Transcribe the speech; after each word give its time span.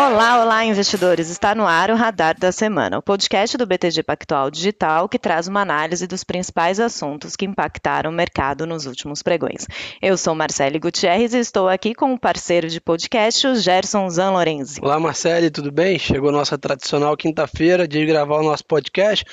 Olá, 0.00 0.40
olá, 0.40 0.64
investidores! 0.64 1.28
Está 1.28 1.56
no 1.56 1.66
ar 1.66 1.90
o 1.90 1.96
Radar 1.96 2.38
da 2.38 2.52
Semana, 2.52 2.98
o 2.98 3.02
podcast 3.02 3.58
do 3.58 3.66
BTG 3.66 4.04
Pactual 4.04 4.48
Digital 4.48 5.08
que 5.08 5.18
traz 5.18 5.48
uma 5.48 5.60
análise 5.60 6.06
dos 6.06 6.22
principais 6.22 6.78
assuntos 6.78 7.34
que 7.34 7.44
impactaram 7.44 8.08
o 8.08 8.14
mercado 8.14 8.64
nos 8.64 8.86
últimos 8.86 9.24
pregões. 9.24 9.66
Eu 10.00 10.16
sou 10.16 10.36
Marcele 10.36 10.78
Gutierrez 10.78 11.34
e 11.34 11.40
estou 11.40 11.68
aqui 11.68 11.96
com 11.96 12.14
o 12.14 12.18
parceiro 12.18 12.68
de 12.68 12.80
podcast, 12.80 13.44
o 13.48 13.56
Gerson 13.56 14.08
Zanlorenzi. 14.08 14.78
Olá, 14.80 15.00
Marcele, 15.00 15.50
tudo 15.50 15.72
bem? 15.72 15.98
Chegou 15.98 16.30
nossa 16.30 16.56
tradicional 16.56 17.16
quinta-feira 17.16 17.88
de 17.88 18.06
gravar 18.06 18.36
o 18.36 18.44
nosso 18.44 18.64
podcast. 18.66 19.24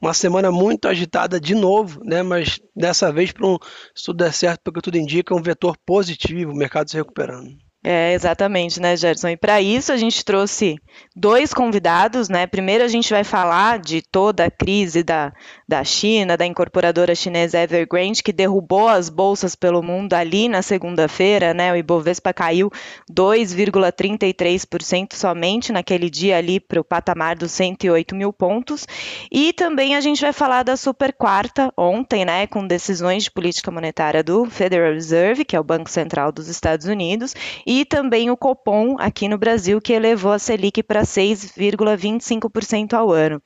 Uma 0.00 0.14
semana 0.14 0.50
muito 0.50 0.88
agitada 0.88 1.38
de 1.38 1.54
novo, 1.54 2.00
né? 2.02 2.22
Mas 2.22 2.58
dessa 2.74 3.12
vez, 3.12 3.30
para 3.30 3.46
um, 3.46 3.58
se 3.94 4.06
tudo 4.06 4.24
der 4.24 4.32
certo, 4.32 4.62
porque 4.64 4.80
tudo 4.80 4.96
indica, 4.96 5.34
um 5.34 5.42
vetor 5.42 5.76
positivo, 5.84 6.50
o 6.50 6.56
mercado 6.56 6.90
se 6.90 6.96
recuperando. 6.96 7.63
É, 7.86 8.14
exatamente, 8.14 8.80
né, 8.80 8.96
Gerson? 8.96 9.28
E 9.28 9.36
para 9.36 9.60
isso 9.60 9.92
a 9.92 9.96
gente 9.98 10.24
trouxe 10.24 10.76
dois 11.14 11.52
convidados, 11.52 12.30
né? 12.30 12.46
Primeiro 12.46 12.82
a 12.82 12.88
gente 12.88 13.10
vai 13.12 13.22
falar 13.22 13.78
de 13.78 14.00
toda 14.00 14.46
a 14.46 14.50
crise 14.50 15.02
da, 15.02 15.34
da 15.66 15.82
China, 15.82 16.36
da 16.36 16.44
incorporadora 16.44 17.14
chinesa 17.14 17.60
Evergrande, 17.60 18.22
que 18.22 18.32
derrubou 18.32 18.88
as 18.88 19.08
bolsas 19.08 19.54
pelo 19.54 19.82
mundo 19.82 20.14
ali 20.14 20.48
na 20.48 20.62
segunda-feira, 20.62 21.54
né? 21.54 21.72
O 21.72 21.76
Ibovespa 21.76 22.32
caiu 22.32 22.70
2,33% 23.10 25.14
somente 25.14 25.72
naquele 25.72 26.10
dia 26.10 26.36
ali 26.36 26.60
para 26.60 26.80
o 26.80 26.84
patamar 26.84 27.36
dos 27.36 27.52
108 27.52 28.14
mil 28.14 28.32
pontos. 28.32 28.86
E 29.32 29.52
também 29.54 29.96
a 29.96 30.00
gente 30.00 30.20
vai 30.20 30.32
falar 30.32 30.62
da 30.62 30.76
super 30.76 31.12
quarta 31.12 31.72
ontem, 31.76 32.24
né? 32.24 32.46
Com 32.46 32.66
decisões 32.66 33.24
de 33.24 33.30
política 33.30 33.70
monetária 33.70 34.22
do 34.22 34.44
Federal 34.46 34.92
Reserve, 34.92 35.44
que 35.44 35.56
é 35.56 35.60
o 35.60 35.64
Banco 35.64 35.90
Central 35.90 36.30
dos 36.30 36.48
Estados 36.48 36.86
Unidos, 36.86 37.34
e 37.66 37.84
também 37.84 38.30
o 38.30 38.36
Copom 38.36 38.96
aqui 38.98 39.28
no 39.28 39.38
Brasil, 39.38 39.80
que 39.80 39.92
elevou 39.92 40.32
a 40.32 40.38
Selic 40.38 40.82
para 40.82 41.02
6,25% 41.02 42.92
ao 42.92 43.10
ano. 43.10 43.40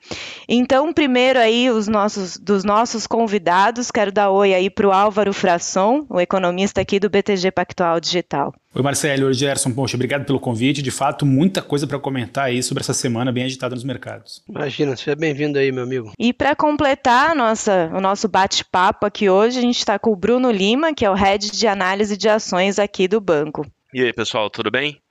Então, 0.47 0.91
primeiro 0.91 1.39
aí 1.39 1.69
os 1.69 1.87
nossos 1.87 2.08
dos 2.41 2.63
nossos 2.63 3.05
convidados, 3.05 3.91
quero 3.91 4.11
dar 4.11 4.29
oi 4.29 4.53
aí 4.53 4.69
para 4.69 4.87
o 4.87 4.91
Álvaro 4.91 5.33
Frasson, 5.33 6.05
o 6.09 6.19
economista 6.19 6.81
aqui 6.81 6.99
do 6.99 7.09
BTG 7.09 7.51
Pactual 7.51 7.99
Digital. 7.99 8.53
Oi 8.73 8.81
Marcelo, 8.81 9.27
oi 9.27 9.33
Gerson, 9.33 9.71
poxa, 9.71 9.97
obrigado 9.97 10.25
pelo 10.25 10.39
convite. 10.39 10.81
De 10.81 10.91
fato, 10.91 11.25
muita 11.25 11.61
coisa 11.61 11.87
para 11.87 11.99
comentar 11.99 12.45
aí 12.45 12.61
sobre 12.61 12.81
essa 12.81 12.93
semana 12.93 13.31
bem 13.31 13.43
agitada 13.43 13.75
nos 13.75 13.83
mercados. 13.83 14.43
Imagina, 14.47 14.95
seja 14.95 15.15
bem-vindo 15.15 15.57
aí, 15.57 15.71
meu 15.71 15.83
amigo. 15.83 16.11
E 16.19 16.31
para 16.31 16.55
completar 16.55 17.35
nossa, 17.35 17.89
o 17.93 17.99
nosso 17.99 18.27
bate-papo 18.27 19.05
aqui 19.05 19.29
hoje, 19.29 19.57
a 19.57 19.61
gente 19.61 19.79
está 19.79 19.97
com 19.97 20.11
o 20.11 20.15
Bruno 20.15 20.51
Lima, 20.51 20.93
que 20.93 21.03
é 21.03 21.09
o 21.09 21.15
head 21.15 21.51
de 21.51 21.67
análise 21.67 22.15
de 22.15 22.29
ações 22.29 22.77
aqui 22.77 23.07
do 23.07 23.19
banco. 23.19 23.65
E 23.93 24.03
aí, 24.03 24.13
pessoal, 24.13 24.49
tudo 24.49 24.69
bem? 24.69 25.01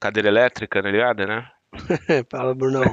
Cadeira 0.00 0.28
elétrica, 0.28 0.80
tá 0.80 0.88
ligado, 0.88 1.26
né? 1.26 1.44
Fala, 2.30 2.54
Brunão. 2.54 2.84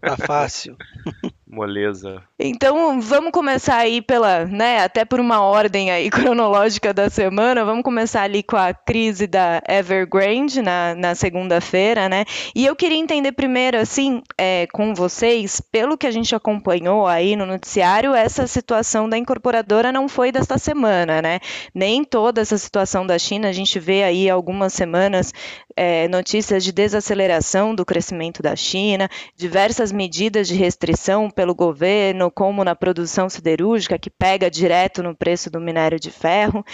Tá 0.00 0.16
fácil. 0.16 0.76
Moleza. 1.50 2.22
Então, 2.38 3.00
vamos 3.00 3.32
começar 3.32 3.78
aí 3.78 4.02
pela, 4.02 4.44
né, 4.44 4.80
até 4.80 5.04
por 5.04 5.18
uma 5.18 5.40
ordem 5.40 5.90
aí 5.90 6.10
cronológica 6.10 6.92
da 6.92 7.08
semana, 7.08 7.64
vamos 7.64 7.82
começar 7.82 8.22
ali 8.22 8.42
com 8.42 8.56
a 8.56 8.74
crise 8.74 9.26
da 9.26 9.62
Evergrande 9.66 10.60
na, 10.60 10.94
na 10.94 11.14
segunda-feira, 11.14 12.06
né? 12.08 12.26
E 12.54 12.66
eu 12.66 12.76
queria 12.76 12.98
entender 12.98 13.32
primeiro, 13.32 13.78
assim, 13.78 14.22
é, 14.36 14.66
com 14.72 14.94
vocês, 14.94 15.60
pelo 15.60 15.96
que 15.96 16.06
a 16.06 16.10
gente 16.10 16.34
acompanhou 16.34 17.06
aí 17.06 17.34
no 17.34 17.46
noticiário, 17.46 18.14
essa 18.14 18.46
situação 18.46 19.08
da 19.08 19.16
incorporadora 19.16 19.90
não 19.90 20.06
foi 20.06 20.30
desta 20.30 20.58
semana, 20.58 21.22
né? 21.22 21.40
Nem 21.74 22.04
toda 22.04 22.42
essa 22.42 22.58
situação 22.58 23.06
da 23.06 23.18
China, 23.18 23.48
a 23.48 23.52
gente 23.52 23.80
vê 23.80 24.02
aí 24.02 24.28
algumas 24.28 24.74
semanas 24.74 25.32
é, 25.78 26.08
notícias 26.08 26.64
de 26.64 26.72
desaceleração 26.72 27.72
do 27.72 27.86
crescimento 27.86 28.42
da 28.42 28.56
China, 28.56 29.08
diversas 29.36 29.92
medidas 29.92 30.48
de 30.48 30.56
restrição 30.56 31.30
pelo 31.30 31.54
governo, 31.54 32.32
como 32.32 32.64
na 32.64 32.74
produção 32.74 33.28
siderúrgica, 33.28 33.96
que 33.96 34.10
pega 34.10 34.50
direto 34.50 35.04
no 35.04 35.14
preço 35.14 35.48
do 35.48 35.60
minério 35.60 36.00
de 36.00 36.10
ferro. 36.10 36.66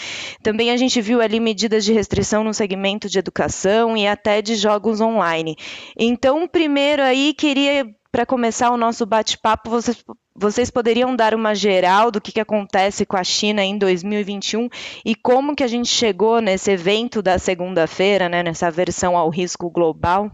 Também 0.43 0.71
a 0.71 0.77
gente 0.79 1.03
viu 1.03 1.21
ali 1.21 1.39
medidas 1.39 1.85
de 1.85 1.93
restrição 1.93 2.43
no 2.43 2.55
segmento 2.55 3.07
de 3.07 3.19
educação 3.19 3.95
e 3.95 4.07
até 4.07 4.41
de 4.41 4.57
jogos 4.57 5.03
online. 5.03 5.55
Então, 5.99 6.49
primeiro 6.49 7.03
aí, 7.03 7.35
queria 7.35 7.87
para 8.15 8.25
começar 8.25 8.71
o 8.71 8.77
nosso 8.77 9.05
bate-papo, 9.05 9.69
vocês, 9.69 10.05
vocês 10.37 10.71
poderiam 10.71 11.17
dar 11.17 11.35
uma 11.35 11.53
geral 11.53 12.13
do 12.13 12.21
que, 12.21 12.31
que 12.31 12.39
acontece 12.39 13.05
com 13.05 13.17
a 13.17 13.25
China 13.25 13.65
em 13.65 13.77
2021 13.77 14.69
e 15.05 15.17
como 15.17 15.57
que 15.57 15.65
a 15.65 15.67
gente 15.67 15.89
chegou 15.89 16.41
nesse 16.41 16.71
evento 16.71 17.21
da 17.21 17.41
segunda-feira, 17.41 18.29
né, 18.29 18.41
nessa 18.41 18.71
versão 18.71 19.17
ao 19.17 19.29
risco 19.31 19.69
global? 19.69 20.31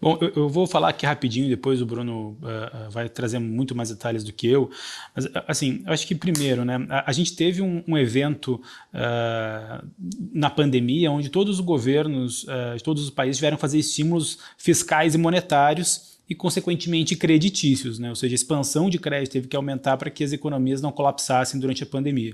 Bom, 0.00 0.18
eu, 0.20 0.32
eu, 0.34 0.48
vou 0.48 0.66
falar 0.66 0.88
aqui 0.88 1.06
rapidinho, 1.06 1.48
depois 1.48 1.80
o 1.80 1.86
Bruno 1.86 2.36
uh, 2.42 2.90
vai 2.90 3.08
trazer 3.08 3.38
muito 3.38 3.72
mais 3.72 3.90
detalhes 3.90 4.24
do 4.24 4.32
que 4.32 4.48
eu. 4.48 4.68
Mas, 5.14 5.28
assim, 5.46 5.84
eu 5.86 5.92
acho 5.92 6.04
que 6.08 6.16
primeiro, 6.16 6.64
né, 6.64 6.84
a, 6.90 7.08
a 7.08 7.12
gente 7.12 7.36
teve 7.36 7.62
um, 7.62 7.84
um 7.86 7.96
evento 7.96 8.60
uh, 8.92 9.88
na 10.34 10.50
pandemia 10.50 11.08
onde 11.12 11.28
todos 11.28 11.60
os 11.60 11.64
governos 11.64 12.42
uh, 12.42 12.76
de 12.76 12.82
todos 12.82 13.04
os 13.04 13.10
países 13.10 13.36
tiveram 13.36 13.56
que 13.56 13.60
fazer 13.60 13.78
estímulos 13.78 14.40
fiscais 14.58 15.14
e 15.14 15.18
monetários 15.18 16.11
e, 16.28 16.34
consequentemente, 16.34 17.16
creditícios, 17.16 17.98
né? 17.98 18.08
ou 18.08 18.14
seja, 18.14 18.34
a 18.34 18.36
expansão 18.36 18.88
de 18.88 18.98
crédito 18.98 19.32
teve 19.32 19.48
que 19.48 19.56
aumentar 19.56 19.96
para 19.96 20.08
que 20.08 20.22
as 20.22 20.32
economias 20.32 20.80
não 20.80 20.92
colapsassem 20.92 21.60
durante 21.60 21.82
a 21.82 21.86
pandemia. 21.86 22.32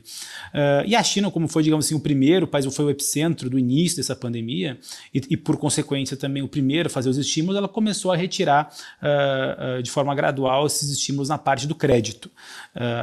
Uh, 0.54 0.86
e 0.86 0.94
a 0.94 1.02
China, 1.02 1.30
como 1.30 1.48
foi, 1.48 1.62
digamos 1.62 1.86
assim, 1.86 1.94
o 1.94 2.00
primeiro 2.00 2.46
país, 2.46 2.66
foi 2.74 2.84
o 2.84 2.90
epicentro 2.90 3.48
do 3.48 3.58
início 3.58 3.96
dessa 3.96 4.14
pandemia, 4.14 4.78
e, 5.12 5.20
e 5.30 5.36
por 5.36 5.56
consequência 5.56 6.16
também 6.16 6.42
o 6.42 6.48
primeiro 6.48 6.88
a 6.88 6.90
fazer 6.90 7.08
os 7.08 7.16
estímulos, 7.16 7.56
ela 7.56 7.68
começou 7.68 8.12
a 8.12 8.16
retirar 8.16 8.72
uh, 9.02 9.78
uh, 9.78 9.82
de 9.82 9.90
forma 9.90 10.14
gradual 10.14 10.66
esses 10.66 10.90
estímulos 10.90 11.28
na 11.28 11.38
parte 11.38 11.66
do 11.66 11.74
crédito. 11.74 12.30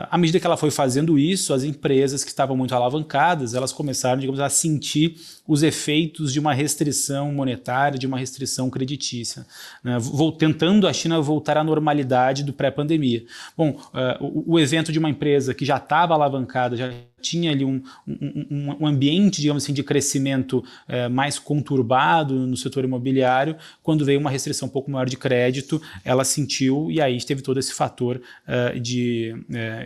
à 0.09 0.17
medida 0.17 0.39
que 0.39 0.45
ela 0.45 0.57
foi 0.57 0.71
fazendo 0.71 1.17
isso, 1.17 1.53
as 1.53 1.63
empresas 1.63 2.23
que 2.23 2.29
estavam 2.29 2.55
muito 2.55 2.73
alavancadas, 2.73 3.53
elas 3.53 3.71
começaram, 3.71 4.19
digamos, 4.19 4.39
a 4.39 4.49
sentir 4.49 5.15
os 5.47 5.63
efeitos 5.63 6.33
de 6.33 6.39
uma 6.39 6.53
restrição 6.53 7.31
monetária, 7.31 7.99
de 7.99 8.07
uma 8.07 8.17
restrição 8.17 8.69
creditícia, 8.69 9.45
né? 9.83 9.97
Vou 9.99 10.31
tentando 10.31 10.87
a 10.87 10.93
China 10.93 11.21
voltar 11.21 11.57
à 11.57 11.63
normalidade 11.63 12.43
do 12.43 12.53
pré-pandemia. 12.53 13.23
Bom, 13.55 13.71
uh, 13.71 14.23
o, 14.23 14.53
o, 14.53 14.59
evento 14.59 14.91
de 14.91 14.99
uma 14.99 15.09
empresa 15.09 15.53
que 15.53 15.63
já 15.63 15.77
estava 15.77 16.13
alavancada, 16.13 16.75
já 16.75 16.91
tinha 17.25 17.51
ali 17.51 17.65
um, 17.65 17.81
um, 18.07 18.77
um, 18.79 18.87
ambiente, 18.87 19.41
digamos 19.41 19.63
assim, 19.63 19.73
de 19.73 19.83
crescimento 19.83 20.63
uh, 20.87 21.09
mais 21.09 21.39
conturbado 21.39 22.33
no 22.45 22.55
setor 22.55 22.83
imobiliário, 22.83 23.57
quando 23.81 24.05
veio 24.05 24.19
uma 24.19 24.29
restrição 24.29 24.67
um 24.67 24.71
pouco 24.71 24.91
maior 24.91 25.07
de 25.09 25.17
crédito, 25.17 25.81
ela 26.03 26.23
sentiu 26.23 26.91
e 26.91 27.01
aí 27.01 27.21
teve 27.23 27.41
todo 27.41 27.59
esse 27.59 27.73
fator 27.73 28.21
uh, 28.47 28.79
de, 28.79 29.33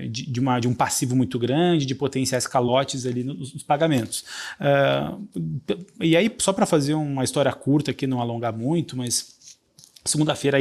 de, 0.10 0.32
de, 0.32 0.40
uma, 0.40 0.60
de, 0.60 0.68
um 0.68 0.74
passivo 0.74 1.16
muito 1.16 1.40
grande, 1.40 1.86
de 1.86 1.96
potenciais 1.96 2.46
calotes 2.46 3.06
ali 3.06 3.24
nos, 3.24 3.54
nos 3.54 3.64
pagamentos. 3.64 4.26
e 6.02 6.18
aí, 6.18 6.34
só 6.40 6.52
para 6.52 6.66
fazer 6.66 6.94
uma 6.94 7.24
história 7.24 7.52
curta 7.54 7.92
aqui, 7.92 8.06
não 8.06 8.20
alongar 8.20 8.56
muito, 8.56 8.98
mas 8.98 9.40
Segunda-feira, 10.06 10.58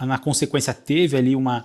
na 0.00 0.18
consequência, 0.18 0.72
teve 0.72 1.16
ali 1.16 1.34
uma, 1.34 1.64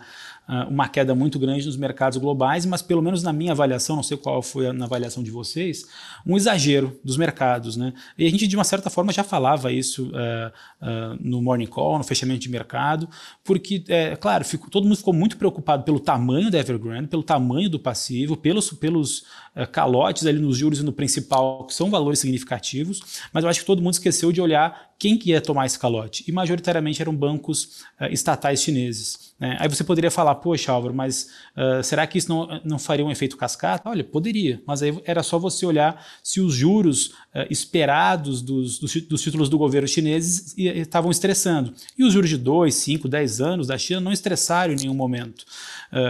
uma 0.70 0.88
queda 0.88 1.14
muito 1.14 1.38
grande 1.38 1.66
nos 1.66 1.76
mercados 1.76 2.18
globais, 2.18 2.66
mas 2.66 2.82
pelo 2.82 3.02
menos 3.02 3.22
na 3.22 3.34
minha 3.34 3.52
avaliação, 3.52 3.98
não 3.98 4.04
sei 4.04 4.16
qual 4.16 4.42
foi 4.42 4.68
a, 4.68 4.74
na 4.74 4.86
avaliação 4.86 5.22
de 5.22 5.30
vocês, 5.30 5.86
um 6.26 6.38
exagero 6.38 6.98
dos 7.04 7.18
mercados. 7.18 7.76
Né? 7.76 7.94
E 8.18 8.26
a 8.26 8.30
gente, 8.30 8.48
de 8.48 8.56
uma 8.56 8.64
certa 8.64 8.90
forma, 8.90 9.12
já 9.12 9.24
falava 9.24 9.72
isso 9.72 10.08
uh, 10.08 10.52
uh, 10.82 11.18
no 11.20 11.42
Morning 11.42 11.68
Call, 11.68 11.98
no 11.98 12.04
fechamento 12.04 12.40
de 12.40 12.50
mercado, 12.50 13.10
porque, 13.44 13.84
é, 13.90 14.16
claro, 14.16 14.46
todo 14.72 14.86
mundo 14.86 14.98
ficou 14.98 15.14
muito 15.14 15.38
preocupado 15.38 15.84
pelo 15.84 16.00
tamanho 16.00 16.50
da 16.50 16.60
Evergrande, 16.60 17.08
pelo 17.08 17.24
tamanho 17.24 17.70
do 17.70 17.80
passivo, 17.80 18.38
pelos, 18.38 18.70
pelos 18.72 19.20
uh, 19.56 19.68
calotes 19.72 20.26
ali 20.26 20.40
nos 20.40 20.58
juros 20.58 20.80
e 20.80 20.84
no 20.84 20.94
principal, 20.94 21.66
que 21.66 21.74
são 21.74 21.90
valores 21.90 22.20
significativos, 22.20 23.02
mas 23.34 23.44
eu 23.44 23.50
acho 23.50 23.60
que 23.60 23.66
todo 23.66 23.82
mundo 23.82 23.94
esqueceu 23.94 24.32
de 24.32 24.42
olhar 24.42 24.87
quem 25.00 25.18
que 25.18 25.30
ia 25.30 25.40
tomar 25.40 25.68
esse 25.68 25.78
calote? 25.78 26.24
E 26.28 26.32
majoritariamente 26.32 27.02
eram 27.02 27.16
bancos 27.16 27.84
uh, 28.02 28.06
estatais 28.12 28.64
chineses. 28.64 29.34
Né? 29.40 29.56
Aí 29.60 29.70
você 29.70 29.84
poderia 29.84 30.10
falar, 30.10 30.34
poxa 30.36 30.72
Álvaro, 30.72 30.94
mas 30.94 31.30
uh, 31.56 31.84
será 31.84 32.08
que 32.08 32.18
isso 32.18 32.30
não, 32.30 32.60
não 32.66 32.80
faria 32.80 33.06
um 33.06 33.12
efeito 33.12 33.38
cascata? 33.38 33.88
Olha, 33.88 34.04
poderia, 34.04 34.60
mas 34.66 34.82
aí 34.82 35.00
era 35.06 35.22
só 35.22 35.38
você 35.38 35.68
olhar 35.68 36.04
se 36.24 36.42
os 36.42 36.54
juros 36.56 37.08
uh, 37.08 37.46
esperados 37.50 38.42
dos, 38.42 38.80
dos, 38.80 38.96
dos, 39.04 39.22
títulos 39.22 39.50
do 39.50 39.58
governo 39.58 39.88
chineses 39.88 40.56
estavam 40.58 41.12
estressando. 41.12 41.74
E 41.96 42.04
os 42.04 42.14
juros 42.14 42.30
de 42.30 42.38
2, 42.38 42.74
5, 42.74 43.08
10 43.08 43.42
anos 43.42 43.68
da 43.68 43.78
China 43.78 44.02
não 44.02 44.12
estressaram 44.12 44.74
em 44.74 44.78
nenhum 44.78 44.96
momento. 44.96 45.46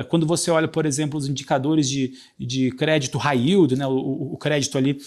Quando 0.10 0.26
você 0.26 0.50
olha, 0.50 0.68
por 0.68 0.88
exemplo, 0.88 1.20
os 1.20 1.28
indicadores 1.28 1.88
de, 1.88 2.14
de 2.40 2.72
crédito 2.72 3.18
high 3.20 3.38
yield, 3.38 3.76
né, 3.76 3.86
o, 3.86 4.34
o 4.34 4.38
crédito 4.38 4.76
ali 4.76 5.00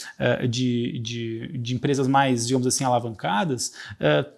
de, 0.48 1.00
de, 1.00 1.58
de, 1.58 1.74
empresas 1.74 2.06
mais, 2.06 2.46
digamos 2.46 2.66
assim, 2.68 2.84
alavancadas, 2.84 3.69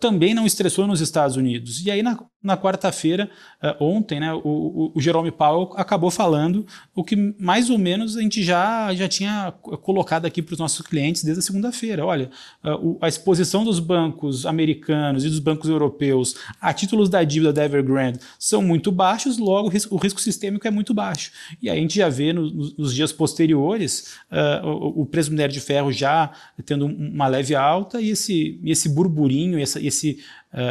também 0.00 0.34
não 0.34 0.46
estressou 0.46 0.86
nos 0.86 1.00
Estados 1.00 1.36
Unidos. 1.36 1.84
E 1.84 1.90
aí, 1.90 2.02
na, 2.02 2.18
na 2.42 2.56
quarta-feira, 2.56 3.30
uh, 3.62 3.84
ontem, 3.84 4.18
né, 4.18 4.32
o, 4.34 4.92
o, 4.94 5.00
Jerome 5.00 5.30
Powell 5.30 5.72
acabou 5.76 6.10
falando 6.10 6.66
o 6.94 7.04
que 7.04 7.34
mais 7.38 7.70
ou 7.70 7.78
menos 7.78 8.16
a 8.16 8.20
gente 8.20 8.42
já, 8.42 8.92
já 8.94 9.08
tinha 9.08 9.52
colocado 9.82 10.26
aqui 10.26 10.42
para 10.42 10.54
os 10.54 10.58
nossos 10.58 10.84
clientes 10.84 11.22
desde 11.22 11.40
a 11.40 11.42
segunda-feira. 11.42 12.04
Olha, 12.04 12.30
uh, 12.64 12.98
a 13.00 13.08
exposição 13.08 13.64
dos 13.64 13.78
bancos 13.78 14.44
americanos 14.44 15.24
e 15.24 15.28
dos 15.28 15.38
bancos 15.38 15.70
europeus 15.70 16.34
a 16.60 16.72
títulos 16.72 17.08
da 17.08 17.22
dívida 17.22 17.52
da 17.52 17.64
Evergrande 17.64 18.18
são 18.38 18.60
muito 18.60 18.90
baixos, 18.90 19.38
logo 19.38 19.70
o 19.90 19.96
risco 19.96 20.20
sistêmico 20.20 20.66
é 20.66 20.70
muito 20.70 20.92
baixo. 20.92 21.30
E 21.62 21.70
aí 21.70 21.78
a 21.78 21.80
gente 21.80 21.96
já 21.96 22.08
vê 22.08 22.32
no, 22.32 22.50
nos 22.76 22.94
dias 22.94 23.12
posteriores 23.12 24.16
uh, 24.30 24.66
o, 24.66 25.02
o, 25.02 25.06
preço 25.06 25.30
do 25.30 25.32
minério 25.32 25.52
de 25.52 25.60
ferro 25.60 25.92
já 25.92 26.30
tendo 26.64 26.86
uma 26.86 27.26
leve 27.28 27.54
alta 27.54 28.00
e 28.00 28.10
esse, 28.10 28.60
esse 28.64 28.88
burburinho, 28.88 29.58
esse, 29.58 30.18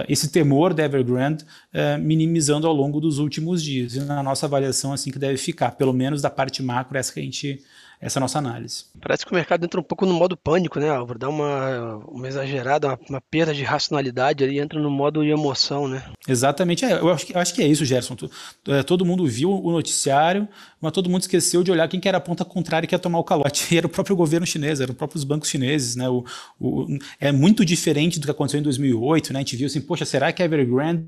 esse 0.07 0.29
temor 0.29 0.73
da 0.73 0.83
Evergrande 0.83 1.43
uh, 1.43 1.99
minimizando 1.99 2.67
ao 2.67 2.73
longo 2.73 2.99
dos 2.99 3.17
últimos 3.17 3.63
dias. 3.63 3.95
E 3.95 3.99
na 4.01 4.21
nossa 4.21 4.45
avaliação, 4.45 4.93
assim 4.93 5.11
que 5.11 5.19
deve 5.19 5.37
ficar, 5.37 5.71
pelo 5.71 5.93
menos 5.93 6.21
da 6.21 6.29
parte 6.29 6.61
macro, 6.61 6.97
essa 6.97 7.13
que 7.13 7.19
a 7.19 7.23
gente 7.23 7.61
essa 8.01 8.17
é 8.17 8.19
a 8.19 8.21
nossa 8.21 8.39
análise. 8.39 8.85
Parece 8.99 9.23
que 9.23 9.31
o 9.31 9.35
mercado 9.35 9.63
entra 9.63 9.79
um 9.79 9.83
pouco 9.83 10.07
no 10.07 10.13
modo 10.13 10.35
pânico, 10.35 10.79
né, 10.79 10.89
Álvaro? 10.89 11.19
Dá 11.19 11.29
uma, 11.29 11.97
uma 12.07 12.27
exagerada, 12.27 12.87
uma, 12.87 12.99
uma 13.07 13.21
perda 13.21 13.53
de 13.53 13.63
racionalidade 13.63 14.43
ali, 14.43 14.59
entra 14.59 14.79
no 14.79 14.89
modo 14.89 15.21
de 15.23 15.29
emoção, 15.29 15.87
né? 15.87 16.03
Exatamente. 16.27 16.83
É, 16.83 16.93
eu, 16.93 17.11
acho 17.11 17.27
que, 17.27 17.35
eu 17.35 17.39
acho 17.39 17.53
que 17.53 17.61
é 17.61 17.67
isso, 17.67 17.85
Gerson. 17.85 18.15
É, 18.67 18.81
todo 18.81 19.05
mundo 19.05 19.27
viu 19.27 19.51
o 19.51 19.71
noticiário, 19.71 20.47
mas 20.81 20.91
todo 20.93 21.11
mundo 21.11 21.21
esqueceu 21.21 21.63
de 21.63 21.71
olhar 21.71 21.87
quem 21.87 21.99
que 21.99 22.07
era 22.07 22.17
a 22.17 22.21
ponta 22.21 22.43
contrária 22.43 22.87
que 22.87 22.95
ia 22.95 22.99
tomar 22.99 23.19
o 23.19 23.23
calote. 23.23 23.71
E 23.71 23.77
era 23.77 23.85
o 23.85 23.89
próprio 23.89 24.15
governo 24.15 24.47
chinês, 24.47 24.81
eram 24.81 24.93
os 24.93 24.97
próprios 24.97 25.23
bancos 25.23 25.47
chineses. 25.47 25.95
Né? 25.95 26.09
O, 26.09 26.25
o, 26.59 26.87
é 27.19 27.31
muito 27.31 27.63
diferente 27.63 28.19
do 28.19 28.25
que 28.25 28.31
aconteceu 28.31 28.59
em 28.59 28.63
2008. 28.63 29.31
Né? 29.31 29.39
A 29.39 29.41
gente 29.41 29.55
viu 29.55 29.67
assim, 29.67 29.79
poxa, 29.79 30.05
será 30.05 30.31
que 30.31 30.41
a 30.41 30.45
Evergrande 30.45 31.03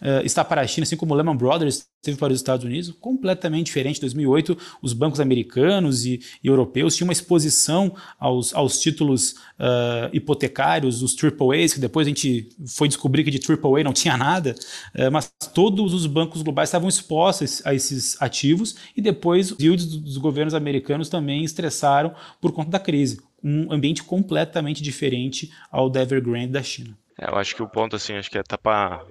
uh, 0.00 0.24
está 0.24 0.42
para 0.42 0.62
a 0.62 0.66
China, 0.66 0.84
assim 0.84 0.96
como 0.96 1.12
o 1.12 1.16
Lehman 1.16 1.36
Brothers 1.36 1.84
teve 2.00 2.16
para 2.16 2.32
os 2.32 2.38
Estados 2.38 2.64
Unidos? 2.64 2.90
Completamente 2.98 3.66
diferente. 3.66 3.98
Em 3.98 4.00
2008, 4.00 4.56
os 4.80 4.94
bancos 4.94 5.20
americanos 5.20 6.06
e, 6.06 6.21
e 6.42 6.48
europeus 6.48 6.96
tinham 6.96 7.08
uma 7.08 7.12
exposição 7.12 7.94
aos, 8.18 8.54
aos 8.54 8.80
títulos 8.80 9.32
uh, 9.58 10.08
hipotecários, 10.12 11.02
os 11.02 11.16
AAAs, 11.16 11.74
que 11.74 11.80
depois 11.80 12.06
a 12.06 12.10
gente 12.10 12.48
foi 12.66 12.88
descobrir 12.88 13.24
que 13.24 13.30
de 13.30 13.40
AAA 13.40 13.84
não 13.84 13.92
tinha 13.92 14.16
nada, 14.16 14.54
uh, 14.94 15.10
mas 15.10 15.32
todos 15.54 15.94
os 15.94 16.06
bancos 16.06 16.42
globais 16.42 16.68
estavam 16.68 16.88
expostos 16.88 17.64
a 17.64 17.74
esses 17.74 18.20
ativos 18.20 18.76
e 18.96 19.00
depois 19.02 19.52
os 19.52 19.60
yields 19.60 19.86
dos 19.86 20.16
governos 20.16 20.54
americanos 20.54 21.08
também 21.08 21.44
estressaram 21.44 22.14
por 22.40 22.52
conta 22.52 22.70
da 22.70 22.78
crise. 22.78 23.20
Um 23.42 23.72
ambiente 23.72 24.04
completamente 24.04 24.82
diferente 24.82 25.50
ao 25.70 25.90
da 25.90 26.02
Evergrande 26.02 26.52
da 26.52 26.62
China. 26.62 26.96
É, 27.18 27.28
eu 27.30 27.36
acho 27.36 27.54
que 27.54 27.62
o 27.62 27.68
ponto, 27.68 27.96
assim, 27.96 28.14
acho 28.14 28.30
que 28.30 28.38
é 28.38 28.42
tá 28.42 28.56
para 28.56 29.04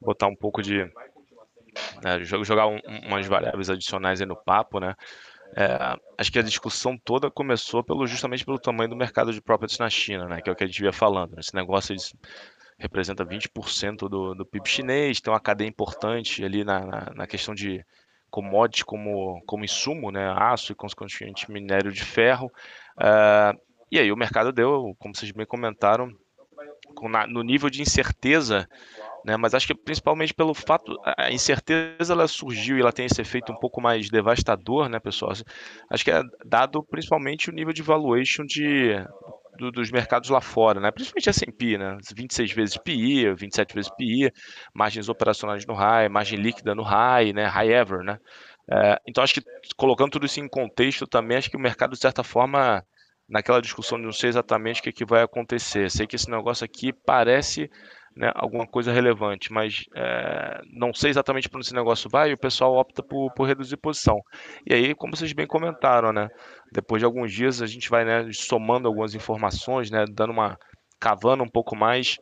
botar 0.00 0.26
um 0.26 0.36
pouco 0.36 0.62
de. 0.62 0.84
Né, 2.02 2.22
jogar 2.22 2.68
um, 2.68 2.78
umas 3.06 3.26
variáveis 3.26 3.68
adicionais 3.68 4.20
aí 4.20 4.26
no 4.26 4.36
papo, 4.36 4.78
né? 4.78 4.94
É, 5.56 5.96
acho 6.18 6.32
que 6.32 6.38
a 6.38 6.42
discussão 6.42 6.98
toda 6.98 7.30
começou 7.30 7.84
pelo, 7.84 8.06
justamente 8.06 8.44
pelo 8.44 8.58
tamanho 8.58 8.90
do 8.90 8.96
mercado 8.96 9.32
de 9.32 9.40
properties 9.40 9.78
na 9.78 9.88
China, 9.88 10.26
né? 10.26 10.40
Que 10.40 10.50
é 10.50 10.52
o 10.52 10.56
que 10.56 10.64
a 10.64 10.66
gente 10.66 10.80
via 10.80 10.92
falando. 10.92 11.38
Esse 11.38 11.54
negócio 11.54 11.94
representa 12.78 13.24
20% 13.24 14.08
do, 14.08 14.34
do 14.34 14.44
PIB 14.44 14.68
chinês, 14.68 15.20
tem 15.20 15.32
uma 15.32 15.40
cadeia 15.40 15.68
importante 15.68 16.44
ali 16.44 16.64
na, 16.64 16.80
na, 16.80 17.12
na 17.14 17.26
questão 17.26 17.54
de 17.54 17.84
commodity 18.30 18.84
como, 18.84 19.40
como 19.46 19.64
insumo, 19.64 20.10
né, 20.10 20.34
aço 20.36 20.72
e 20.72 20.74
consequentemente 20.74 21.50
minério 21.50 21.92
de 21.92 22.02
ferro. 22.02 22.50
Uh, 22.98 23.56
e 23.92 23.98
aí 24.00 24.10
o 24.10 24.16
mercado 24.16 24.50
deu, 24.50 24.96
como 24.98 25.14
vocês 25.14 25.30
bem 25.30 25.46
comentaram, 25.46 26.10
na, 27.02 27.28
no 27.28 27.42
nível 27.42 27.70
de 27.70 27.80
incerteza, 27.80 28.68
né, 29.24 29.36
mas 29.36 29.54
acho 29.54 29.66
que 29.66 29.74
principalmente 29.74 30.34
pelo 30.34 30.54
fato, 30.54 30.96
a 31.16 31.30
incerteza 31.32 32.12
ela 32.12 32.28
surgiu 32.28 32.76
e 32.76 32.80
ela 32.80 32.92
tem 32.92 33.06
esse 33.06 33.20
efeito 33.20 33.52
um 33.52 33.56
pouco 33.56 33.80
mais 33.80 34.10
devastador, 34.10 34.88
né, 34.88 35.00
pessoal? 35.00 35.32
Acho 35.90 36.04
que 36.04 36.10
é 36.10 36.22
dado 36.44 36.82
principalmente 36.82 37.50
o 37.50 37.52
nível 37.52 37.72
de 37.72 37.82
valuation 37.82 38.44
de 38.44 38.96
do, 39.56 39.70
dos 39.70 39.90
mercados 39.90 40.30
lá 40.30 40.40
fora, 40.40 40.80
né? 40.80 40.90
principalmente 40.90 41.28
S&P, 41.28 41.78
né? 41.78 41.96
26 42.14 42.52
vezes 42.52 42.76
PI, 42.76 43.34
27 43.34 43.74
vezes 43.74 43.90
PI, 43.96 44.32
margens 44.74 45.08
operacionais 45.08 45.66
no 45.66 45.74
high, 45.74 46.08
margem 46.08 46.38
líquida 46.38 46.74
no 46.74 46.82
high, 46.82 47.32
né? 47.32 47.46
high 47.46 47.72
ever. 47.72 48.02
Né? 48.02 48.18
É, 48.70 48.98
então, 49.06 49.22
acho 49.22 49.34
que 49.34 49.42
colocando 49.76 50.12
tudo 50.12 50.26
isso 50.26 50.40
em 50.40 50.48
contexto 50.48 51.06
também, 51.06 51.36
acho 51.36 51.50
que 51.50 51.56
o 51.56 51.60
mercado, 51.60 51.92
de 51.92 52.00
certa 52.00 52.22
forma, 52.22 52.84
naquela 53.28 53.60
discussão 53.60 53.98
de 53.98 54.04
não 54.04 54.12
sei 54.12 54.30
exatamente 54.30 54.80
o 54.80 54.82
que, 54.82 54.92
que 54.92 55.04
vai 55.04 55.22
acontecer, 55.22 55.90
sei 55.90 56.06
que 56.06 56.16
esse 56.16 56.30
negócio 56.30 56.64
aqui 56.64 56.92
parece 56.92 57.70
né, 58.16 58.30
alguma 58.34 58.66
coisa 58.66 58.92
relevante, 58.92 59.52
mas 59.52 59.84
é, 59.94 60.60
não 60.72 60.94
sei 60.94 61.10
exatamente 61.10 61.48
para 61.48 61.58
onde 61.58 61.66
esse 61.66 61.74
negócio 61.74 62.08
vai 62.08 62.30
e 62.30 62.34
o 62.34 62.38
pessoal 62.38 62.74
opta 62.74 63.02
por, 63.02 63.32
por, 63.34 63.46
reduzir 63.46 63.76
posição. 63.76 64.20
E 64.66 64.72
aí, 64.72 64.94
como 64.94 65.16
vocês 65.16 65.32
bem 65.32 65.46
comentaram, 65.46 66.12
né, 66.12 66.28
depois 66.72 67.00
de 67.00 67.06
alguns 67.06 67.32
dias 67.32 67.60
a 67.60 67.66
gente 67.66 67.90
vai 67.90 68.04
né, 68.04 68.28
somando 68.32 68.86
algumas 68.86 69.14
informações, 69.14 69.90
né, 69.90 70.04
dando 70.08 70.32
uma 70.32 70.58
cavando 71.00 71.42
um 71.42 71.48
pouco 71.48 71.76
mais 71.76 72.16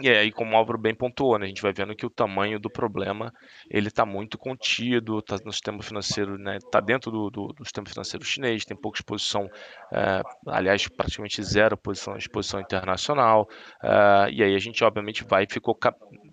e 0.00 0.08
aí, 0.08 0.32
como 0.32 0.52
o 0.52 0.56
Álvaro 0.56 0.78
bem 0.78 0.94
pontuou, 0.94 1.38
né, 1.38 1.44
a 1.44 1.48
gente 1.48 1.60
vai 1.60 1.72
vendo 1.72 1.94
que 1.94 2.06
o 2.06 2.10
tamanho 2.10 2.58
do 2.58 2.70
problema 2.70 3.32
ele 3.70 3.88
está 3.88 4.06
muito 4.06 4.38
contido, 4.38 5.18
está 5.18 5.36
no 5.44 5.52
sistema 5.52 5.82
financeiro, 5.82 6.36
está 6.36 6.50
né, 6.50 6.58
tá 6.70 6.80
dentro 6.80 7.10
do, 7.10 7.30
do, 7.30 7.46
do, 7.48 7.64
sistema 7.64 7.86
financeiro 7.86 8.24
chinês, 8.24 8.64
tem 8.64 8.76
pouca 8.76 8.98
exposição, 8.98 9.48
é, 9.92 10.22
aliás, 10.46 10.88
praticamente 10.88 11.42
zero 11.42 11.76
posição, 11.76 12.16
exposição 12.16 12.60
internacional, 12.60 13.46
é, 13.82 14.30
e 14.32 14.42
aí 14.42 14.54
a 14.54 14.58
gente 14.58 14.82
obviamente 14.82 15.24
vai 15.24 15.46
ficou 15.48 15.78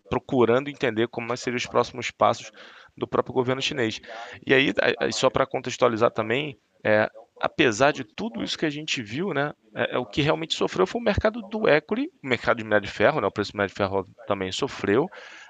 procurando 0.10 0.70
entender 0.70 1.08
como 1.08 1.36
seriam 1.36 1.58
os 1.58 1.66
próximos 1.66 2.12
passos 2.12 2.52
do 2.98 3.08
próprio 3.08 3.34
governo 3.34 3.62
chinês. 3.62 4.00
E 4.46 4.54
aí, 4.54 4.74
só 5.12 5.30
para 5.30 5.46
contextualizar 5.46 6.12
também, 6.12 6.58
é, 6.84 7.10
apesar 7.40 7.92
de 7.92 8.04
tudo 8.04 8.44
isso 8.44 8.58
que 8.58 8.66
a 8.66 8.70
gente 8.70 9.02
viu, 9.02 9.34
né, 9.34 9.54
é, 9.74 9.96
é, 9.96 9.98
o 9.98 10.06
que 10.06 10.22
realmente 10.22 10.54
sofreu 10.54 10.86
foi 10.86 11.00
o 11.00 11.04
mercado 11.04 11.42
do 11.42 11.68
equity, 11.68 12.12
o 12.24 12.28
mercado 12.28 12.58
de 12.58 12.64
minério 12.64 12.86
de 12.86 12.92
ferro, 12.92 13.22
né, 13.22 13.28
o 13.28 13.32
preço 13.32 13.52
do 13.52 13.56
minério 13.56 13.74
de 13.74 13.78
ferro 13.78 14.08
também 14.28 14.52
sofreu, 14.52 15.10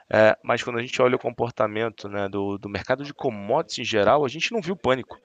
é, 0.09 0.37
mas 0.43 0.63
quando 0.63 0.79
a 0.79 0.81
gente 0.81 1.01
olha 1.01 1.15
o 1.15 1.19
comportamento 1.19 2.07
né, 2.07 2.27
do, 2.27 2.57
do 2.57 2.69
mercado 2.69 3.03
de 3.03 3.13
commodities 3.13 3.79
em 3.79 3.83
geral, 3.83 4.25
a 4.25 4.27
gente 4.27 4.51
não 4.51 4.61
viu 4.61 4.75
pânico. 4.75 5.19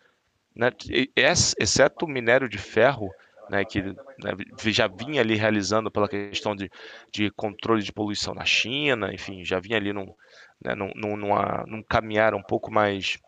Né, 0.54 0.70
exceto 1.16 2.04
o 2.04 2.08
minério 2.08 2.48
de 2.48 2.58
ferro, 2.58 3.10
né, 3.50 3.64
que 3.64 3.82
né, 3.82 4.36
já 4.66 4.86
vinha 4.86 5.20
ali 5.20 5.34
realizando 5.34 5.90
pela 5.90 6.08
questão 6.08 6.54
de, 6.54 6.70
de 7.12 7.30
controle 7.30 7.82
de 7.82 7.92
poluição 7.92 8.34
na 8.34 8.44
China, 8.44 9.12
enfim, 9.12 9.44
já 9.44 9.58
vinha 9.58 9.76
ali 9.76 9.92
num, 9.92 10.14
né, 10.62 10.74
num, 10.74 11.16
numa, 11.16 11.64
num 11.66 11.82
caminhar 11.82 12.34
um 12.34 12.42
pouco 12.42 12.72
mais 12.72 13.18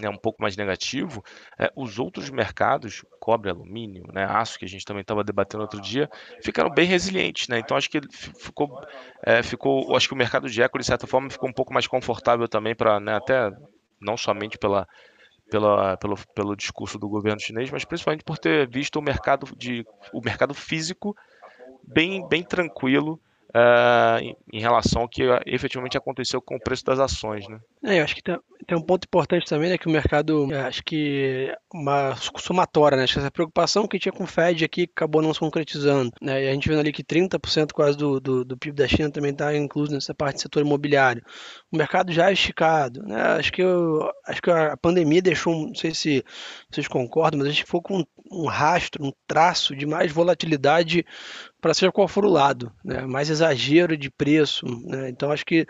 né, 0.00 0.08
um 0.10 0.16
pouco 0.16 0.42
mais 0.42 0.56
negativo, 0.56 1.24
é, 1.58 1.72
os 1.74 1.98
outros 1.98 2.28
mercados, 2.28 3.02
cobre, 3.18 3.50
alumínio, 3.50 4.04
né, 4.12 4.24
aço, 4.24 4.58
que 4.58 4.64
a 4.64 4.68
gente 4.68 4.84
também 4.84 5.00
estava 5.00 5.24
debatendo 5.24 5.62
outro 5.62 5.80
dia, 5.80 6.08
ficaram 6.42 6.70
bem 6.70 6.86
resilientes. 6.86 7.48
Né? 7.48 7.58
Então 7.58 7.76
acho 7.76 7.88
que 7.88 8.00
ficou, 8.38 8.80
é, 9.22 9.42
ficou, 9.42 9.96
acho 9.96 10.06
que 10.06 10.14
o 10.14 10.16
mercado 10.16 10.48
de 10.48 10.62
eco, 10.62 10.78
de 10.78 10.84
certa 10.84 11.06
forma, 11.06 11.30
ficou 11.30 11.48
um 11.48 11.52
pouco 11.52 11.72
mais 11.72 11.86
confortável 11.86 12.46
também 12.46 12.74
para, 12.74 13.00
né, 13.00 13.14
até 13.16 13.50
não 13.98 14.16
somente 14.16 14.58
pela, 14.58 14.86
pela, 15.50 15.96
pelo, 15.96 16.16
pelo 16.34 16.56
discurso 16.56 16.98
do 16.98 17.08
governo 17.08 17.40
chinês, 17.40 17.70
mas 17.70 17.84
principalmente 17.84 18.24
por 18.24 18.36
ter 18.36 18.68
visto 18.68 18.96
o 18.96 19.02
mercado, 19.02 19.46
de, 19.56 19.84
o 20.12 20.20
mercado 20.20 20.52
físico 20.52 21.16
bem, 21.86 22.26
bem 22.28 22.42
tranquilo 22.42 23.18
uh, 23.56 24.18
em, 24.20 24.36
em, 24.52 24.60
relação 24.60 25.02
ao 25.02 25.08
que 25.08 25.22
efetivamente 25.46 25.96
aconteceu 25.96 26.42
com 26.42 26.56
o 26.56 26.60
preço 26.60 26.84
das 26.84 26.98
ações. 26.98 27.48
Né? 27.48 27.58
É, 27.82 28.00
eu 28.00 28.04
acho 28.04 28.14
que 28.14 28.22
tem, 28.22 28.38
tem, 28.66 28.76
um 28.76 28.82
ponto 28.82 29.04
importante 29.04 29.46
também, 29.46 29.70
né, 29.70 29.78
que 29.78 29.86
o 29.86 29.90
mercado, 29.90 30.52
é, 30.52 30.60
acho 30.60 30.84
que 30.84 31.54
uma 31.72 32.14
somatória, 32.38 32.96
né, 32.96 33.04
acho 33.04 33.14
que 33.14 33.18
essa 33.18 33.30
preocupação 33.30 33.88
que 33.88 33.98
tinha 33.98 34.12
com 34.12 34.24
o 34.24 34.26
Fed 34.26 34.64
aqui 34.64 34.88
acabou 34.94 35.22
não 35.22 35.32
se 35.32 35.40
concretizando, 35.40 36.12
né, 36.20 36.44
e 36.44 36.48
a 36.48 36.52
gente 36.52 36.68
vendo 36.68 36.80
ali 36.80 36.92
que 36.92 37.02
30% 37.02 37.72
quase 37.72 37.96
do, 37.96 38.20
do, 38.20 38.44
do, 38.44 38.56
PIB 38.56 38.76
da 38.76 38.88
China 38.88 39.10
também 39.10 39.32
está 39.32 39.56
incluso 39.56 39.92
nessa 39.92 40.14
parte 40.14 40.36
do 40.36 40.42
setor 40.42 40.62
imobiliário. 40.62 41.22
O 41.72 41.76
mercado 41.76 42.12
já 42.12 42.28
é 42.28 42.32
esticado, 42.32 43.02
né, 43.02 43.20
acho 43.38 43.52
que, 43.52 43.62
eu, 43.62 44.10
acho 44.26 44.42
que 44.42 44.50
a 44.50 44.76
pandemia 44.76 45.22
deixou, 45.22 45.54
não 45.54 45.74
sei 45.74 45.94
se 45.94 46.24
vocês 46.70 46.86
concordam, 46.88 47.38
mas 47.38 47.48
a 47.48 47.50
gente 47.50 47.64
ficou 47.64 47.80
com 47.80 48.04
um 48.30 48.46
rastro, 48.46 49.04
um 49.04 49.12
traço 49.26 49.74
de 49.74 49.86
mais 49.86 50.10
volatilidade 50.10 51.06
para 51.66 51.74
seja 51.74 51.90
qual 51.90 52.06
for 52.06 52.24
o 52.24 52.30
lado, 52.30 52.72
né? 52.84 53.04
mais 53.06 53.28
exagero 53.28 53.96
de 53.96 54.08
preço. 54.08 54.64
Né? 54.86 55.08
Então, 55.08 55.32
acho 55.32 55.44
que 55.44 55.66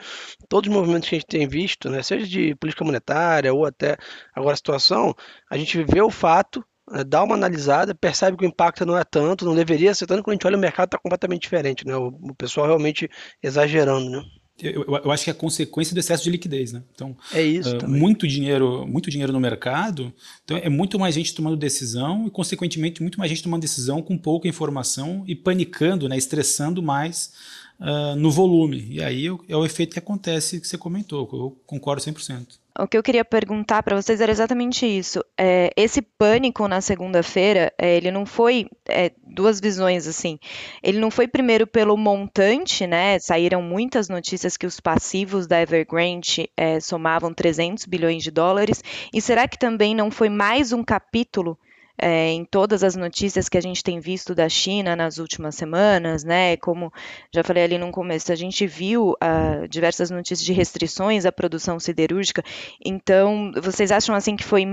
todos 0.47 0.69
os 0.69 0.77
movimentos 0.77 1.09
que 1.09 1.15
a 1.15 1.19
gente 1.19 1.27
tem 1.27 1.49
visto, 1.49 1.89
né? 1.89 2.03
seja 2.03 2.27
de 2.27 2.55
política 2.57 2.85
monetária 2.85 3.53
ou 3.55 3.65
até 3.65 3.97
agora 4.35 4.53
a 4.53 4.57
situação, 4.57 5.15
a 5.51 5.57
gente 5.57 5.83
vê 5.85 6.03
o 6.03 6.11
fato, 6.11 6.63
né? 6.91 7.03
dá 7.03 7.23
uma 7.23 7.35
analisada, 7.35 7.95
percebe 7.95 8.37
que 8.37 8.45
o 8.45 8.47
impacto 8.47 8.85
não 8.85 8.99
é 8.99 9.05
tanto, 9.05 9.47
não 9.47 9.55
deveria 9.55 9.95
ser 9.95 10.07
tanto, 10.07 10.23
quando 10.23 10.33
a 10.33 10.35
gente 10.35 10.47
olha 10.47 10.59
o 10.59 10.61
mercado 10.61 10.89
está 10.89 10.99
completamente 10.99 11.43
diferente. 11.43 11.87
Né? 11.87 11.97
O, 11.97 12.09
o 12.09 12.35
pessoal 12.35 12.67
realmente 12.67 13.09
exagerando. 13.43 14.11
Né? 14.11 14.23
Eu, 14.63 14.85
eu, 15.05 15.11
acho 15.11 15.25
que 15.25 15.31
é 15.31 15.35
consequência 15.35 15.93
do 15.93 16.01
excesso 16.01 16.25
de 16.25 16.31
liquidez, 16.31 16.73
né? 16.73 16.83
Então, 16.95 17.15
é 17.31 17.43
isso 17.43 17.77
uh, 17.77 17.89
muito 17.89 18.27
dinheiro, 18.27 18.87
muito 18.87 19.11
dinheiro 19.11 19.31
no 19.31 19.39
mercado, 19.39 20.11
então 20.45 20.57
é 20.57 20.71
muito 20.71 20.99
mais 20.99 21.15
gente 21.15 21.35
tomando 21.35 21.57
decisão 21.57 22.27
e, 22.27 22.31
consequentemente, 22.31 23.03
muito 23.03 23.19
mais 23.19 23.29
gente 23.31 23.43
tomando 23.43 23.61
decisão 23.61 24.01
com 24.01 24.17
pouca 24.17 24.49
informação 24.49 25.25
e 25.27 25.35
panicando, 25.35 26.09
né? 26.09 26.17
Estressando 26.17 26.83
mais 26.83 27.33
uh, 27.79 28.17
no 28.17 28.31
volume. 28.31 28.87
E 28.91 29.03
aí 29.03 29.27
é 29.27 29.57
o 29.57 29.65
efeito 29.65 29.93
que 29.93 29.99
acontece 29.99 30.59
que 30.59 30.67
você 30.67 30.79
comentou, 30.79 31.29
eu 31.33 31.63
concordo 31.67 32.03
100%. 32.03 32.47
O 32.79 32.87
que 32.87 32.97
eu 32.97 33.03
queria 33.03 33.25
perguntar 33.25 33.83
para 33.83 33.97
vocês 33.97 34.21
era 34.21 34.31
exatamente 34.31 34.85
isso. 34.87 35.25
É, 35.39 35.71
esse 35.77 36.03
pânico 36.03 36.69
na 36.69 36.81
segunda-feira, 36.81 37.73
é, 37.79 37.97
ele 37.97 38.11
não 38.11 38.27
foi 38.27 38.69
é, 38.87 39.13
duas 39.27 39.61
visões 39.61 40.07
assim. 40.07 40.39
Ele 40.83 40.99
não 40.99 41.11
foi 41.11 41.27
primeiro 41.27 41.67
pelo 41.67 41.97
montante, 41.97 42.87
né? 42.87 43.19
Saíram 43.19 43.63
muitas 43.63 44.09
notícias 44.09 44.57
que 44.57 44.67
os 44.67 44.79
passivos 44.79 45.47
da 45.47 45.61
Evergrande 45.61 46.51
é, 46.57 46.79
somavam 46.79 47.33
300 47.33 47.87
bilhões 47.87 48.23
de 48.23 48.31
dólares. 48.31 48.83
E 49.13 49.21
será 49.23 49.49
que 49.49 49.59
também 49.59 49.95
não 49.95 50.11
foi 50.11 50.29
mais 50.29 50.73
um 50.73 50.85
capítulo 50.85 51.59
é, 51.99 52.31
em 52.31 52.45
todas 52.45 52.83
as 52.83 52.95
notícias 52.95 53.49
que 53.49 53.57
a 53.57 53.61
gente 53.61 53.83
tem 53.83 54.01
visto 54.01 54.35
da 54.35 54.49
China 54.49 54.95
nas 54.95 55.19
últimas 55.19 55.55
semanas, 55.55 56.25
né? 56.25 56.57
Como 56.57 56.93
já 57.33 57.43
falei 57.43 57.65
ali 57.65 57.79
no 57.79 57.91
começo, 57.91 58.33
a 58.33 58.37
gente 58.37 58.67
viu 58.67 59.13
uh, 59.13 59.69
diversas 59.69 60.11
notícias 60.11 60.45
de 60.45 60.53
restrições 60.53 61.25
à 61.25 61.33
produção 61.33 61.79
siderúrgica. 61.81 62.43
Então, 62.85 63.53
vocês 63.63 63.91
acham 63.91 64.15
assim 64.15 64.37
que 64.37 64.45
foi 64.45 64.67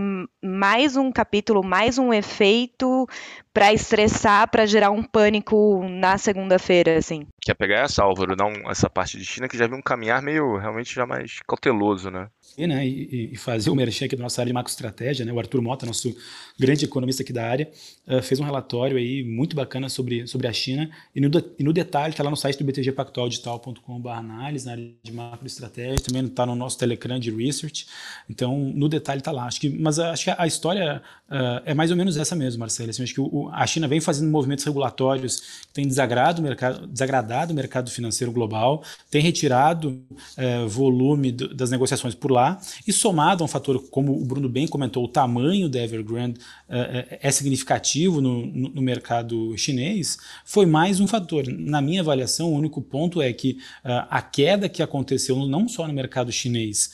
mais 0.43 0.97
um 0.97 1.11
capítulo, 1.11 1.63
mais 1.63 1.97
um 1.97 2.13
efeito 2.13 3.07
para 3.53 3.71
estressar, 3.71 4.49
para 4.49 4.65
gerar 4.65 4.89
um 4.89 5.03
pânico 5.03 5.87
na 5.87 6.17
segunda-feira, 6.17 6.97
assim? 6.97 7.27
Quer 7.41 7.53
pegar 7.53 7.81
essa, 7.81 8.03
Álvaro, 8.03 8.35
não 8.35 8.49
essa 8.69 8.89
parte 8.89 9.17
de 9.17 9.25
China 9.25 9.47
que 9.47 9.57
já 9.57 9.67
viu 9.67 9.77
um 9.77 9.81
caminhar 9.81 10.21
meio 10.21 10.57
realmente 10.57 10.93
já 10.93 11.05
mais 11.05 11.39
cauteloso, 11.47 12.09
né? 12.09 12.27
Né, 12.55 12.87
e, 12.87 13.31
e 13.33 13.35
fazer 13.35 13.71
o 13.71 13.75
merchan 13.75 14.05
aqui 14.05 14.15
da 14.15 14.21
nossa 14.21 14.39
área 14.39 14.49
de 14.49 14.53
macroestratégia, 14.53 15.25
né? 15.25 15.33
O 15.33 15.39
Arthur 15.39 15.59
Mota, 15.59 15.87
nosso 15.87 16.15
grande 16.59 16.85
economista 16.85 17.23
aqui 17.23 17.33
da 17.33 17.43
área, 17.43 17.67
uh, 18.07 18.21
fez 18.21 18.39
um 18.39 18.43
relatório 18.43 18.95
aí 18.95 19.23
muito 19.23 19.55
bacana 19.55 19.89
sobre, 19.89 20.27
sobre 20.27 20.47
a 20.47 20.53
China 20.53 20.87
e 21.15 21.19
no, 21.19 21.29
e 21.57 21.63
no 21.63 21.73
detalhe 21.73 22.13
está 22.13 22.23
lá 22.23 22.29
no 22.29 22.35
site 22.35 22.59
do 22.59 22.63
btgpactualdigital.com.br 22.63 24.09
análise 24.09 24.67
na 24.67 24.73
área 24.73 24.91
de 25.01 25.11
macroestratégia, 25.11 25.95
também 26.05 26.25
está 26.25 26.45
no 26.45 26.53
nosso 26.53 26.77
Telegram 26.77 27.17
de 27.17 27.31
Research, 27.31 27.87
então 28.29 28.71
no 28.75 28.87
detalhe 28.87 29.19
está 29.19 29.31
lá. 29.31 29.45
Acho 29.45 29.59
que, 29.59 29.69
mas 29.69 29.97
acho 29.97 30.25
que 30.25 30.29
a 30.37 30.45
história 30.45 31.01
uh, 31.29 31.61
é 31.65 31.73
mais 31.73 31.89
ou 31.89 31.97
menos 31.97 32.17
essa 32.17 32.35
mesmo, 32.35 32.59
Marcelo. 32.59 32.91
Assim, 32.91 33.01
acho 33.01 33.15
que 33.15 33.21
o, 33.21 33.49
a 33.51 33.65
China 33.65 33.87
vem 33.87 33.99
fazendo 33.99 34.29
movimentos 34.29 34.63
regulatórios 34.63 35.39
que 35.39 35.73
têm 35.73 35.87
desagradado 35.87 36.39
o 36.39 36.43
mercado, 36.43 36.85
desagradado 36.85 37.51
o 37.51 37.55
mercado 37.55 37.89
financeiro 37.89 38.31
global, 38.31 38.83
tem 39.09 39.23
retirado 39.23 40.03
uh, 40.37 40.69
volume 40.69 41.31
do, 41.31 41.51
das 41.51 41.71
negociações 41.71 42.13
por 42.13 42.31
lá 42.31 42.42
e 42.87 42.93
somado 42.93 43.43
a 43.43 43.45
um 43.45 43.47
fator, 43.47 43.81
como 43.89 44.13
o 44.13 44.25
Bruno 44.25 44.49
bem 44.49 44.67
comentou, 44.67 45.03
o 45.03 45.07
tamanho 45.07 45.69
da 45.69 45.81
Evergrande 45.81 46.39
uh, 46.69 47.17
é 47.21 47.31
significativo 47.31 48.21
no, 48.21 48.45
no, 48.45 48.69
no, 48.69 48.81
mercado 48.81 49.55
chinês, 49.57 50.17
foi 50.45 50.65
mais 50.65 50.99
um 50.99 51.07
fator. 51.07 51.45
Na 51.47 51.81
minha 51.81 52.01
avaliação, 52.01 52.51
o 52.51 52.55
único 52.55 52.81
ponto 52.81 53.21
é 53.21 53.31
que 53.31 53.57
uh, 53.83 54.07
a 54.09 54.21
queda 54.21 54.69
que 54.69 54.83
aconteceu 54.83 55.35
não 55.47 55.67
só 55.67 55.87
no 55.87 55.93
mercado 55.93 56.31
chinês, 56.31 56.91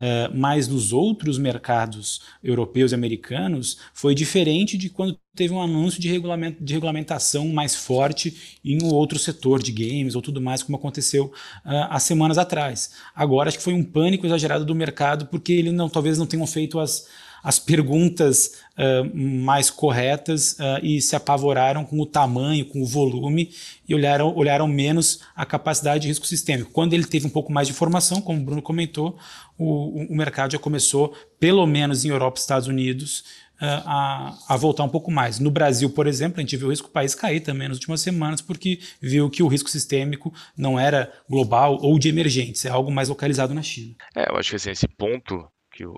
Uh, 0.00 0.34
mas 0.34 0.66
nos 0.66 0.94
outros 0.94 1.36
mercados 1.36 2.22
europeus 2.42 2.92
e 2.92 2.94
americanos 2.94 3.78
foi 3.92 4.14
diferente 4.14 4.78
de 4.78 4.88
quando 4.88 5.18
teve 5.34 5.52
um 5.52 5.60
anúncio 5.60 6.00
de, 6.00 6.08
regulamento, 6.08 6.64
de 6.64 6.72
regulamentação 6.72 7.46
mais 7.48 7.74
forte 7.74 8.58
em 8.64 8.82
um 8.82 8.88
outro 8.94 9.18
setor 9.18 9.62
de 9.62 9.70
games 9.72 10.14
ou 10.14 10.22
tudo 10.22 10.40
mais, 10.40 10.62
como 10.62 10.76
aconteceu 10.78 11.26
uh, 11.26 11.86
há 11.90 12.00
semanas 12.00 12.38
atrás. 12.38 12.92
Agora 13.14 13.48
acho 13.48 13.58
que 13.58 13.64
foi 13.64 13.74
um 13.74 13.84
pânico 13.84 14.26
exagerado 14.26 14.64
do 14.64 14.74
mercado 14.74 15.26
porque 15.26 15.52
ele 15.52 15.70
não, 15.70 15.88
talvez 15.88 16.16
não 16.16 16.26
tenham 16.26 16.46
feito 16.46 16.80
as, 16.80 17.06
as 17.42 17.58
perguntas 17.58 18.60
uh, 18.78 19.16
mais 19.16 19.70
corretas 19.70 20.52
uh, 20.52 20.84
e 20.84 21.00
se 21.00 21.16
apavoraram 21.16 21.84
com 21.84 21.98
o 22.00 22.06
tamanho, 22.06 22.66
com 22.66 22.82
o 22.82 22.86
volume 22.86 23.50
e 23.88 23.94
olharam, 23.94 24.34
olharam 24.36 24.66
menos 24.68 25.20
a 25.34 25.44
capacidade 25.46 26.02
de 26.02 26.08
risco 26.08 26.26
sistêmico. 26.26 26.70
Quando 26.70 26.92
ele 26.92 27.04
teve 27.04 27.26
um 27.26 27.30
pouco 27.30 27.52
mais 27.52 27.66
de 27.66 27.74
informação, 27.74 28.20
como 28.20 28.40
o 28.40 28.44
Bruno 28.44 28.62
comentou, 28.62 29.18
o, 29.58 30.04
o 30.12 30.16
mercado 30.16 30.52
já 30.52 30.58
começou, 30.58 31.14
pelo 31.38 31.66
menos 31.66 32.04
em 32.04 32.08
Europa 32.08 32.38
e 32.38 32.40
Estados 32.40 32.68
Unidos, 32.68 33.24
uh, 33.60 33.82
a, 33.84 34.38
a, 34.48 34.56
voltar 34.56 34.84
um 34.84 34.88
pouco 34.88 35.10
mais. 35.10 35.38
No 35.38 35.50
Brasil, 35.50 35.90
por 35.90 36.06
exemplo, 36.06 36.38
a 36.38 36.40
gente 36.40 36.56
viu 36.56 36.68
o 36.68 36.70
risco 36.70 36.88
país 36.88 37.14
cair 37.14 37.40
também 37.40 37.68
nas 37.68 37.76
últimas 37.76 38.00
semanas, 38.00 38.40
porque 38.40 38.80
viu 39.00 39.28
que 39.30 39.42
o 39.42 39.48
risco 39.48 39.70
sistêmico 39.70 40.32
não 40.56 40.78
era 40.78 41.12
global 41.28 41.78
ou 41.80 41.98
de 41.98 42.08
emergentes, 42.08 42.64
é 42.64 42.70
algo 42.70 42.90
mais 42.90 43.08
localizado 43.08 43.54
na 43.54 43.62
China. 43.62 43.94
É, 44.14 44.30
eu 44.30 44.36
acho 44.36 44.50
que 44.50 44.56
assim, 44.56 44.70
esse 44.70 44.88
ponto 44.88 45.46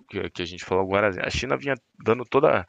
que, 0.09 0.31
que 0.31 0.43
a 0.43 0.45
gente 0.47 0.65
falou 0.65 0.85
agora, 0.85 1.11
a 1.25 1.31
China 1.31 1.57
vinha 1.57 1.75
dando 2.05 2.25
toda, 2.25 2.67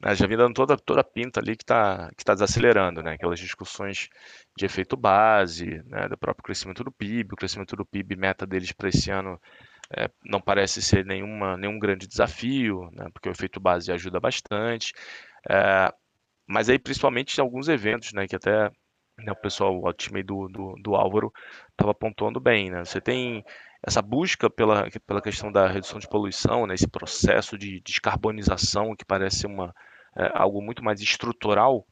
né, 0.00 0.14
já 0.14 0.26
vinha 0.26 0.38
dando 0.38 0.54
toda, 0.54 0.76
toda 0.76 1.00
a 1.00 1.04
pinta 1.04 1.40
ali 1.40 1.56
que 1.56 1.64
está 1.64 2.10
que 2.16 2.24
tá 2.24 2.34
desacelerando, 2.34 3.02
né? 3.02 3.14
Aquelas 3.14 3.38
discussões 3.40 4.08
de 4.56 4.64
efeito 4.66 4.96
base, 4.96 5.82
né, 5.86 6.08
do 6.08 6.18
próprio 6.18 6.44
crescimento 6.44 6.84
do 6.84 6.92
PIB, 6.92 7.34
o 7.34 7.36
crescimento 7.36 7.76
do 7.76 7.84
PIB, 7.86 8.16
meta 8.16 8.46
deles 8.46 8.72
para 8.72 8.88
esse 8.88 9.10
ano 9.10 9.40
é, 9.96 10.10
não 10.24 10.40
parece 10.40 10.82
ser 10.82 11.04
nenhuma, 11.04 11.56
nenhum 11.56 11.78
grande 11.78 12.06
desafio, 12.06 12.90
né, 12.92 13.08
porque 13.12 13.28
o 13.28 13.32
efeito 13.32 13.60
base 13.60 13.92
ajuda 13.92 14.20
bastante. 14.20 14.92
É, 15.48 15.92
mas 16.46 16.68
aí, 16.68 16.78
principalmente, 16.78 17.40
alguns 17.40 17.68
eventos, 17.68 18.12
né, 18.12 18.26
que 18.26 18.36
até 18.36 18.70
né, 19.18 19.32
o 19.32 19.36
pessoal, 19.36 19.80
o 19.82 19.92
time 19.92 20.22
do, 20.22 20.48
do, 20.48 20.74
do 20.82 20.94
Álvaro, 20.94 21.32
estava 21.70 21.94
pontuando 21.94 22.40
bem. 22.40 22.70
Né? 22.70 22.84
Você 22.84 23.00
tem 23.00 23.44
essa 23.86 24.00
busca 24.00 24.48
pela, 24.48 24.88
pela 25.06 25.20
questão 25.20 25.52
da 25.52 25.68
redução 25.68 25.98
de 25.98 26.08
poluição, 26.08 26.66
né, 26.66 26.74
esse 26.74 26.88
processo 26.88 27.58
de 27.58 27.80
descarbonização 27.80 28.96
que 28.96 29.04
parece 29.04 29.46
uma, 29.46 29.74
é, 30.16 30.30
algo 30.34 30.62
muito 30.62 30.82
mais 30.82 31.00
estrutural, 31.00 31.86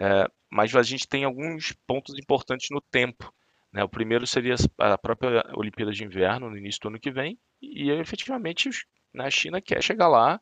é, 0.00 0.26
mas 0.50 0.74
a 0.74 0.82
gente 0.82 1.06
tem 1.06 1.24
alguns 1.24 1.72
pontos 1.86 2.18
importantes 2.18 2.68
no 2.70 2.80
tempo. 2.80 3.32
Né? 3.72 3.84
O 3.84 3.88
primeiro 3.88 4.26
seria 4.26 4.56
a 4.78 4.98
própria 4.98 5.44
Olimpíada 5.54 5.92
de 5.92 6.04
Inverno, 6.04 6.50
no 6.50 6.56
início 6.56 6.80
do 6.80 6.88
ano 6.88 7.00
que 7.00 7.10
vem, 7.10 7.38
e 7.62 7.90
efetivamente 7.90 8.70
né, 9.14 9.26
a 9.26 9.30
China 9.30 9.60
quer 9.60 9.82
chegar 9.82 10.08
lá 10.08 10.40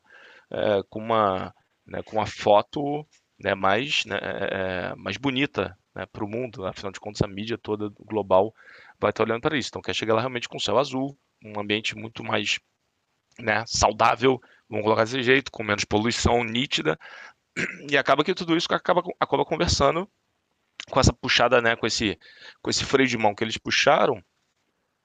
é, 0.51 0.81
com, 0.89 0.99
uma, 0.99 1.53
né, 1.85 2.01
com 2.01 2.17
uma 2.17 2.25
foto 2.25 3.05
né, 3.39 3.53
mais, 3.53 4.05
né, 4.05 4.17
é, 4.21 4.91
é, 4.91 4.95
mais 4.95 5.17
bonita 5.17 5.77
né, 5.93 6.05
para 6.05 6.23
o 6.23 6.27
mundo. 6.27 6.65
Afinal 6.65 6.91
de 6.91 6.99
contas, 6.99 7.21
a 7.21 7.27
mídia 7.27 7.57
toda 7.57 7.91
global 7.99 8.53
vai 8.99 9.09
estar 9.09 9.23
olhando 9.23 9.41
para 9.41 9.57
isso. 9.57 9.69
Então, 9.69 9.81
quer 9.81 9.93
chegar 9.93 10.13
lá 10.13 10.21
realmente 10.21 10.49
com 10.49 10.59
céu 10.59 10.77
azul, 10.77 11.17
um 11.43 11.59
ambiente 11.59 11.95
muito 11.95 12.23
mais 12.23 12.59
né, 13.39 13.63
saudável, 13.67 14.41
vamos 14.69 14.83
colocar 14.83 15.03
desse 15.03 15.21
jeito, 15.21 15.51
com 15.51 15.63
menos 15.63 15.85
poluição 15.85 16.43
nítida. 16.43 16.97
E 17.89 17.97
acaba 17.97 18.23
que 18.23 18.33
tudo 18.33 18.55
isso 18.55 18.67
acaba, 18.73 19.01
acaba 19.19 19.45
conversando 19.45 20.09
com 20.89 20.99
essa 20.99 21.13
puxada, 21.13 21.61
né, 21.61 21.75
com 21.75 21.87
esse, 21.87 22.19
com 22.61 22.69
esse 22.69 22.83
freio 22.83 23.07
de 23.07 23.17
mão 23.17 23.33
que 23.33 23.43
eles 23.43 23.57
puxaram 23.57 24.21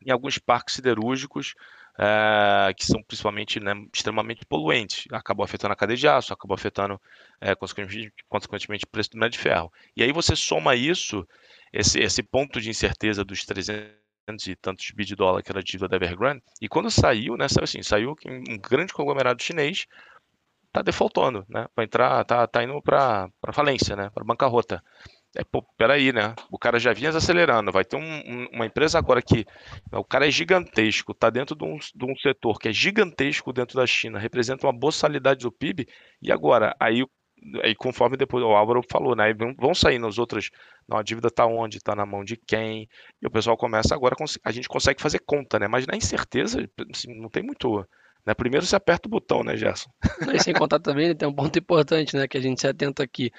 em 0.05 0.11
alguns 0.11 0.39
parques 0.39 0.75
siderúrgicos 0.75 1.55
é, 2.01 2.73
que 2.73 2.87
são 2.87 3.03
principalmente 3.03 3.61
né, 3.61 3.75
extremamente 3.95 4.47
poluentes. 4.47 5.05
Acabou 5.13 5.45
afetando 5.45 5.75
a 5.75 5.77
cadeia 5.77 5.99
de 5.99 6.09
aço, 6.09 6.33
acabou 6.33 6.55
afetando, 6.55 6.99
é, 7.39 7.55
consequentemente, 7.55 8.87
o 8.87 8.89
preço 8.89 9.11
do 9.11 9.17
minério 9.17 9.33
de 9.33 9.39
ferro. 9.39 9.71
E 9.95 10.03
aí 10.03 10.11
você 10.11 10.35
soma 10.35 10.75
isso, 10.75 11.29
esse, 11.71 12.01
esse 12.01 12.23
ponto 12.23 12.59
de 12.59 12.71
incerteza 12.71 13.23
dos 13.23 13.45
300 13.45 14.01
e 14.47 14.57
tantos 14.57 14.91
bi 14.93 15.05
de 15.05 15.15
dólar 15.15 15.43
que 15.43 15.53
era 15.53 15.59
a 15.59 15.63
dívida 15.63 15.89
da 15.89 15.97
Evergrande, 15.97 16.41
e 16.63 16.69
quando 16.69 16.91
saiu, 16.91 17.37
né, 17.37 17.49
saiu 17.49 17.65
assim, 17.65 17.83
saiu 17.83 18.15
um 18.25 18.59
grande 18.59 18.93
conglomerado 18.93 19.43
chinês 19.43 19.87
está 20.69 20.83
defaultando, 20.83 21.45
né, 21.49 21.67
vai 21.75 21.85
entrar, 21.85 22.25
tá, 22.25 22.47
tá 22.47 22.63
indo 22.63 22.81
para 22.81 23.29
falência, 23.53 23.97
né, 23.97 24.09
para 24.15 24.25
bancarrota. 24.25 24.81
É, 25.37 25.45
pô, 25.45 25.63
peraí, 25.77 26.13
né? 26.13 26.35
O 26.51 26.59
cara 26.59 26.79
já 26.79 26.93
vinha 26.93 27.11
acelerando. 27.11 27.71
Vai 27.71 27.85
ter 27.85 27.97
um, 27.97 28.01
um, 28.01 28.49
uma 28.53 28.67
empresa 28.67 28.99
agora 28.99 29.23
que 29.23 29.47
o 29.93 30.05
cara 30.05 30.27
é 30.27 30.31
gigantesco, 30.31 31.13
está 31.13 31.31
dentro 31.31 31.55
de 31.55 31.65
um, 31.65 31.79
de 31.79 32.05
um, 32.05 32.17
setor 32.17 32.59
que 32.59 32.69
é 32.69 32.73
gigantesco 32.73 33.53
dentro 33.53 33.77
da 33.77 33.87
China, 33.87 34.19
representa 34.19 34.67
uma 34.67 34.73
boçalidade 34.73 35.41
do 35.41 35.53
PIB. 35.53 35.87
E 36.21 36.33
agora, 36.33 36.75
aí, 36.81 37.05
aí 37.63 37.77
conforme 37.77 38.17
depois 38.17 38.43
o 38.43 38.49
Álvaro 38.49 38.83
falou, 38.91 39.15
né? 39.15 39.33
Vão 39.57 39.73
sair 39.73 40.01
nos 40.01 40.19
outros. 40.19 40.51
Não, 40.89 40.99
a 40.99 41.03
dívida 41.03 41.29
está 41.29 41.47
onde? 41.47 41.77
Está 41.77 41.95
na 41.95 42.05
mão 42.05 42.25
de 42.25 42.37
quem? 42.37 42.89
E 43.23 43.27
o 43.27 43.31
pessoal 43.31 43.57
começa 43.57 43.95
agora. 43.95 44.17
A 44.45 44.51
gente 44.51 44.69
consegue 44.69 45.01
fazer 45.01 45.21
conta, 45.21 45.61
né? 45.61 45.69
Mas 45.69 45.87
na 45.87 45.97
incerteza, 45.97 46.69
assim, 46.93 47.15
não 47.21 47.29
tem 47.29 47.45
muito 47.45 47.87
né? 48.27 48.35
Primeiro 48.35 48.67
você 48.67 48.77
aperta 48.77 49.09
o 49.09 49.11
botão, 49.11 49.43
né, 49.43 49.57
Gerson? 49.57 49.91
E 50.33 50.43
sem 50.43 50.55
contar 50.55 50.81
também, 50.81 51.15
tem 51.15 51.29
um 51.29 51.33
ponto 51.33 51.59
importante, 51.59 52.17
né, 52.17 52.29
que 52.29 52.37
a 52.37 52.41
gente 52.41 52.61
se 52.61 52.67
atenta 52.67 53.03
aqui. 53.03 53.31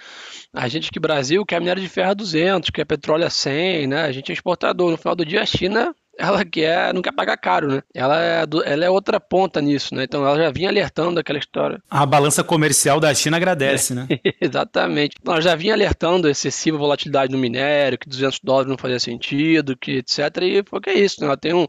A 0.54 0.68
gente 0.68 0.92
que 0.92 1.00
Brasil 1.00 1.46
quer 1.46 1.60
minério 1.60 1.82
de 1.82 1.90
ferro 1.90 2.12
a 2.12 2.14
200, 2.14 2.70
quer 2.70 2.86
petróleo 2.86 3.26
a 3.26 3.30
100, 3.30 3.88
né? 3.88 4.02
A 4.04 4.12
gente 4.12 4.32
é 4.32 4.34
exportador. 4.34 4.92
No 4.92 4.98
final 4.98 5.16
do 5.16 5.26
dia, 5.26 5.42
a 5.42 5.46
China 5.46 5.96
ela 6.22 6.46
quer, 6.46 6.94
não 6.94 7.02
quer 7.02 7.12
pagar 7.12 7.36
caro, 7.36 7.68
né? 7.68 7.82
Ela 7.94 8.24
é, 8.24 8.46
ela 8.66 8.86
é 8.86 8.90
outra 8.90 9.20
ponta 9.20 9.60
nisso, 9.60 9.96
né? 9.96 10.04
Então 10.04 10.26
ela 10.26 10.38
já 10.38 10.52
vinha 10.52 10.70
alertando 10.70 11.20
aquela 11.20 11.40
história. 11.40 11.82
A 11.90 12.06
balança 12.06 12.44
comercial 12.44 13.00
da 13.00 13.12
China 13.14 13.38
agradece, 13.38 13.94
é, 13.94 13.96
né? 13.96 14.08
Exatamente. 14.40 15.16
Ela 15.26 15.42
já 15.42 15.56
vinha 15.56 15.74
alertando 15.74 16.30
excessiva 16.30 16.78
volatilidade 16.78 17.32
no 17.32 17.40
minério, 17.40 17.98
que 17.98 18.08
200 18.08 18.40
dólares 18.44 18.70
não 18.70 18.78
fazia 18.78 19.00
sentido, 19.00 19.76
que 19.76 19.98
etc. 19.98 20.20
E 20.44 20.64
foi 20.64 20.80
que 20.80 20.90
é 20.92 21.00
isso, 21.00 21.20
né? 21.22 21.28
Ela 21.28 21.38
tem 21.38 21.54
um, 21.54 21.66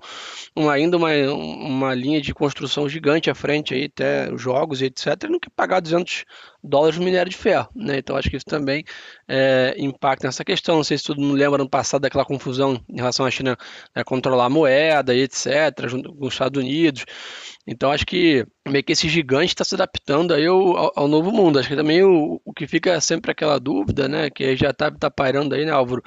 um, 0.55 0.69
ainda 0.69 0.99
uma, 0.99 1.11
uma 1.33 1.95
linha 1.95 2.21
de 2.21 2.35
construção 2.35 2.87
gigante 2.89 3.31
à 3.31 3.35
frente 3.35 3.73
aí, 3.73 3.85
até 3.85 4.31
os 4.31 4.41
jogos 4.41 4.83
e 4.83 4.87
etc. 4.87 5.07
E 5.25 5.29
não 5.29 5.41
quer 5.41 5.51
pagar 5.57 5.81
200 5.81 6.25
dólares 6.63 6.97
no 6.99 7.05
minério 7.05 7.31
de 7.31 7.37
ferro. 7.37 7.69
Né? 7.75 7.99
Então 7.99 8.17
acho 8.17 8.31
que 8.31 8.37
isso 8.37 8.47
também 8.47 8.85
é, 9.29 9.75
impacta 9.79 10.29
nessa 10.29 10.45
questão. 10.45 10.77
Não 10.77 10.85
sei 10.85 10.97
se 10.97 11.05
todo 11.05 11.21
mundo 11.21 11.35
lembra 11.35 11.59
no 11.59 11.69
passado 11.69 12.03
daquela 12.03 12.25
confusão 12.25 12.81
em 12.89 12.97
relação 12.97 13.27
à 13.27 13.31
China 13.31 13.57
né, 13.95 14.05
controlar 14.05 14.47
a 14.47 14.51
moeda 14.51 15.15
e 15.15 15.23
etc., 15.23 15.89
junto 15.89 16.15
com 16.15 16.27
os 16.27 16.35
Estados 16.35 16.63
Unidos. 16.63 17.05
Então 17.67 17.91
acho 17.91 18.07
que 18.07 18.47
meio 18.69 18.85
que 18.85 18.93
esse 18.93 19.09
gigante 19.09 19.53
está 19.53 19.65
se 19.65 19.75
adaptando 19.75 20.35
aí 20.35 20.47
ao, 20.47 20.93
ao, 20.99 21.09
novo 21.09 21.31
mundo. 21.31 21.59
Acho 21.59 21.69
que 21.69 21.77
também 21.77 22.03
o, 22.03 22.41
o 22.45 22.53
que 22.53 22.67
fica 22.67 23.01
sempre 23.01 23.31
aquela 23.31 23.59
dúvida, 23.59 24.09
né, 24.09 24.31
que 24.31 24.57
já 24.57 24.71
está 24.71 24.91
tá 24.91 25.11
pairando 25.11 25.55
aí, 25.55 25.65
né, 25.65 25.73
Álvaro 25.73 26.03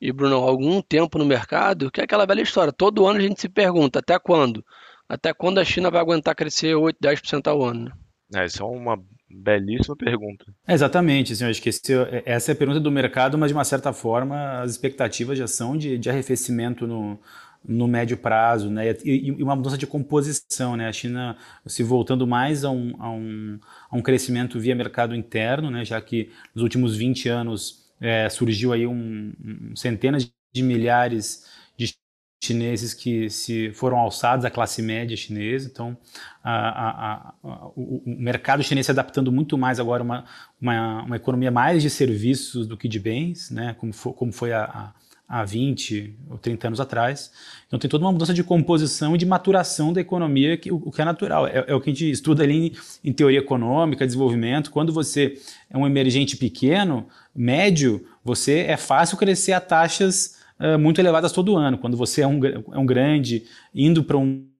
e 0.00 0.12
Bruno, 0.12 0.36
há 0.36 0.48
algum 0.48 0.80
tempo 0.82 1.18
no 1.18 1.24
mercado, 1.24 1.90
que 1.90 2.00
é 2.00 2.04
aquela 2.04 2.26
velha 2.26 2.42
história. 2.42 2.72
Todo 2.72 3.06
ano 3.06 3.18
a 3.18 3.22
gente 3.22 3.40
se 3.40 3.48
pergunta 3.48 3.98
até 3.98 4.18
quando? 4.18 4.64
Até 5.08 5.34
quando 5.34 5.58
a 5.58 5.64
China 5.64 5.90
vai 5.90 6.00
aguentar 6.00 6.36
crescer 6.36 6.74
8, 6.74 6.96
10% 7.02 7.48
ao 7.48 7.64
ano? 7.64 7.92
É, 8.32 8.44
isso 8.44 8.62
é 8.62 8.66
uma 8.66 8.96
belíssima 9.30 9.96
pergunta. 9.96 10.44
Exatamente, 10.66 11.32
assim, 11.32 11.44
acho 11.44 11.62
que 11.62 11.68
esse, 11.68 11.92
essa 12.24 12.50
é 12.50 12.54
a 12.54 12.56
pergunta 12.56 12.80
do 12.80 12.90
mercado, 12.90 13.38
mas 13.38 13.50
de 13.50 13.54
uma 13.54 13.64
certa 13.64 13.92
forma 13.92 14.60
as 14.60 14.72
expectativas 14.72 15.38
já 15.38 15.46
são 15.46 15.76
de, 15.76 15.96
de 15.96 16.10
arrefecimento 16.10 16.86
no, 16.86 17.18
no 17.64 17.86
médio 17.86 18.16
prazo, 18.16 18.70
né? 18.70 18.90
E, 19.04 19.28
e, 19.28 19.42
uma 19.42 19.54
mudança 19.54 19.76
de 19.78 19.86
composição, 19.86 20.76
né? 20.76 20.88
A 20.88 20.92
China 20.92 21.36
se 21.66 21.82
voltando 21.82 22.26
mais 22.26 22.64
a 22.64 22.70
um, 22.70 22.94
a 22.98 23.10
um, 23.10 23.58
a 23.90 23.96
um 23.96 24.02
crescimento 24.02 24.58
via 24.58 24.74
mercado 24.74 25.14
interno, 25.14 25.70
né? 25.70 25.84
Já 25.84 26.00
que 26.00 26.30
nos 26.54 26.62
últimos 26.62 26.96
20 26.96 27.28
anos 27.28 27.90
é, 28.00 28.28
surgiu 28.28 28.72
aí 28.72 28.86
um, 28.86 29.32
um, 29.44 29.76
centenas 29.76 30.30
de 30.52 30.62
milhares 30.62 31.46
chineses 32.40 32.94
que 32.94 33.28
se 33.28 33.70
foram 33.72 33.98
alçados 33.98 34.46
à 34.46 34.50
classe 34.50 34.80
média 34.80 35.14
chinesa, 35.14 35.68
então 35.70 35.96
a, 36.42 36.52
a, 36.52 37.34
a, 37.44 37.66
o, 37.76 38.02
o, 38.06 38.16
mercado 38.18 38.62
chinês 38.62 38.86
se 38.86 38.92
adaptando 38.92 39.30
muito 39.30 39.58
mais 39.58 39.78
agora 39.78 40.02
uma, 40.02 40.24
uma, 40.60 41.02
uma, 41.02 41.16
economia 41.16 41.50
mais 41.50 41.82
de 41.82 41.90
serviços 41.90 42.66
do 42.66 42.78
que 42.78 42.88
de 42.88 42.98
bens, 42.98 43.50
né? 43.50 43.76
Como, 43.78 43.92
for, 43.92 44.14
como 44.14 44.32
foi 44.32 44.52
há 44.54 45.44
20 45.44 46.16
ou 46.30 46.38
30 46.38 46.68
anos 46.68 46.80
atrás. 46.80 47.30
Então 47.66 47.78
tem 47.78 47.90
toda 47.90 48.04
uma 48.04 48.10
mudança 48.10 48.32
de 48.32 48.42
composição 48.42 49.14
e 49.14 49.18
de 49.18 49.26
maturação 49.26 49.92
da 49.92 50.00
economia, 50.00 50.56
que, 50.56 50.72
o, 50.72 50.90
que 50.90 51.02
é 51.02 51.04
natural. 51.04 51.46
É, 51.46 51.66
é, 51.68 51.74
o 51.74 51.80
que 51.80 51.90
a 51.90 51.92
gente 51.92 52.10
estuda 52.10 52.42
ali 52.42 52.68
em, 52.68 53.10
em, 53.10 53.12
teoria 53.12 53.38
econômica, 53.38 54.06
desenvolvimento. 54.06 54.70
Quando 54.70 54.94
você 54.94 55.38
é 55.68 55.76
um 55.76 55.86
emergente 55.86 56.38
pequeno, 56.38 57.06
médio, 57.36 58.04
você 58.24 58.60
é 58.60 58.78
fácil 58.78 59.18
crescer 59.18 59.52
a 59.52 59.60
taxas 59.60 60.39
uh, 60.60 60.78
muito 60.78 61.00
elevadas 61.00 61.32
todo 61.32 61.56
ano. 61.56 61.78
Quando 61.78 61.96
você 61.96 62.22
é 62.22 62.26
um, 62.26 62.44
é 62.44 62.78
um 62.78 62.86
grande, 62.86 63.44
indo 63.74 64.04
para 64.04 64.16
um 64.16 64.50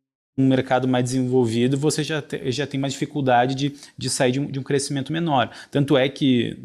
um 0.41 0.47
mercado 0.49 0.89
mais 0.89 1.05
desenvolvido, 1.05 1.77
você 1.77 2.03
já, 2.03 2.23
te, 2.23 2.51
já 2.51 2.67
tem 2.67 2.81
mais 2.81 2.93
dificuldade 2.93 3.55
de, 3.55 3.75
de 3.97 4.11
sair 4.11 4.33
de 4.33 4.41
um, 4.41 4.47
de 4.47 4.59
um, 4.59 4.63
crescimento 4.63 5.13
menor. 5.13 5.51
Tanto 5.71 5.97
é 5.97 6.09
que 6.09 6.57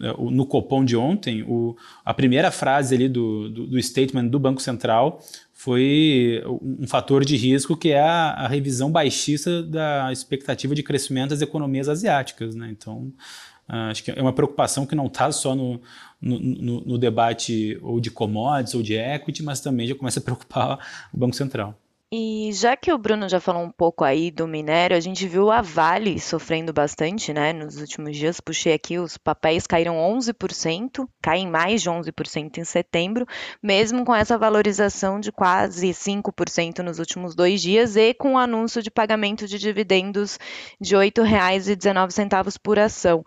eh, 0.00 0.14
no 0.30 0.46
Copom 0.46 0.84
de 0.84 0.96
ontem, 0.96 1.42
o, 1.42 1.76
a 2.04 2.14
primeira 2.14 2.50
frase 2.50 2.94
ali 2.94 3.08
do, 3.08 3.48
do, 3.50 3.66
do, 3.66 3.82
statement 3.82 4.28
do 4.28 4.38
Banco 4.38 4.62
Central 4.62 5.20
foi 5.52 6.42
um 6.46 6.86
fator 6.86 7.24
de 7.24 7.36
risco 7.36 7.76
que 7.76 7.90
é 7.90 8.00
a, 8.00 8.30
a, 8.30 8.48
revisão 8.48 8.90
baixista 8.90 9.62
da 9.62 10.12
expectativa 10.12 10.74
de 10.74 10.82
crescimento 10.82 11.30
das 11.30 11.42
economias 11.42 11.88
asiáticas. 11.88 12.54
Né? 12.54 12.68
Então, 12.70 13.12
uh, 13.68 13.90
acho 13.90 14.04
que 14.04 14.10
é 14.10 14.20
uma 14.20 14.32
preocupação 14.32 14.86
que 14.86 14.94
não 14.94 15.06
está 15.06 15.32
só 15.32 15.54
no, 15.54 15.80
no, 16.20 16.38
no, 16.38 16.80
no 16.82 16.98
debate 16.98 17.78
ou 17.82 18.00
de 18.00 18.10
commodities 18.10 18.74
ou 18.74 18.82
de 18.82 18.94
equity, 18.94 19.42
mas 19.42 19.60
também 19.60 19.86
já 19.86 19.94
começa 19.94 20.20
a 20.20 20.22
preocupar 20.24 21.08
o 21.12 21.16
Banco 21.16 21.36
Central. 21.36 21.78
E 22.16 22.52
já 22.52 22.76
que 22.76 22.92
o 22.92 22.96
Bruno 22.96 23.28
já 23.28 23.40
falou 23.40 23.60
um 23.60 23.72
pouco 23.72 24.04
aí 24.04 24.30
do 24.30 24.46
minério, 24.46 24.96
a 24.96 25.00
gente 25.00 25.26
viu 25.26 25.50
a 25.50 25.60
Vale 25.60 26.20
sofrendo 26.20 26.72
bastante, 26.72 27.32
né, 27.32 27.52
nos 27.52 27.80
últimos 27.80 28.16
dias. 28.16 28.40
Puxei 28.40 28.72
aqui, 28.72 29.00
os 29.00 29.18
papéis 29.18 29.66
caíram 29.66 29.96
11%, 29.96 31.08
caem 31.20 31.48
mais 31.48 31.82
de 31.82 31.90
11% 31.90 32.58
em 32.58 32.64
setembro, 32.64 33.26
mesmo 33.60 34.04
com 34.04 34.14
essa 34.14 34.38
valorização 34.38 35.18
de 35.18 35.32
quase 35.32 35.88
5% 35.88 36.84
nos 36.84 37.00
últimos 37.00 37.34
dois 37.34 37.60
dias 37.60 37.96
e 37.96 38.14
com 38.14 38.34
o 38.34 38.38
anúncio 38.38 38.80
de 38.80 38.92
pagamento 38.92 39.48
de 39.48 39.58
dividendos 39.58 40.38
de 40.80 40.94
R$ 40.94 41.10
8,19 41.10 42.58
por 42.62 42.78
ação. 42.78 43.24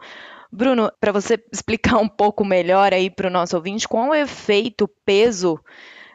Bruno, 0.51 0.91
para 0.99 1.11
você 1.11 1.41
explicar 1.51 1.97
um 1.97 2.07
pouco 2.07 2.45
melhor 2.45 2.93
aí 2.93 3.09
para 3.09 3.27
o 3.27 3.31
nosso 3.31 3.55
ouvinte, 3.55 3.87
qual 3.87 4.13
é 4.13 4.19
o 4.19 4.23
efeito, 4.23 4.87
peso 5.05 5.59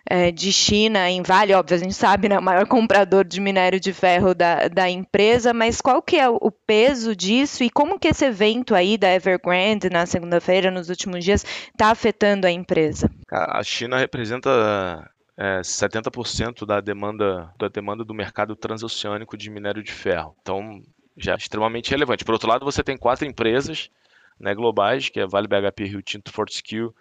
é, 0.05 0.31
de 0.31 0.53
China 0.53 1.09
em 1.09 1.23
Vale, 1.23 1.55
óbvio, 1.55 1.77
a 1.77 1.81
gente 1.81 1.95
sabe, 1.95 2.29
né, 2.29 2.39
o 2.39 2.43
maior 2.43 2.67
comprador 2.67 3.25
de 3.25 3.41
minério 3.41 3.79
de 3.79 3.93
ferro 3.93 4.35
da, 4.35 4.69
da 4.69 4.91
empresa, 4.91 5.53
mas 5.53 5.81
qual 5.81 6.03
que 6.03 6.17
é 6.17 6.29
o 6.29 6.51
peso 6.51 7.15
disso 7.15 7.63
e 7.63 7.71
como 7.71 7.99
que 7.99 8.09
esse 8.09 8.25
evento 8.25 8.75
aí 8.75 8.99
da 8.99 9.13
Evergrande 9.15 9.89
na 9.89 10.05
segunda-feira, 10.07 10.71
nos 10.71 10.89
últimos 10.89 11.25
dias, 11.25 11.45
está 11.45 11.91
afetando 11.91 12.47
a 12.47 12.51
empresa? 12.51 13.11
A 13.31 13.63
China 13.63 13.97
representa 13.97 15.09
é, 15.37 15.61
70% 15.61 16.67
da 16.67 16.81
demanda, 16.81 17.53
da 17.59 17.69
demanda 17.69 18.05
do 18.05 18.15
mercado 18.15 18.57
transoceânico 18.57 19.37
de 19.37 19.51
minério 19.51 19.83
de 19.83 19.93
ferro. 19.93 20.35
Então, 20.43 20.83
já 21.17 21.33
é 21.33 21.37
extremamente 21.37 21.91
relevante. 21.91 22.25
Por 22.25 22.33
outro 22.33 22.49
lado, 22.49 22.65
você 22.65 22.83
tem 22.83 22.97
quatro 22.97 23.27
empresas 23.27 23.91
né, 24.39 24.55
globais, 24.55 25.09
que 25.09 25.21
é 25.21 25.27
Vale 25.27 25.49
BHP, 25.49 25.85
Rio 25.85 26.03
Tinto, 26.03 26.33
Fortescue 26.33 26.93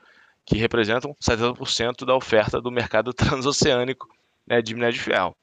que 0.45 0.57
representam 0.57 1.15
70% 1.21 2.05
da 2.05 2.15
oferta 2.15 2.61
do 2.61 2.71
mercado 2.71 3.13
transoceânico 3.13 4.07
né, 4.45 4.61
de 4.61 4.73
minério 4.73 4.93
de 4.93 4.99
ferro. 4.99 5.35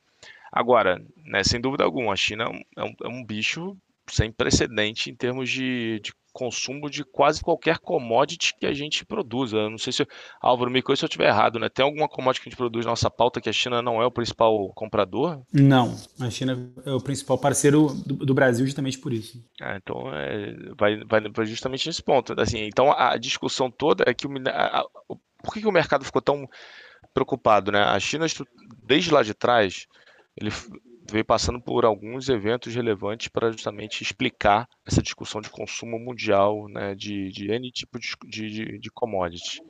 Agora, 0.53 1.03
né, 1.25 1.45
sem 1.45 1.61
dúvida 1.61 1.85
alguma, 1.85 2.13
a 2.13 2.17
China 2.17 2.45
é 2.77 2.83
um, 2.83 2.95
é 3.05 3.09
um 3.09 3.25
bicho 3.25 3.77
sem 4.11 4.33
precedente 4.33 5.11
em 5.11 5.15
termos 5.15 5.51
de, 5.51 6.01
de, 6.03 6.13
consumo 6.33 6.89
de 6.89 7.05
quase 7.05 7.43
qualquer 7.43 7.79
commodity 7.79 8.55
que 8.61 8.67
a 8.67 8.73
gente 8.73 9.05
produza. 9.05 9.57
Eu 9.57 9.71
não 9.71 9.79
sei 9.79 9.93
se, 9.93 10.07
Álvaro, 10.41 10.71
me 10.71 10.81
corrija 10.81 11.01
se 11.01 11.05
eu 11.05 11.09
estiver 11.09 11.29
errado, 11.29 11.59
né? 11.59 11.69
Tem 11.69 11.85
alguma 11.85 12.09
commodity 12.09 12.43
que 12.43 12.49
a 12.49 12.51
gente 12.51 12.57
produz 12.57 12.85
na 12.85 12.93
nossa 12.93 13.11
pauta 13.11 13.41
que 13.41 13.49
a 13.49 13.53
China 13.53 13.83
não 13.83 14.01
é 14.01 14.07
o 14.07 14.11
principal 14.11 14.69
comprador? 14.75 15.43
Não, 15.53 15.97
a 16.21 16.31
China 16.31 16.73
é 16.85 16.93
o 16.93 17.01
principal 17.01 17.39
parceiro 17.39 17.89
do, 18.07 18.15
do 18.15 18.35
Brasil 18.35 18.65
justamente 18.65 18.99
por 18.99 19.13
isso. 19.13 19.43
Ah, 19.61 19.77
então, 19.77 20.15
é, 20.15 20.55
vai, 20.79 21.03
vai 21.05 21.47
justamente 21.47 21.89
nesse 21.89 22.03
ponto. 22.03 22.41
Assim, 22.41 22.65
então, 22.65 22.93
a 22.93 23.17
discussão 23.17 23.69
toda 23.71 24.05
é 24.07 24.15
que 24.15 24.27
o, 24.27 24.31
a, 24.49 24.81
a, 24.81 24.87
por 25.43 25.53
que, 25.53 25.61
que 25.61 25.69
o 25.69 25.73
mercado 25.73 26.05
ficou 26.05 26.23
tão 26.23 26.49
preocupado, 27.13 27.73
né? 27.73 27.83
A 27.83 27.99
China, 27.99 28.27
desde 28.85 29.13
lá 29.13 29.25
de 29.25 29.35
trás, 29.35 29.87
ele 30.37 30.51
veio 31.11 31.25
passando 31.25 31.61
por 31.61 31.85
alguns 31.85 32.29
eventos 32.29 32.75
relevantes 32.75 33.29
para 33.29 33.51
justamente 33.51 34.03
explicar 34.03 34.69
essa 34.87 35.03
discussão 35.03 35.41
de 35.41 35.51
consumo 35.51 35.99
mundial 35.99 36.69
né, 36.69 36.95
de, 36.95 37.31
de 37.31 37.51
N 37.51 37.71
tipo 37.73 37.99
de, 37.99 38.17
de, 38.27 38.79
de 38.79 38.91
commodity. 38.91 39.63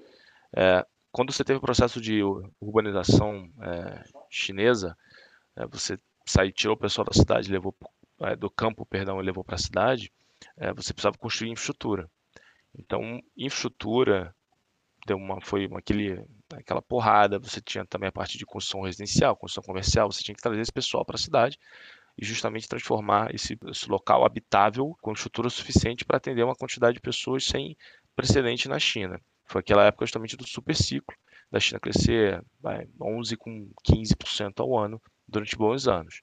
É, 0.57 0.85
quando 1.12 1.33
você 1.33 1.44
teve 1.44 1.59
o 1.59 1.62
processo 1.62 2.01
de 2.01 2.20
urbanização 2.61 3.51
é, 3.62 4.05
chinesa, 4.31 4.96
é, 5.57 5.66
você 5.66 5.98
saiu, 6.27 6.53
tirou 6.53 6.74
o 6.74 6.79
pessoal 6.79 7.05
da 7.05 7.12
cidade, 7.12 7.51
levou 7.51 7.74
é, 8.20 8.37
do 8.37 8.51
campo, 8.51 8.85
perdão, 8.85 9.20
e 9.20 9.24
levou 9.24 9.44
para 9.44 9.55
a 9.55 9.59
cidade, 9.59 10.12
é, 10.57 10.72
você 10.72 10.92
precisava 10.92 11.16
construir 11.18 11.51
infraestrutura. 11.51 12.11
Então, 12.77 13.20
infraestrutura 13.37 14.35
deu 15.07 15.16
uma, 15.16 15.40
foi 15.40 15.66
uma, 15.66 15.81
aquela 16.52 16.82
porrada, 16.82 17.38
você 17.38 17.61
tinha 17.61 17.84
também 17.84 18.08
a 18.08 18.12
parte 18.12 18.38
de 18.38 18.46
construção 18.46 18.82
residencial, 18.82 19.37
construção 19.37 19.64
comercial, 19.64 20.11
você 20.11 20.22
tinha 20.22 20.34
que 20.34 20.42
trazer 20.42 20.61
esse 20.61 20.72
pessoal 20.72 21.04
para 21.04 21.16
a 21.16 21.18
cidade 21.18 21.58
e 22.16 22.24
justamente 22.24 22.68
transformar 22.68 23.34
esse, 23.34 23.58
esse 23.66 23.88
local 23.88 24.24
habitável 24.24 24.96
com 25.00 25.12
estrutura 25.12 25.50
suficiente 25.50 26.04
para 26.04 26.16
atender 26.16 26.42
uma 26.42 26.56
quantidade 26.56 26.94
de 26.94 27.00
pessoas 27.00 27.44
sem 27.44 27.76
precedente 28.16 28.68
na 28.68 28.78
China. 28.78 29.20
Foi 29.44 29.61
aquela 29.61 29.84
época 29.84 30.04
justamente 30.04 30.37
do 30.37 30.46
super 30.46 30.74
ciclo, 30.74 31.16
da 31.50 31.61
China 31.61 31.80
crescer 31.80 32.42
vai, 32.61 32.88
11 33.00 33.37
com 33.37 33.70
15% 33.88 34.61
ao 34.61 34.76
ano 34.76 35.00
durante 35.26 35.56
bons 35.56 35.87
anos. 35.87 36.22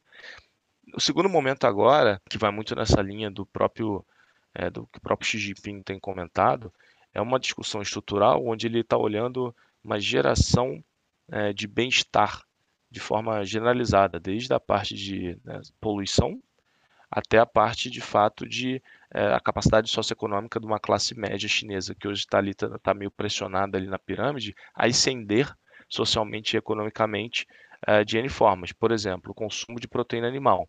O 0.94 1.00
segundo 1.00 1.30
momento 1.30 1.66
agora, 1.66 2.22
que 2.30 2.38
vai 2.38 2.52
muito 2.52 2.76
nessa 2.76 3.02
linha 3.02 3.32
do 3.32 3.46
próprio 3.46 4.06
é, 4.54 4.70
do 4.70 4.88
que 4.88 5.00
o 5.00 5.02
próprio 5.02 5.28
Xi 5.28 5.38
Jinping 5.38 5.82
tem 5.82 6.00
comentado, 6.00 6.72
é 7.14 7.22
uma 7.22 7.40
discussão 7.40 7.82
estrutural 7.82 8.46
onde 8.46 8.68
ele 8.68 8.80
está 8.80 8.98
olhando 8.98 9.56
uma 9.86 10.00
geração 10.00 10.84
é, 11.32 11.54
de 11.54 11.68
bem-estar 11.68 12.44
de 12.90 13.00
forma 13.00 13.44
generalizada, 13.46 14.20
desde 14.20 14.54
a 14.54 14.60
parte 14.60 14.96
de 14.96 15.40
né, 15.44 15.62
poluição 15.80 16.42
até 17.10 17.38
a 17.38 17.46
parte 17.46 17.90
de 17.90 18.02
fato 18.02 18.48
de 18.48 18.82
é, 19.14 19.34
a 19.34 19.40
capacidade 19.40 19.90
socioeconômica 19.90 20.60
de 20.60 20.66
uma 20.66 20.80
classe 20.80 21.18
média 21.18 21.48
chinesa 21.48 21.96
que 21.96 22.08
hoje 22.08 22.22
está 22.22 22.40
ali 22.40 22.54
tá, 22.54 22.78
tá, 22.80 22.94
meio 22.94 23.12
pressionada 23.12 23.78
ali 23.78 23.88
na 23.88 24.00
pirâmide 24.00 24.56
a 24.74 24.86
ascender 24.86 25.54
socialmente 25.88 26.56
e 26.56 26.58
economicamente 26.58 27.48
é, 27.88 28.04
de 28.04 28.18
N 28.18 28.28
formas. 28.28 28.72
Por 28.72 28.92
exemplo, 28.92 29.32
o 29.32 29.36
consumo 29.36 29.80
de 29.80 29.88
proteína 29.88 30.28
animal. 30.28 30.68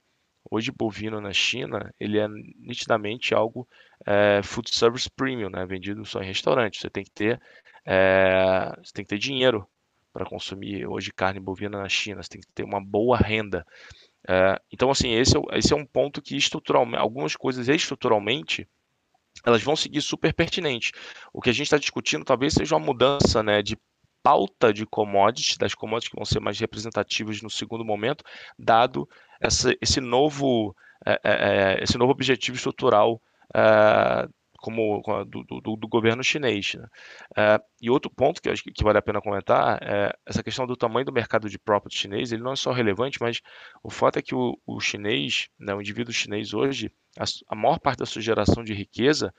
Hoje, 0.51 0.71
bovino 0.71 1.21
na 1.21 1.33
China, 1.33 1.93
ele 1.99 2.19
é 2.19 2.29
nitidamente 2.29 3.35
algo 3.35 3.67
é, 4.07 4.41
food 4.43 4.75
service 4.75 5.11
premium, 5.11 5.51
né? 5.51 5.65
vendido 5.67 6.05
só 6.05 6.21
em 6.21 6.27
restaurante. 6.27 6.81
Você 6.81 6.91
tem 6.91 7.05
que 7.05 7.11
ter 7.11 7.41
é, 7.85 8.73
você 8.83 8.93
tem 8.93 9.05
que 9.05 9.11
ter 9.11 9.19
dinheiro 9.19 9.67
para 10.13 10.25
consumir 10.25 10.87
hoje 10.87 11.13
carne 11.13 11.39
bovina 11.39 11.79
na 11.79 11.89
China, 11.89 12.23
você 12.23 12.31
tem 12.31 12.41
que 12.41 12.49
ter 12.55 12.65
uma 12.65 12.83
boa 12.83 13.17
renda. 13.17 13.67
É, 14.29 14.61
então, 14.73 14.91
assim, 14.91 15.13
esse 15.13 15.37
é, 15.37 15.41
esse 15.53 15.73
é 15.73 15.77
um 15.77 15.87
ponto 15.87 16.21
que 16.21 16.37
estruturalmente, 16.37 17.01
algumas 17.01 17.37
coisas 17.37 17.69
estruturalmente 17.69 18.67
elas 19.45 19.63
vão 19.63 19.77
seguir 19.77 20.01
super 20.01 20.33
pertinentes. 20.33 20.91
O 21.33 21.41
que 21.41 21.51
a 21.51 21.53
gente 21.53 21.67
está 21.67 21.79
discutindo 21.79 22.25
talvez 22.25 22.55
seja 22.55 22.75
uma 22.75 22.85
mudança 22.85 23.43
né, 23.43 23.63
de 23.63 23.77
pauta 24.27 24.73
de 24.73 24.85
commodities, 24.85 25.57
das 25.57 25.73
commodities 25.73 26.11
que 26.11 26.17
vão 26.17 26.25
ser 26.25 26.41
mais 26.41 26.59
representativas 26.59 27.41
no 27.43 27.49
segundo 27.49 27.85
momento, 27.85 28.25
dado 28.59 29.09
essa, 29.41 29.73
esse, 29.81 30.01
novo, 30.01 30.75
é, 31.07 31.21
é, 31.23 31.33
é 31.79 31.85
esse 31.85 31.97
novo 31.97 32.11
objetivo 32.11 32.57
estrutural 32.57 33.23
é, 33.55 34.29
como 34.59 35.01
do, 35.29 35.45
do, 35.45 35.77
do, 35.77 35.87
governo 35.87 36.25
chinês. 36.25 36.75
Né? 36.75 36.89
É, 37.37 37.61
e 37.81 37.89
outro 37.89 38.11
ponto 38.11 38.43
que 38.43 38.51
acho 38.51 38.65
que, 38.65 38.83
vale 38.83 38.99
a 38.99 39.03
pena 39.03 39.21
comentar 39.21 39.79
é 39.81 40.13
essa 40.27 40.43
questão 40.43 40.67
do 40.67 40.77
tamanho 40.77 41.07
do 41.07 41.13
mercado 41.13 41.49
de 41.49 41.57
property 41.57 41.97
chinês. 41.97 42.33
Ele 42.33 42.43
não 42.43 42.53
é 42.53 42.57
só 42.57 42.73
relevante, 42.73 43.19
mas 43.21 43.41
o 43.81 43.91
fato 43.91 44.19
é 44.19 44.23
que 44.23 44.35
o, 44.35 44.59
o 44.67 44.81
chinês, 44.81 45.49
né, 45.57 45.73
o 45.73 45.81
indivíduo 45.81 46.13
chinês 46.13 46.53
hoje, 46.53 46.91
a, 47.17 47.23
a 47.49 47.55
maior 47.55 47.79
parte 47.79 48.01
da 48.01 48.07
sua 48.07 48.21
geração 48.21 48.65
de 48.65 48.75
riqueza 48.75 49.33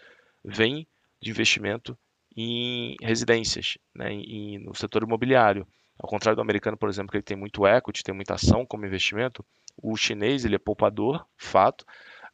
vem 0.46 0.88
de 1.22 1.30
investimento 1.30 1.98
em 2.38 2.96
residências, 3.02 3.80
né, 3.96 4.14
em, 4.14 4.60
no 4.60 4.76
setor 4.76 5.02
imobiliário. 5.02 5.68
Ao 6.00 6.08
contrário 6.08 6.36
do 6.36 6.42
americano, 6.42 6.78
por 6.78 6.88
exemplo, 6.88 7.10
que 7.10 7.18
ele 7.18 7.24
tem 7.24 7.36
muito 7.36 7.66
equity, 7.66 8.04
tem 8.04 8.14
muita 8.14 8.36
ação 8.36 8.64
como 8.64 8.86
investimento, 8.86 9.44
o 9.82 9.98
chinês 9.98 10.46
ele 10.46 10.56
é 10.56 10.60
poupador, 10.60 11.26
fato, 11.36 11.82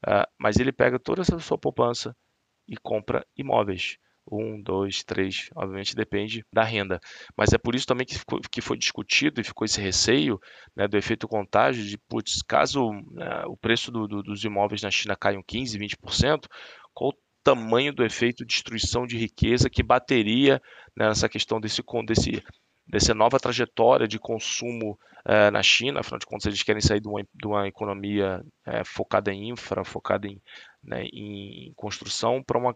uh, 0.06 0.28
mas 0.38 0.58
ele 0.58 0.74
pega 0.74 1.00
toda 1.00 1.22
essa 1.22 1.40
sua 1.40 1.58
poupança 1.58 2.14
e 2.68 2.76
compra 2.76 3.26
imóveis. 3.38 3.98
Um, 4.30 4.62
dois, 4.62 5.04
três, 5.04 5.50
obviamente 5.54 5.96
depende 5.96 6.46
da 6.52 6.64
renda. 6.64 7.00
Mas 7.36 7.52
é 7.52 7.58
por 7.58 7.76
isso 7.76 7.86
também 7.86 8.06
que, 8.06 8.18
ficou, 8.18 8.40
que 8.40 8.62
foi 8.62 8.78
discutido 8.78 9.42
e 9.42 9.44
ficou 9.44 9.66
esse 9.66 9.82
receio 9.82 10.40
né, 10.74 10.88
do 10.88 10.98
efeito 10.98 11.28
contágio 11.28 11.84
de, 11.84 11.98
putz, 11.98 12.42
caso 12.42 12.92
né, 13.12 13.44
o 13.48 13.58
preço 13.58 13.92
do, 13.92 14.08
do, 14.08 14.24
dos 14.24 14.44
imóveis 14.44 14.82
na 14.82 14.90
China 14.90 15.16
caia 15.16 15.38
15%, 15.38 15.78
20%, 15.78 16.48
qual 16.94 17.14
tamanho 17.44 17.94
do 17.94 18.04
efeito 18.04 18.46
de 18.46 18.54
destruição 18.54 19.06
de 19.06 19.18
riqueza 19.18 19.70
que 19.70 19.84
bateria 19.84 20.62
né, 20.96 21.08
nessa 21.08 21.28
questão 21.28 21.60
desse, 21.60 21.84
desse, 22.06 22.44
dessa 22.88 23.14
nova 23.14 23.40
trajetória 23.40 24.08
de 24.08 24.18
consumo 24.18 24.98
eh, 25.26 25.50
na 25.52 25.64
China. 25.64 26.02
Afinal 26.02 26.20
de 26.20 26.26
contas, 26.26 26.46
eles 26.46 26.64
querem 26.64 26.82
sair 26.82 27.00
de 27.00 27.08
uma, 27.08 27.22
de 27.22 27.48
uma 27.48 27.68
economia 27.68 28.44
eh, 28.66 28.84
focada 28.84 29.32
em 29.32 29.50
infra, 29.50 29.86
focada 29.86 30.28
em, 30.28 30.42
né, 30.84 31.06
em 31.06 31.72
construção, 31.76 32.44
para 32.44 32.60
um, 32.60 32.74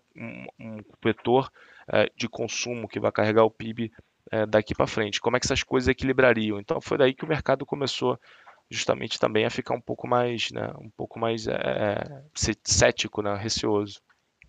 um, 0.59 0.77
vetor 1.03 1.49
eh, 1.91 2.09
de 2.15 2.29
consumo 2.29 2.87
que 2.87 2.99
vai 2.99 3.11
carregar 3.11 3.43
o 3.43 3.51
PIB 3.51 3.91
daqui 4.49 4.75
para 4.75 4.85
frente. 4.85 5.21
Como 5.21 5.37
é 5.37 5.39
que 5.39 5.45
essas 5.45 5.63
coisas 5.63 5.87
equilibrariam? 5.87 6.59
Então, 6.59 6.81
foi 6.81 6.97
daí 6.97 7.13
que 7.13 7.23
o 7.23 7.27
mercado 7.27 7.65
começou 7.65 8.19
justamente 8.69 9.17
também 9.17 9.45
a 9.45 9.49
ficar 9.49 9.73
um 9.73 9.79
pouco 9.79 10.05
mais, 10.05 10.51
né, 10.51 10.69
um 10.81 10.89
pouco 10.89 11.17
mais 11.17 11.45
cético, 12.65 13.21
né, 13.21 13.37
receoso. 13.37 14.01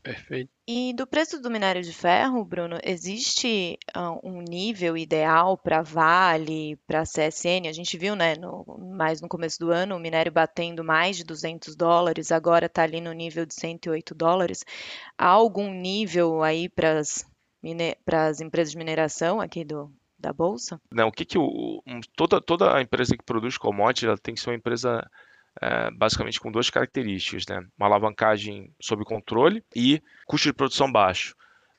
Perfeito. 0.08 0.50
E 0.66 0.94
do 0.94 1.06
preço 1.06 1.38
do 1.38 1.50
minério 1.50 1.82
de 1.82 1.92
ferro, 1.92 2.42
Bruno, 2.42 2.78
existe 2.82 3.78
uh, 3.94 4.18
um 4.26 4.40
nível 4.40 4.96
ideal 4.96 5.58
para 5.58 5.82
Vale, 5.82 6.76
para 6.86 7.02
CSN? 7.02 7.68
A 7.68 7.72
gente 7.72 7.98
viu, 7.98 8.16
né, 8.16 8.34
no, 8.34 8.64
mais 8.96 9.20
no 9.20 9.28
começo 9.28 9.58
do 9.58 9.70
ano, 9.70 9.94
o 9.94 10.00
minério 10.00 10.32
batendo 10.32 10.82
mais 10.82 11.18
de 11.18 11.24
200 11.24 11.76
dólares, 11.76 12.32
agora 12.32 12.64
está 12.66 12.84
ali 12.84 13.02
no 13.02 13.12
nível 13.12 13.44
de 13.44 13.52
108 13.52 14.14
dólares. 14.14 14.64
Há 15.18 15.26
algum 15.26 15.70
nível 15.74 16.42
aí 16.42 16.70
para 16.70 17.00
as 17.00 18.40
empresas 18.40 18.72
de 18.72 18.78
mineração 18.78 19.42
aqui 19.42 19.62
do, 19.62 19.92
da 20.18 20.32
Bolsa? 20.32 20.80
Não, 20.90 21.08
o 21.08 21.12
que, 21.12 21.26
que 21.26 21.36
o, 21.36 21.82
toda, 22.16 22.40
toda 22.40 22.74
a 22.74 22.80
empresa 22.80 23.14
que 23.14 23.24
produz 23.24 23.58
commodity 23.58 24.06
ela 24.06 24.16
tem 24.16 24.34
que 24.34 24.40
ser 24.40 24.48
uma 24.48 24.56
empresa 24.56 25.06
é, 25.60 25.90
basicamente 25.90 26.40
com 26.40 26.50
duas 26.50 26.70
características, 26.70 27.46
né? 27.46 27.66
Uma 27.76 27.86
alavancagem 27.86 28.72
sob 28.80 29.04
controle 29.04 29.64
e 29.74 30.02
custo 30.26 30.48
de 30.48 30.54
produção 30.54 30.90
baixo. 30.90 31.34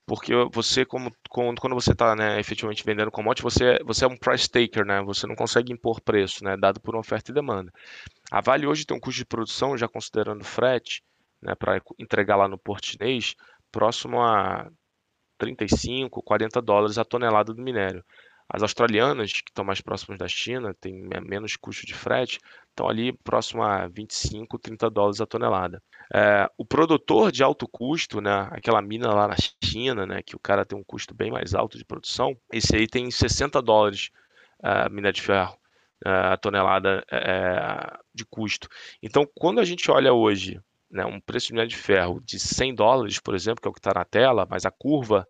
Porque 0.05 0.33
você, 0.51 0.83
como, 0.85 1.13
quando 1.29 1.75
você 1.75 1.91
está 1.91 2.15
né, 2.15 2.39
efetivamente 2.39 2.83
vendendo 2.83 3.11
commodity, 3.11 3.43
você, 3.43 3.79
você 3.85 4.05
é 4.05 4.07
um 4.07 4.17
price 4.17 4.49
taker, 4.49 4.83
né? 4.83 5.01
Você 5.03 5.27
não 5.27 5.35
consegue 5.35 5.71
impor 5.71 6.01
preço, 6.01 6.43
né? 6.43 6.57
Dado 6.57 6.81
por 6.81 6.95
oferta 6.95 7.29
e 7.29 7.33
demanda. 7.33 7.71
A 8.31 8.41
Vale 8.41 8.65
hoje 8.65 8.85
tem 8.85 8.97
um 8.97 8.99
custo 8.99 9.19
de 9.19 9.25
produção, 9.25 9.77
já 9.77 9.87
considerando 9.87 10.43
frete, 10.43 11.03
né, 11.41 11.55
para 11.55 11.81
entregar 11.97 12.35
lá 12.35 12.47
no 12.47 12.57
porto 12.57 12.87
chinês, 12.87 13.35
próximo 13.71 14.21
a 14.21 14.69
35, 15.37 16.21
40 16.21 16.61
dólares 16.61 16.97
a 16.97 17.05
tonelada 17.05 17.53
do 17.53 17.61
minério. 17.61 18.03
As 18.51 18.63
australianas, 18.63 19.31
que 19.31 19.51
estão 19.51 19.63
mais 19.63 19.79
próximas 19.79 20.17
da 20.17 20.27
China, 20.27 20.73
têm 20.73 21.07
menos 21.21 21.55
custo 21.55 21.85
de 21.85 21.93
frete, 21.93 22.39
estão 22.69 22.89
ali 22.89 23.13
próximo 23.13 23.62
a 23.62 23.88
25, 23.88 24.57
30 24.57 24.89
dólares 24.89 25.21
a 25.21 25.27
tonelada. 25.27 25.83
É, 26.12 26.49
o 26.57 26.65
produtor 26.65 27.31
de 27.31 27.43
alto 27.43 27.67
custo, 27.67 28.19
né, 28.19 28.47
aquela 28.51 28.81
mina 28.81 29.13
lá 29.13 29.27
na 29.27 29.35
China, 29.63 30.05
né, 30.07 30.23
que 30.23 30.35
o 30.35 30.39
cara 30.39 30.65
tem 30.65 30.77
um 30.77 30.83
custo 30.83 31.13
bem 31.13 31.29
mais 31.29 31.53
alto 31.53 31.77
de 31.77 31.85
produção, 31.85 32.35
esse 32.51 32.75
aí 32.75 32.88
tem 32.88 33.12
60 33.12 33.62
dólares 33.62 34.09
a 34.63 34.88
uh, 34.88 34.91
mina 34.91 35.13
de 35.13 35.21
ferro 35.21 35.53
uh, 36.05 36.33
a 36.33 36.38
tonelada 36.38 37.05
uh, 37.12 38.03
de 38.13 38.25
custo. 38.25 38.67
Então, 39.01 39.29
quando 39.35 39.59
a 39.59 39.65
gente 39.65 39.89
olha 39.91 40.12
hoje 40.12 40.59
né, 40.89 41.05
um 41.05 41.21
preço 41.21 41.47
de 41.47 41.53
minério 41.53 41.69
de 41.69 41.77
ferro 41.77 42.19
de 42.21 42.39
100 42.39 42.75
dólares, 42.75 43.19
por 43.19 43.35
exemplo, 43.35 43.62
que 43.62 43.67
é 43.67 43.71
o 43.71 43.73
que 43.73 43.79
está 43.79 43.93
na 43.93 44.05
tela, 44.05 44.47
mas 44.49 44.65
a 44.65 44.71
curva 44.71 45.27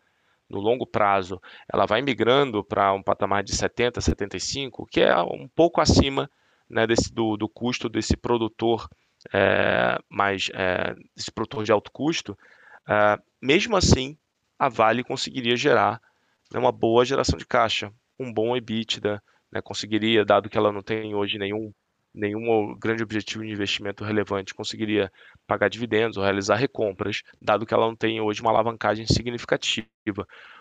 no 0.49 0.59
longo 0.59 0.85
prazo, 0.85 1.39
ela 1.71 1.85
vai 1.85 2.01
migrando 2.01 2.63
para 2.63 2.91
um 2.93 3.03
patamar 3.03 3.43
de 3.43 3.55
70, 3.55 4.01
75, 4.01 4.85
que 4.87 5.01
é 5.01 5.15
um 5.21 5.47
pouco 5.47 5.79
acima 5.79 6.29
né, 6.69 6.87
desse, 6.87 7.13
do, 7.13 7.37
do 7.37 7.47
custo 7.47 7.87
desse 7.87 8.17
produtor 8.17 8.87
é, 9.33 9.97
mais 10.09 10.49
é, 10.53 10.95
produtor 11.33 11.63
de 11.63 11.71
alto 11.71 11.91
custo, 11.91 12.37
é, 12.87 13.19
mesmo 13.41 13.75
assim 13.75 14.17
a 14.57 14.69
Vale 14.69 15.03
conseguiria 15.03 15.55
gerar 15.55 16.01
né, 16.51 16.59
uma 16.59 16.71
boa 16.71 17.05
geração 17.05 17.37
de 17.37 17.45
caixa, 17.45 17.91
um 18.19 18.33
bom 18.33 18.55
EBITDA, 18.55 19.21
né, 19.51 19.61
conseguiria, 19.61 20.25
dado 20.25 20.49
que 20.49 20.57
ela 20.57 20.71
não 20.71 20.81
tem 20.81 21.15
hoje 21.15 21.37
nenhum 21.37 21.73
nenhum 22.13 22.75
grande 22.77 23.03
objetivo 23.03 23.43
de 23.43 23.51
investimento 23.51 24.03
relevante 24.03 24.53
conseguiria 24.53 25.11
pagar 25.45 25.69
dividendos 25.69 26.17
ou 26.17 26.23
realizar 26.23 26.55
recompras, 26.55 27.21
dado 27.41 27.65
que 27.65 27.73
ela 27.73 27.85
não 27.85 27.95
tem 27.95 28.19
hoje 28.19 28.41
uma 28.41 28.51
alavancagem 28.51 29.05
significativa. 29.05 29.87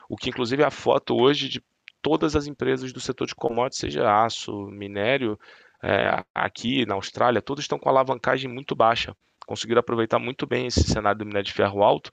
O 0.09 0.17
que, 0.17 0.31
inclusive, 0.31 0.63
é 0.63 0.67
a 0.67 0.71
foto 0.71 1.17
hoje 1.17 1.49
de 1.49 1.63
todas 2.03 2.37
as 2.37 2.47
empresas 2.47 2.93
do 2.93 3.01
setor 3.01 3.27
de 3.27 3.35
commodities, 3.35 3.81
seja 3.81 4.25
aço, 4.25 4.67
minério, 4.69 5.39
é, 5.83 6.23
aqui 6.35 6.85
na 6.87 6.95
Austrália, 6.95 7.43
todos 7.43 7.65
estão 7.65 7.79
com 7.79 7.89
alavancagem 7.89 8.51
muito 8.51 8.75
baixa. 8.75 9.17
Conseguiram 9.47 9.81
aproveitar 9.81 10.19
muito 10.19 10.47
bem 10.47 10.67
esse 10.67 10.83
cenário 10.83 11.19
do 11.19 11.27
minério 11.27 11.47
de 11.47 11.53
ferro 11.53 11.83
alto, 11.83 12.11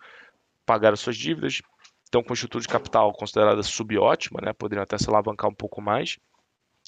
pagaram 0.65 0.95
suas 0.95 1.17
dívidas, 1.17 1.62
estão 2.04 2.24
com 2.24 2.34
estrutura 2.34 2.62
de 2.62 2.67
capital 2.67 3.12
considerada 3.13 3.62
subótima, 3.62 4.39
né? 4.41 4.54
poderiam 4.54 4.84
até 4.84 4.98
se 4.98 5.10
alavancar 5.10 5.50
um 5.50 5.54
pouco 5.54 5.82
mais 5.82 6.17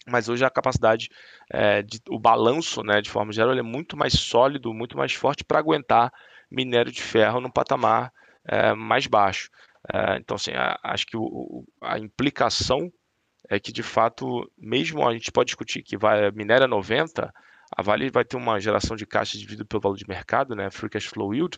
mas 0.07 0.29
hoje 0.29 0.45
a 0.45 0.49
capacidade, 0.49 1.09
é, 1.51 1.81
de, 1.81 1.99
o 2.09 2.17
balanço, 2.17 2.81
né, 2.81 3.01
de 3.01 3.09
forma 3.09 3.31
geral, 3.31 3.53
é 3.53 3.61
muito 3.61 3.97
mais 3.97 4.13
sólido, 4.13 4.73
muito 4.73 4.97
mais 4.97 5.13
forte 5.13 5.43
para 5.43 5.59
aguentar 5.59 6.11
minério 6.49 6.91
de 6.91 7.01
ferro 7.01 7.41
num 7.41 7.51
patamar 7.51 8.11
é, 8.45 8.73
mais 8.73 9.05
baixo. 9.05 9.49
É, 9.93 10.17
então, 10.17 10.35
assim, 10.35 10.51
a, 10.51 10.79
acho 10.83 11.05
que 11.05 11.17
o, 11.17 11.65
a 11.81 11.99
implicação 11.99 12.91
é 13.49 13.59
que, 13.59 13.71
de 13.71 13.83
fato, 13.83 14.49
mesmo 14.57 15.07
a 15.07 15.13
gente 15.13 15.31
pode 15.31 15.47
discutir 15.47 15.83
que 15.83 15.97
vai 15.97 16.31
minério 16.31 16.67
90, 16.67 17.33
a 17.75 17.81
Vale 17.81 18.09
vai 18.09 18.23
ter 18.23 18.37
uma 18.37 18.59
geração 18.59 18.95
de 18.95 19.05
caixa 19.05 19.37
dividido 19.37 19.65
pelo 19.65 19.81
valor 19.81 19.97
de 19.97 20.07
mercado, 20.07 20.55
né, 20.55 20.69
free 20.71 20.89
cash 20.89 21.05
flow 21.05 21.33
yield, 21.33 21.57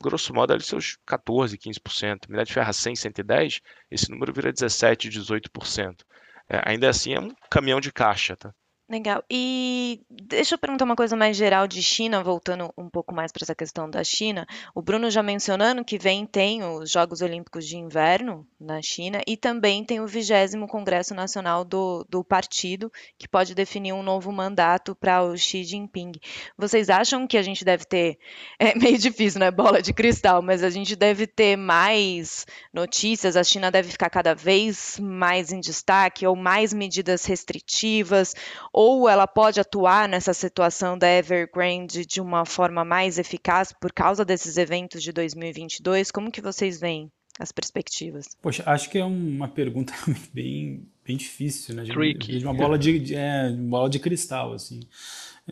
grosso 0.00 0.34
modo, 0.34 0.52
ali 0.52 0.62
seus 0.62 0.96
14, 1.06 1.58
15%. 1.58 2.28
Minério 2.28 2.46
de 2.46 2.54
ferro 2.54 2.70
a 2.70 2.72
100, 2.72 2.96
110, 2.96 3.60
esse 3.90 4.10
número 4.10 4.32
vira 4.32 4.50
17, 4.50 5.10
18% 5.10 6.04
é, 6.52 6.60
ainda 6.66 6.88
assim 6.90 7.14
é 7.14 7.20
um 7.20 7.30
caminhão 7.50 7.80
de 7.80 7.90
caixa, 7.90 8.36
tá? 8.36 8.54
Legal. 8.92 9.24
E 9.30 10.02
deixa 10.10 10.54
eu 10.54 10.58
perguntar 10.58 10.84
uma 10.84 10.94
coisa 10.94 11.16
mais 11.16 11.34
geral 11.34 11.66
de 11.66 11.82
China, 11.82 12.22
voltando 12.22 12.70
um 12.76 12.90
pouco 12.90 13.14
mais 13.14 13.32
para 13.32 13.42
essa 13.42 13.54
questão 13.54 13.88
da 13.88 14.04
China. 14.04 14.46
O 14.74 14.82
Bruno 14.82 15.10
já 15.10 15.22
mencionando 15.22 15.82
que 15.82 15.96
vem 15.96 16.26
tem 16.26 16.62
os 16.62 16.90
Jogos 16.90 17.22
Olímpicos 17.22 17.66
de 17.66 17.78
Inverno 17.78 18.46
na 18.60 18.82
China 18.82 19.22
e 19.26 19.34
também 19.34 19.82
tem 19.82 19.98
o 19.98 20.06
20 20.06 20.68
Congresso 20.68 21.14
Nacional 21.14 21.64
do, 21.64 22.04
do 22.06 22.22
partido, 22.22 22.92
que 23.16 23.26
pode 23.26 23.54
definir 23.54 23.94
um 23.94 24.02
novo 24.02 24.30
mandato 24.30 24.94
para 24.94 25.22
o 25.22 25.38
Xi 25.38 25.64
Jinping. 25.64 26.12
Vocês 26.58 26.90
acham 26.90 27.26
que 27.26 27.38
a 27.38 27.42
gente 27.42 27.64
deve 27.64 27.86
ter, 27.86 28.18
é 28.60 28.78
meio 28.78 28.98
difícil, 28.98 29.40
né, 29.40 29.50
bola 29.50 29.80
de 29.80 29.94
cristal, 29.94 30.42
mas 30.42 30.62
a 30.62 30.68
gente 30.68 30.94
deve 30.94 31.26
ter 31.26 31.56
mais 31.56 32.44
notícias, 32.74 33.38
a 33.38 33.42
China 33.42 33.70
deve 33.70 33.90
ficar 33.90 34.10
cada 34.10 34.34
vez 34.34 34.98
mais 35.00 35.50
em 35.50 35.60
destaque 35.60 36.26
ou 36.26 36.36
mais 36.36 36.74
medidas 36.74 37.24
restritivas, 37.24 38.34
ou 38.82 39.08
ela 39.08 39.28
pode 39.28 39.60
atuar 39.60 40.08
nessa 40.08 40.34
situação 40.34 40.98
da 40.98 41.08
Evergrande 41.08 42.04
de 42.04 42.20
uma 42.20 42.44
forma 42.44 42.84
mais 42.84 43.16
eficaz 43.16 43.72
por 43.72 43.92
causa 43.92 44.24
desses 44.24 44.56
eventos 44.56 45.04
de 45.04 45.12
2022? 45.12 46.10
Como 46.10 46.32
que 46.32 46.40
vocês 46.40 46.80
veem 46.80 47.08
as 47.38 47.52
perspectivas? 47.52 48.36
Poxa, 48.42 48.64
acho 48.66 48.90
que 48.90 48.98
é 48.98 49.04
uma 49.04 49.46
pergunta 49.46 49.92
bem, 50.34 50.84
bem 51.06 51.16
difícil, 51.16 51.76
né? 51.76 51.84
De, 51.84 51.92
Tricky. 51.92 52.38
De 52.38 52.44
uma 52.44 52.54
bola 52.54 52.76
de, 52.76 52.98
de 52.98 53.14
é, 53.14 53.52
bola 53.52 53.88
de 53.88 54.00
cristal, 54.00 54.52
assim. 54.52 54.80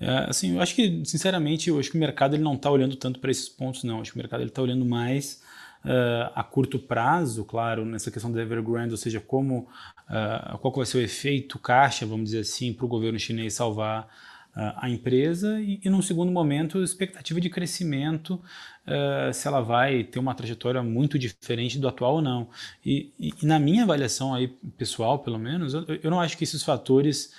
É, 0.01 0.27
assim, 0.29 0.55
eu 0.57 0.61
acho 0.61 0.75
que, 0.75 1.03
sinceramente, 1.05 1.71
eu 1.71 1.79
acho 1.79 1.89
que 1.89 1.97
o 1.97 2.01
mercado 2.01 2.35
ele 2.35 2.43
não 2.43 2.55
está 2.55 2.69
olhando 2.69 2.97
tanto 2.97 3.21
para 3.21 3.31
esses 3.31 3.49
pontos, 3.49 3.85
não. 3.85 3.97
Eu 3.97 4.03
acho 4.03 4.11
que 4.11 4.19
o 4.19 4.23
mercado 4.23 4.43
está 4.43 4.61
olhando 4.61 4.85
mais 4.85 5.41
uh, 5.85 6.33
a 6.35 6.43
curto 6.43 6.79
prazo, 6.79 7.45
claro, 7.45 7.85
nessa 7.85 8.11
questão 8.11 8.31
da 8.31 8.43
Evergrande, 8.43 8.93
ou 8.93 8.97
seja, 8.97 9.21
como, 9.21 9.69
uh, 10.09 10.59
qual 10.59 10.75
vai 10.75 10.87
ser 10.87 10.99
o 10.99 11.01
efeito 11.03 11.59
caixa, 11.59 12.07
vamos 12.07 12.27
dizer 12.27 12.41
assim, 12.41 12.73
para 12.73 12.85
o 12.85 12.89
governo 12.89 13.19
chinês 13.19 13.55
salvar 13.55 14.09
a 14.55 14.89
empresa 14.91 15.61
e, 15.61 15.81
e 15.85 15.89
num 15.89 16.03
segundo 16.03 16.33
momento, 16.33 16.83
expectativa 16.83 17.41
de 17.41 17.49
crescimento, 17.49 18.35
uh, 18.35 19.33
se 19.33 19.47
ela 19.47 19.61
vai 19.61 20.05
ter 20.05 20.19
uma 20.19 20.35
trajetória 20.35 20.83
muito 20.83 21.19
diferente 21.19 21.79
do 21.79 21.87
atual 21.87 22.17
ou 22.17 22.23
não. 22.23 22.49
E, 22.85 23.13
e, 23.19 23.33
e 23.43 23.47
na 23.47 23.59
minha 23.59 23.85
avaliação 23.85 24.35
aí, 24.35 24.49
pessoal, 24.77 25.21
pelo 25.21 25.39
menos, 25.39 25.75
eu, 25.75 25.85
eu 26.03 26.11
não 26.11 26.21
acho 26.21 26.37
que 26.37 26.45
esses 26.45 26.63
fatores 26.63 27.33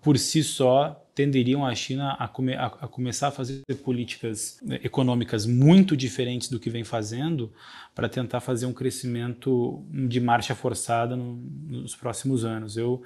por 0.00 0.18
si 0.18 0.42
só 0.42 1.00
tenderiam 1.14 1.64
a 1.64 1.74
China 1.74 2.16
a, 2.18 2.26
come, 2.26 2.54
a, 2.54 2.66
a, 2.66 2.88
começar 2.88 3.28
a 3.28 3.30
fazer 3.30 3.62
políticas 3.84 4.58
econômicas 4.82 5.46
muito 5.46 5.96
diferentes 5.96 6.48
do 6.48 6.58
que 6.58 6.68
vem 6.68 6.82
fazendo 6.82 7.52
para 7.94 8.08
tentar 8.08 8.40
fazer 8.40 8.66
um 8.66 8.72
crescimento 8.72 9.84
de 9.90 10.20
marcha 10.20 10.54
forçada 10.54 11.14
no, 11.14 11.36
nos 11.68 11.94
próximos 11.94 12.44
anos. 12.44 12.76
Eu, 12.76 13.02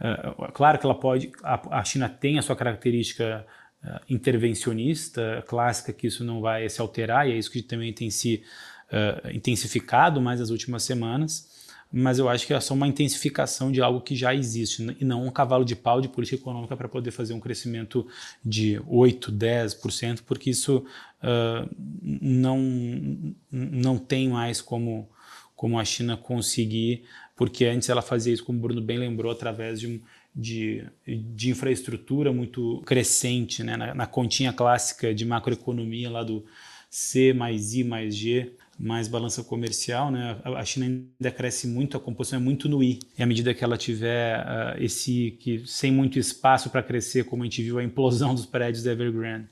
uh, 0.00 0.52
claro 0.52 0.78
que 0.78 0.86
ela 0.86 0.98
pode, 0.98 1.30
a, 1.42 1.78
a, 1.78 1.84
China 1.84 2.08
tem 2.08 2.38
a 2.38 2.42
sua 2.42 2.56
característica 2.56 3.46
uh, 3.84 4.00
intervencionista 4.08 5.44
clássica 5.46 5.92
que 5.92 6.08
isso 6.08 6.24
não 6.24 6.40
vai 6.40 6.68
se 6.68 6.80
alterar 6.80 7.28
e 7.28 7.32
é 7.32 7.36
isso 7.36 7.50
que 7.50 7.62
também 7.62 7.92
tem 7.92 8.10
se 8.10 8.42
uh, 8.88 9.30
intensificado 9.30 10.20
mais 10.20 10.40
nas 10.40 10.50
últimas 10.50 10.82
semanas 10.82 11.51
mas 11.92 12.18
eu 12.18 12.28
acho 12.28 12.46
que 12.46 12.54
é 12.54 12.60
só 12.60 12.72
uma 12.72 12.88
intensificação 12.88 13.70
de 13.70 13.82
algo 13.82 14.00
que 14.00 14.16
já 14.16 14.34
existe 14.34 14.96
e 14.98 15.04
não 15.04 15.26
um 15.26 15.30
cavalo 15.30 15.64
de 15.64 15.76
pau 15.76 16.00
de 16.00 16.08
política 16.08 16.40
econômica 16.40 16.76
para 16.76 16.88
poder 16.88 17.10
fazer 17.10 17.34
um 17.34 17.40
crescimento 17.40 18.06
de 18.42 18.80
8, 18.86 19.30
10%, 19.30 20.22
porque 20.26 20.50
isso 20.50 20.78
uh, 21.22 21.68
não, 22.00 23.34
não 23.50 23.98
tem 23.98 24.28
mais 24.28 24.62
como, 24.62 25.06
como 25.54 25.78
a 25.78 25.84
China 25.84 26.16
conseguir, 26.16 27.04
porque 27.36 27.66
antes 27.66 27.90
ela 27.90 28.00
fazia 28.00 28.32
isso, 28.32 28.44
como 28.44 28.58
o 28.58 28.62
Bruno 28.62 28.80
bem 28.80 28.98
lembrou, 28.98 29.30
através 29.30 29.78
de 29.78 30.02
de, 30.34 30.82
de, 31.06 31.50
infraestrutura 31.50 32.32
muito 32.32 32.82
crescente, 32.86 33.62
né? 33.62 33.76
na, 33.76 33.94
na, 33.94 34.06
continha 34.06 34.50
clássica 34.50 35.14
de 35.14 35.26
macroeconomia 35.26 36.10
lá 36.10 36.22
do 36.22 36.42
C 36.88 37.34
mais 37.34 37.74
I 37.74 37.84
mais 37.84 38.16
G, 38.16 38.50
mais 38.78 39.06
balança 39.06 39.44
comercial, 39.44 40.10
né? 40.10 40.38
A 40.44 40.64
China 40.64 40.86
ainda 40.86 41.30
cresce 41.30 41.66
muito, 41.66 41.96
a 41.96 42.00
composição 42.00 42.38
é 42.38 42.42
muito 42.42 42.68
no 42.68 42.82
I. 42.82 42.98
E 43.18 43.22
à 43.22 43.26
medida 43.26 43.54
que 43.54 43.62
ela 43.62 43.76
tiver 43.76 44.40
uh, 44.40 44.82
esse 44.82 45.32
que 45.40 45.62
sem 45.66 45.92
muito 45.92 46.18
espaço 46.18 46.70
para 46.70 46.82
crescer, 46.82 47.24
como 47.24 47.42
a 47.42 47.46
gente 47.46 47.62
viu 47.62 47.78
a 47.78 47.84
implosão 47.84 48.34
dos 48.34 48.46
prédios 48.46 48.82
da 48.82 48.92
Evergrande, 48.92 49.48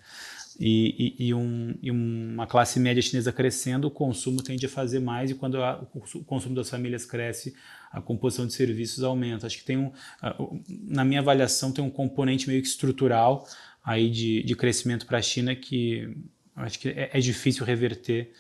e, 0.58 1.14
e, 1.18 1.28
e, 1.28 1.34
um, 1.34 1.74
e, 1.80 1.90
uma 1.90 2.46
classe 2.46 2.78
média 2.78 3.00
chinesa 3.00 3.32
crescendo, 3.32 3.88
o 3.88 3.90
consumo 3.90 4.42
tende 4.42 4.66
a 4.66 4.68
fazer 4.68 5.00
mais 5.00 5.30
e 5.30 5.34
quando 5.34 5.62
a, 5.62 5.80
o 6.14 6.24
consumo 6.24 6.54
das 6.54 6.68
famílias 6.68 7.06
cresce, 7.06 7.54
a 7.90 8.00
composição 8.02 8.46
de 8.46 8.52
serviços 8.52 9.02
aumenta. 9.02 9.46
Acho 9.46 9.56
que 9.56 9.64
tem 9.64 9.78
um, 9.78 9.86
uh, 9.86 10.62
na 10.68 11.02
minha 11.02 11.20
avaliação, 11.20 11.72
tem 11.72 11.82
um 11.82 11.88
componente 11.88 12.46
meio 12.46 12.60
que 12.60 12.68
estrutural 12.68 13.46
aí 13.82 14.10
de, 14.10 14.42
de 14.42 14.54
crescimento 14.54 15.06
para 15.06 15.18
a 15.18 15.22
China 15.22 15.54
que 15.54 16.14
acho 16.56 16.78
que 16.78 16.88
é, 16.88 17.10
é 17.12 17.20
difícil 17.20 17.64
reverter 17.64 18.30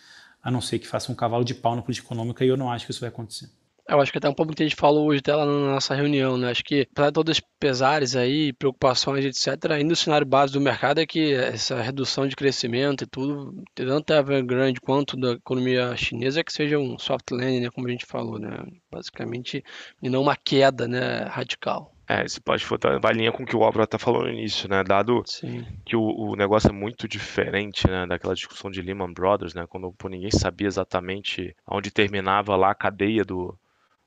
a 0.42 0.50
não 0.50 0.60
ser 0.60 0.78
que 0.78 0.86
faça 0.86 1.10
um 1.10 1.14
cavalo 1.14 1.44
de 1.44 1.54
pau 1.54 1.74
na 1.74 1.82
política 1.82 2.06
econômica, 2.06 2.44
e 2.44 2.48
eu 2.48 2.56
não 2.56 2.70
acho 2.70 2.86
que 2.86 2.92
isso 2.92 3.00
vai 3.00 3.08
acontecer. 3.08 3.50
Eu 3.90 4.00
acho 4.00 4.12
que 4.12 4.18
até 4.18 4.28
um 4.28 4.34
pouco 4.34 4.54
que 4.54 4.62
a 4.62 4.66
gente 4.66 4.76
falou 4.76 5.08
hoje 5.08 5.20
dela 5.20 5.44
na 5.44 5.72
nossa 5.72 5.96
reunião, 5.96 6.36
né? 6.36 6.50
Acho 6.50 6.62
que, 6.62 6.86
apesar 6.92 7.08
de 7.08 7.14
todos 7.14 7.36
os 7.36 7.42
pesares 7.58 8.14
aí, 8.14 8.52
preocupações, 8.52 9.24
etc., 9.24 9.72
ainda 9.72 9.94
o 9.94 9.96
cenário 9.96 10.24
base 10.24 10.52
do 10.52 10.60
mercado 10.60 11.00
é 11.00 11.06
que 11.06 11.34
essa 11.34 11.82
redução 11.82 12.28
de 12.28 12.36
crescimento 12.36 13.02
e 13.02 13.06
tudo, 13.08 13.64
tanto 13.74 14.12
a 14.12 14.18
Evergrande 14.18 14.80
quanto 14.80 15.16
da 15.16 15.32
economia 15.32 15.96
chinesa, 15.96 16.38
é 16.38 16.44
que 16.44 16.52
seja 16.52 16.78
um 16.78 16.96
soft 17.00 17.32
landing, 17.32 17.60
né? 17.60 17.70
Como 17.70 17.88
a 17.88 17.90
gente 17.90 18.06
falou, 18.06 18.38
né? 18.38 18.62
Basicamente, 18.92 19.64
e 20.00 20.08
não 20.08 20.22
uma 20.22 20.36
queda, 20.36 20.86
né? 20.86 21.24
Radical. 21.24 21.92
É, 22.10 22.24
isso 22.24 22.42
pode 22.42 22.66
vai 23.00 23.12
em 23.12 23.18
linha 23.18 23.30
com 23.30 23.44
o 23.44 23.46
que 23.46 23.54
o 23.54 23.62
Álvaro 23.62 23.84
está 23.84 23.96
falando 23.96 24.24
no 24.24 24.32
início, 24.32 24.68
né? 24.68 24.82
Dado 24.82 25.22
Sim. 25.24 25.64
que 25.86 25.94
o, 25.94 26.02
o, 26.02 26.34
negócio 26.34 26.68
é 26.68 26.72
muito 26.72 27.06
diferente, 27.06 27.86
né? 27.86 28.04
Daquela 28.04 28.34
discussão 28.34 28.68
de 28.68 28.82
Lehman 28.82 29.12
Brothers, 29.12 29.54
né? 29.54 29.64
Quando 29.68 29.92
pô, 29.92 30.08
ninguém 30.08 30.32
sabia 30.32 30.66
exatamente 30.66 31.54
onde 31.64 31.88
terminava 31.92 32.56
lá 32.56 32.72
a 32.72 32.74
cadeia 32.74 33.24
do, 33.24 33.56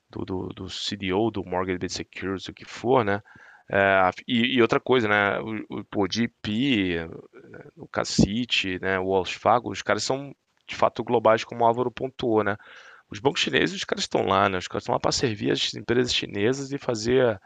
do, 0.09 0.25
do, 0.25 0.47
do 0.49 0.65
CDO, 0.65 1.31
do 1.31 1.45
Mortgage 1.45 1.77
Backed 1.77 1.93
Securities, 1.93 2.49
o 2.49 2.53
que 2.53 2.65
for, 2.65 3.05
né? 3.05 3.21
É, 3.71 4.09
e, 4.27 4.57
e, 4.57 4.61
outra 4.61 4.81
coisa, 4.81 5.07
né? 5.07 5.39
O, 5.39 5.79
o, 5.79 6.03
o 6.03 6.07
GP, 6.11 7.07
o 7.77 7.87
Cacite, 7.87 8.79
né? 8.81 8.99
O 8.99 9.11
Wells 9.11 9.31
Fargo, 9.31 9.71
os 9.71 9.81
caras 9.81 10.03
são 10.03 10.35
de 10.67 10.75
fato 10.75 11.05
globais, 11.05 11.45
como 11.45 11.63
o 11.63 11.65
Álvaro 11.65 11.89
pontuou, 11.89 12.43
né? 12.43 12.57
Os 13.09 13.19
bancos 13.19 13.39
chineses, 13.39 13.77
os 13.77 13.85
caras 13.85 14.03
estão 14.03 14.25
lá, 14.25 14.49
né? 14.49 14.57
Os 14.57 14.67
caras 14.67 14.83
estão 14.83 14.93
lá 14.93 14.99
para 14.99 15.13
servir 15.13 15.51
as 15.51 15.73
empresas 15.73 16.13
chinesas 16.13 16.73
e 16.73 16.77
fazer 16.77 17.39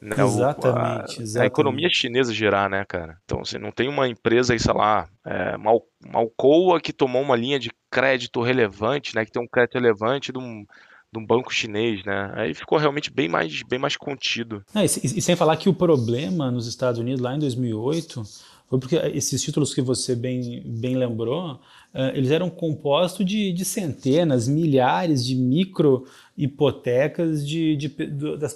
né, 0.00 0.16
exatamente, 0.18 0.78
a, 0.78 1.22
exatamente. 1.22 1.38
a, 1.38 1.44
economia 1.46 1.88
chinesa 1.90 2.32
girar, 2.32 2.70
né, 2.70 2.84
cara? 2.88 3.18
Então, 3.24 3.44
você 3.44 3.58
não 3.58 3.70
tem 3.70 3.88
uma 3.88 4.08
empresa 4.08 4.52
aí, 4.52 4.58
sei 4.58 4.72
lá, 4.72 5.08
é, 5.24 5.56
Mal, 5.56 5.82
Malcoa 6.06 6.80
que 6.80 6.92
tomou 6.92 7.20
uma 7.22 7.36
linha 7.36 7.58
de 7.58 7.70
crédito 7.90 8.40
relevante, 8.40 9.14
né, 9.14 9.24
que 9.24 9.32
tem 9.32 9.42
um 9.42 9.48
crédito 9.48 9.74
relevante 9.74 10.32
de 10.32 10.38
um, 10.38 10.64
de 11.12 11.18
um 11.18 11.26
banco 11.26 11.52
chinês, 11.52 12.04
né? 12.04 12.32
Aí 12.34 12.54
ficou 12.54 12.78
realmente 12.78 13.10
bem 13.10 13.28
mais, 13.28 13.62
bem 13.68 13.78
mais 13.78 13.96
contido. 13.96 14.64
e, 14.74 14.84
e, 14.84 15.20
sem 15.20 15.36
falar 15.36 15.56
que 15.56 15.68
o 15.68 15.74
problema 15.74 16.50
nos 16.50 16.66
Estados 16.66 17.00
Unidos, 17.00 17.20
lá 17.20 17.34
em 17.34 17.38
2008, 17.38 18.22
foi 18.70 18.78
porque 18.78 18.94
esses 19.12 19.42
títulos 19.42 19.74
que 19.74 19.82
você 19.82 20.14
bem, 20.14 20.62
bem 20.64 20.94
lembrou, 20.94 21.54
uh, 21.54 21.58
eles 22.14 22.30
eram 22.30 22.48
compostos 22.48 23.26
de, 23.26 23.52
de, 23.52 23.64
centenas, 23.64 24.46
milhares 24.46 25.26
de 25.26 25.34
micro 25.34 26.06
hipotecas 26.38 27.46
de, 27.46 27.74
de, 27.74 27.92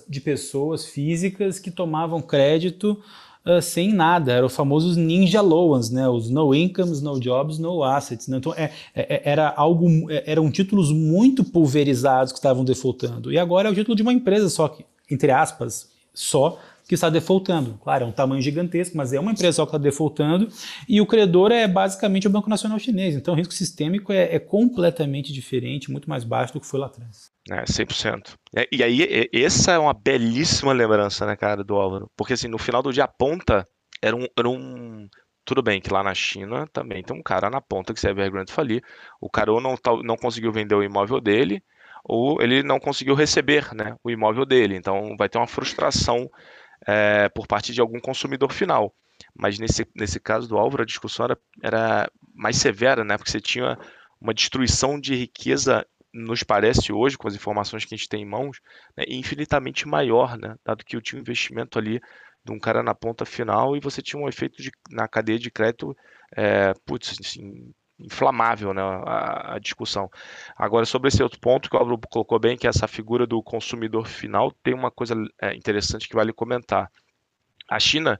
de 0.09 0.20
pessoas 0.20 0.87
físicas 0.87 1.59
que 1.59 1.68
tomavam 1.68 2.22
crédito 2.22 2.96
uh, 3.44 3.61
sem 3.61 3.92
nada. 3.92 4.31
Eram 4.31 4.46
os 4.46 4.55
famosos 4.55 4.96
ninja 4.96 5.40
loans, 5.40 5.90
né? 5.90 6.09
os 6.09 6.31
no 6.31 6.55
incomes, 6.55 7.03
no 7.03 7.18
jobs, 7.18 7.59
no 7.59 7.83
assets. 7.83 8.29
Né? 8.29 8.37
Então 8.37 8.55
é, 8.55 8.70
é, 8.94 9.16
é 9.16 9.22
era 9.24 9.53
algo, 9.57 10.09
é, 10.09 10.22
eram 10.31 10.48
títulos 10.48 10.92
muito 10.92 11.42
pulverizados 11.42 12.33
que 12.33 12.38
estavam 12.38 12.64
defaultando. 12.64 13.33
E 13.33 13.38
agora 13.38 13.68
é 13.68 13.72
o 13.72 13.74
título 13.74 13.96
de 13.96 14.03
uma 14.03 14.12
empresa 14.12 14.48
só 14.48 14.68
que, 14.68 14.85
entre 15.11 15.33
aspas, 15.33 15.88
só 16.14 16.57
que 16.86 16.94
está 16.94 17.08
defaultando. 17.08 17.78
Claro, 17.82 18.04
é 18.04 18.06
um 18.06 18.12
tamanho 18.12 18.42
gigantesco, 18.42 18.96
mas 18.96 19.12
é 19.12 19.20
uma 19.20 19.32
empresa 19.32 19.56
só 19.56 19.64
que 19.64 19.70
está 19.70 19.78
defaultando 19.78 20.48
e 20.88 21.00
o 21.00 21.06
credor 21.06 21.50
é 21.50 21.66
basicamente 21.66 22.26
o 22.26 22.30
Banco 22.30 22.50
Nacional 22.50 22.78
Chinês. 22.78 23.14
Então 23.16 23.34
o 23.34 23.36
risco 23.36 23.54
sistêmico 23.54 24.12
é, 24.12 24.34
é 24.34 24.38
completamente 24.38 25.32
diferente, 25.32 25.90
muito 25.90 26.08
mais 26.08 26.24
baixo 26.24 26.52
do 26.52 26.60
que 26.60 26.66
foi 26.66 26.80
lá 26.80 26.86
atrás. 26.86 27.32
É, 27.50 27.64
100%. 27.64 28.34
É, 28.56 28.68
e 28.70 28.82
aí, 28.82 29.28
essa 29.32 29.72
é 29.72 29.78
uma 29.78 29.92
belíssima 29.94 30.72
lembrança, 30.72 31.26
né, 31.26 31.36
cara, 31.36 31.62
do 31.62 31.74
Álvaro. 31.74 32.10
Porque 32.16 32.34
assim, 32.34 32.48
no 32.48 32.58
final 32.58 32.82
do 32.82 32.92
dia, 32.92 33.04
a 33.04 33.08
ponta 33.08 33.66
era 34.02 34.16
um, 34.16 34.26
era 34.36 34.48
um 34.48 35.08
tudo 35.44 35.62
bem 35.62 35.80
que 35.80 35.92
lá 35.92 36.02
na 36.02 36.14
China 36.14 36.66
também 36.72 37.02
tem 37.02 37.16
um 37.16 37.22
cara 37.22 37.50
na 37.50 37.60
ponta 37.60 37.92
que 37.92 38.00
se 38.00 38.06
a 38.06 38.10
Evergrande 38.10 38.52
falir, 38.52 38.82
o 39.20 39.28
cara 39.28 39.52
ou 39.52 39.60
não, 39.60 39.76
não 40.02 40.16
conseguiu 40.16 40.50
vender 40.50 40.74
o 40.74 40.82
imóvel 40.82 41.20
dele, 41.20 41.62
ou 42.04 42.40
ele 42.40 42.62
não 42.62 42.78
conseguiu 42.78 43.14
receber 43.14 43.74
né, 43.74 43.96
o 44.02 44.10
imóvel 44.10 44.44
dele. 44.44 44.76
Então 44.76 45.14
vai 45.18 45.28
ter 45.28 45.38
uma 45.38 45.46
frustração 45.46 46.30
é, 46.87 47.28
por 47.28 47.46
parte 47.46 47.72
de 47.72 47.80
algum 47.80 48.00
consumidor 48.00 48.52
final. 48.52 48.94
Mas 49.34 49.58
nesse, 49.58 49.87
nesse 49.94 50.20
caso 50.20 50.48
do 50.48 50.58
Álvaro, 50.58 50.82
a 50.82 50.87
discussão 50.87 51.24
era, 51.24 51.38
era 51.62 52.10
mais 52.34 52.56
severa, 52.56 53.04
né? 53.04 53.16
Porque 53.16 53.30
você 53.30 53.40
tinha 53.40 53.78
uma 54.20 54.34
destruição 54.34 54.98
de 54.98 55.14
riqueza, 55.14 55.87
nos 56.12 56.42
parece 56.42 56.92
hoje, 56.92 57.18
com 57.18 57.28
as 57.28 57.34
informações 57.34 57.84
que 57.84 57.94
a 57.94 57.96
gente 57.96 58.08
tem 58.08 58.22
em 58.22 58.28
mãos, 58.28 58.60
né, 58.96 59.04
infinitamente 59.08 59.87
maior, 59.87 60.38
né? 60.38 60.56
Dado 60.64 60.84
que 60.84 60.96
eu 60.96 61.02
tinha 61.02 61.18
um 61.18 61.22
investimento 61.22 61.78
ali 61.78 62.00
de 62.44 62.52
um 62.52 62.58
cara 62.58 62.82
na 62.82 62.94
ponta 62.94 63.24
final 63.24 63.76
e 63.76 63.80
você 63.80 64.02
tinha 64.02 64.20
um 64.20 64.28
efeito 64.28 64.62
de, 64.62 64.70
na 64.90 65.08
cadeia 65.08 65.38
de 65.38 65.50
crédito, 65.50 65.96
é, 66.37 66.72
putz, 66.84 67.16
assim, 67.20 67.72
inflamável 67.98 68.74
né, 68.74 68.83
a, 68.83 69.54
a, 69.54 69.59
discussão. 69.59 70.11
Agora, 70.57 70.85
sobre 70.85 71.09
esse 71.09 71.22
outro 71.22 71.38
ponto 71.38 71.70
que 71.70 71.76
o 71.76 71.78
Álvaro 71.78 71.98
colocou 72.11 72.38
bem, 72.38 72.57
que 72.57 72.66
é 72.66 72.70
essa 72.70 72.88
figura 72.88 73.26
do 73.26 73.42
consumidor 73.42 74.07
final, 74.07 74.50
tem 74.62 74.74
uma 74.74 74.90
coisa 74.90 75.14
é, 75.40 75.54
interessante 75.54 76.09
que 76.09 76.16
vale 76.16 76.33
comentar. 76.33 76.90
A 77.68 77.78
China, 77.78 78.18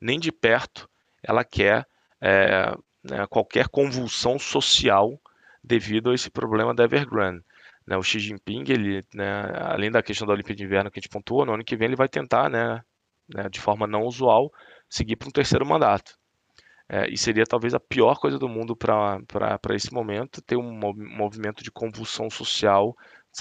nem 0.00 0.18
de 0.20 0.30
perto, 0.30 0.88
ela 1.22 1.44
quer 1.44 1.86
é, 2.20 2.74
né, 3.02 3.26
qualquer 3.28 3.68
convulsão 3.68 4.38
social 4.38 5.18
devido 5.62 6.10
a 6.10 6.14
esse 6.14 6.30
problema 6.30 6.74
da 6.74 6.84
Evergrande. 6.84 7.42
Né, 7.86 7.96
o 7.96 8.02
Xi 8.02 8.18
Jinping, 8.18 8.64
ele, 8.68 9.02
né, 9.14 9.50
além 9.56 9.90
da 9.90 10.02
questão 10.02 10.26
da 10.26 10.32
Olimpíada 10.32 10.58
de 10.58 10.64
Inverno 10.64 10.90
que 10.90 10.98
a 10.98 11.00
gente 11.00 11.10
pontuou, 11.10 11.44
no 11.44 11.54
ano 11.54 11.64
que 11.64 11.76
vem 11.76 11.86
ele 11.86 11.96
vai 11.96 12.08
tentar, 12.08 12.48
né, 12.48 12.82
né 13.28 13.48
de 13.48 13.60
forma 13.60 13.86
não 13.86 14.02
usual, 14.02 14.52
seguir 14.88 15.16
para 15.16 15.28
um 15.28 15.32
terceiro 15.32 15.66
mandato. 15.66 16.14
É, 16.88 17.08
e 17.08 17.16
seria 17.16 17.44
talvez 17.44 17.74
a 17.74 17.80
pior 17.80 18.18
coisa 18.18 18.38
do 18.38 18.48
mundo 18.48 18.76
para 18.76 19.58
esse 19.70 19.92
momento 19.92 20.42
ter 20.42 20.56
um 20.56 20.70
movimento 20.94 21.64
de 21.64 21.70
convulsão 21.70 22.28
social 22.28 22.94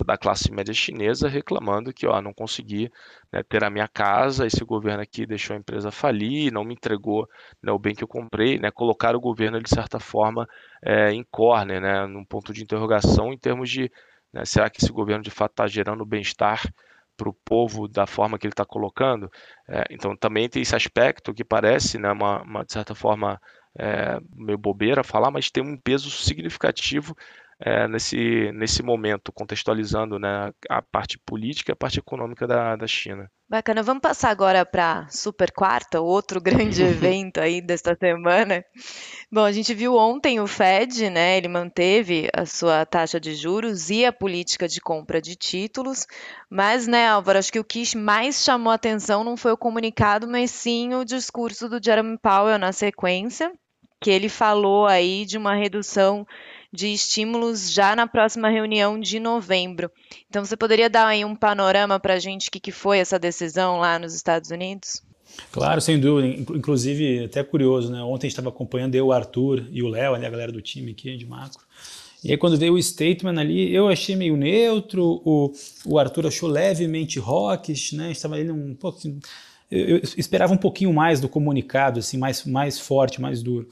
da 0.06 0.17
classe 0.17 0.51
média 0.51 0.73
chinesa 0.73 1.27
reclamando 1.27 1.93
que 1.93 2.08
ó, 2.08 2.19
não 2.19 2.34
consegui 2.34 2.89
né, 3.32 3.43
ter 3.43 3.63
a 3.63 3.69
minha 3.69 3.88
casa, 3.88 4.47
esse 4.47 4.63
governo 4.63 5.03
aqui 5.03 5.25
deixou 5.25 5.56
a 5.56 5.60
empresa 5.60 5.91
falir, 5.91 6.51
não 6.51 6.63
me 6.63 6.73
entregou 6.73 7.29
né, 7.62 7.71
o 7.71 7.77
bem 7.77 7.93
que 7.93 8.03
eu 8.03 8.08
comprei, 8.08 8.58
né, 8.58 8.71
colocar 8.71 9.15
o 9.15 9.19
governo 9.19 9.62
de 9.62 9.69
certa 9.69 9.99
forma 9.99 10.47
é, 10.82 11.12
em 11.12 11.23
corner, 11.29 11.79
né, 11.79 12.08
num 12.08 12.25
ponto 12.25 12.51
de 12.51 12.63
interrogação 12.63 13.32
em 13.32 13.38
termos 13.38 13.69
de 13.69 13.91
né, 14.32 14.45
será 14.45 14.69
que 14.69 14.82
esse 14.82 14.91
governo 14.91 15.23
de 15.23 15.29
fato 15.29 15.51
está 15.51 15.67
gerando 15.67 16.03
bem-estar 16.06 16.63
para 17.15 17.30
o 17.30 17.34
povo 17.34 17.88
da 17.88 18.06
forma 18.08 18.38
que 18.38 18.45
ele 18.45 18.54
está 18.54 18.65
colocando? 18.65 19.30
É, 19.67 19.84
então 19.89 20.15
também 20.15 20.49
tem 20.49 20.62
esse 20.62 20.76
aspecto 20.76 21.34
que 21.34 21.43
parece, 21.43 21.97
né, 21.97 22.12
uma, 22.12 22.41
uma 22.41 22.65
de 22.65 22.73
certa 22.73 22.95
forma 22.95 23.39
é, 23.78 24.19
meio 24.36 24.58
bobeira 24.58 25.04
falar, 25.04 25.32
mas 25.32 25.49
tem 25.49 25.63
um 25.63 25.78
peso 25.78 26.10
significativo 26.10 27.15
é, 27.65 27.88
nesse, 27.88 28.52
nesse 28.52 28.84
momento, 28.84 29.32
contextualizando 29.32 30.19
né, 30.19 30.52
a 30.69 30.82
parte 30.82 31.17
política 31.17 31.71
e 31.71 31.73
a 31.73 31.76
parte 31.76 31.97
econômica 31.97 32.45
da, 32.45 32.76
da 32.76 32.86
China. 32.86 33.32
Bacana, 33.47 33.82
vamos 33.82 34.02
passar 34.02 34.32
agora 34.32 34.65
para 34.65 35.08
Super 35.10 35.49
Quarta, 35.52 36.02
outro 36.02 36.41
grande 36.41 36.82
evento 36.84 37.39
aí 37.39 37.62
desta 37.62 37.95
semana. 37.95 38.65
Bom, 39.32 39.45
a 39.45 39.52
gente 39.54 39.73
viu 39.73 39.95
ontem 39.95 40.41
o 40.41 40.47
Fed, 40.47 41.10
né? 41.10 41.38
Ele 41.38 41.47
manteve 41.47 42.28
a 42.34 42.45
sua 42.45 42.86
taxa 42.86 43.17
de 43.17 43.34
juros 43.34 43.89
e 43.89 44.06
a 44.06 44.12
política 44.12 44.67
de 44.67 44.82
compra 44.82 45.21
de 45.21 45.36
títulos, 45.36 46.06
mas, 46.49 46.86
né, 46.86 47.08
Álvaro, 47.08 47.39
acho 47.39 47.52
que 47.52 47.60
o 47.60 47.63
que 47.63 47.95
mais 47.95 48.43
chamou 48.43 48.71
a 48.71 48.76
atenção 48.76 49.23
não 49.23 49.38
foi 49.38 49.54
o 49.54 49.58
comunicado, 49.58 50.28
mas 50.28 50.52
sim 50.52 50.93
o 50.95 51.06
discurso 51.06 51.69
do 51.69 51.82
Jeremy 51.82 52.17
Powell 52.17 52.58
na 52.58 52.73
sequência, 52.73 53.54
que 54.02 54.12
ele 54.12 54.28
falou 54.28 54.86
aí 54.86 55.26
de 55.26 55.38
uma 55.38 55.56
redução 55.56 56.28
de 56.73 56.88
estímulos 56.88 57.71
já 57.71 57.95
na 57.95 58.07
próxima 58.07 58.49
reunião 58.49 58.99
de 58.99 59.19
novembro. 59.19 59.91
Então, 60.27 60.43
você 60.43 60.57
poderia 60.57 60.89
dar 60.89 61.05
aí 61.05 61.23
um 61.23 61.36
panorama 61.36 61.99
para 61.99 62.15
a 62.15 62.19
gente 62.19 62.49
o 62.49 62.51
que, 62.51 62.59
que 62.59 62.71
foi 62.71 62.97
essa 62.97 63.19
decisão 63.19 63.77
lá 63.77 63.99
nos 63.99 64.15
Estados 64.15 64.49
Unidos? 64.49 65.03
Claro, 65.51 65.79
sem 65.79 65.99
dúvida. 65.99 66.27
Inclusive, 66.55 67.25
até 67.25 67.43
curioso, 67.43 67.91
né? 67.91 68.01
Ontem 68.01 68.27
estava 68.27 68.49
acompanhando 68.49 68.95
eu, 68.95 69.07
o 69.07 69.12
Arthur 69.12 69.67
e 69.71 69.83
o 69.83 69.88
Léo, 69.88 70.15
ali, 70.15 70.25
a 70.25 70.29
galera 70.29 70.51
do 70.51 70.62
time 70.62 70.91
aqui 70.91 71.15
de 71.15 71.27
macro. 71.27 71.63
E 72.23 72.31
aí, 72.31 72.38
quando 72.38 72.57
veio 72.57 72.73
o 72.73 72.81
statement 72.81 73.39
ali, 73.39 73.73
eu 73.73 73.88
achei 73.88 74.15
meio 74.15 74.36
neutro, 74.36 75.21
o, 75.23 75.51
o 75.86 75.99
Arthur 75.99 76.27
achou 76.27 76.49
levemente 76.49 77.19
rockish, 77.19 77.93
né? 77.93 78.12
Estava 78.12 78.36
ali 78.36 78.49
um 78.49 78.73
pouco. 78.73 78.99
Eu, 79.69 79.97
eu 79.97 80.01
esperava 80.17 80.53
um 80.53 80.57
pouquinho 80.57 80.91
mais 80.91 81.19
do 81.19 81.29
comunicado, 81.29 81.99
assim, 81.99 82.17
mais, 82.17 82.45
mais 82.45 82.79
forte, 82.79 83.21
mais 83.21 83.43
duro. 83.43 83.67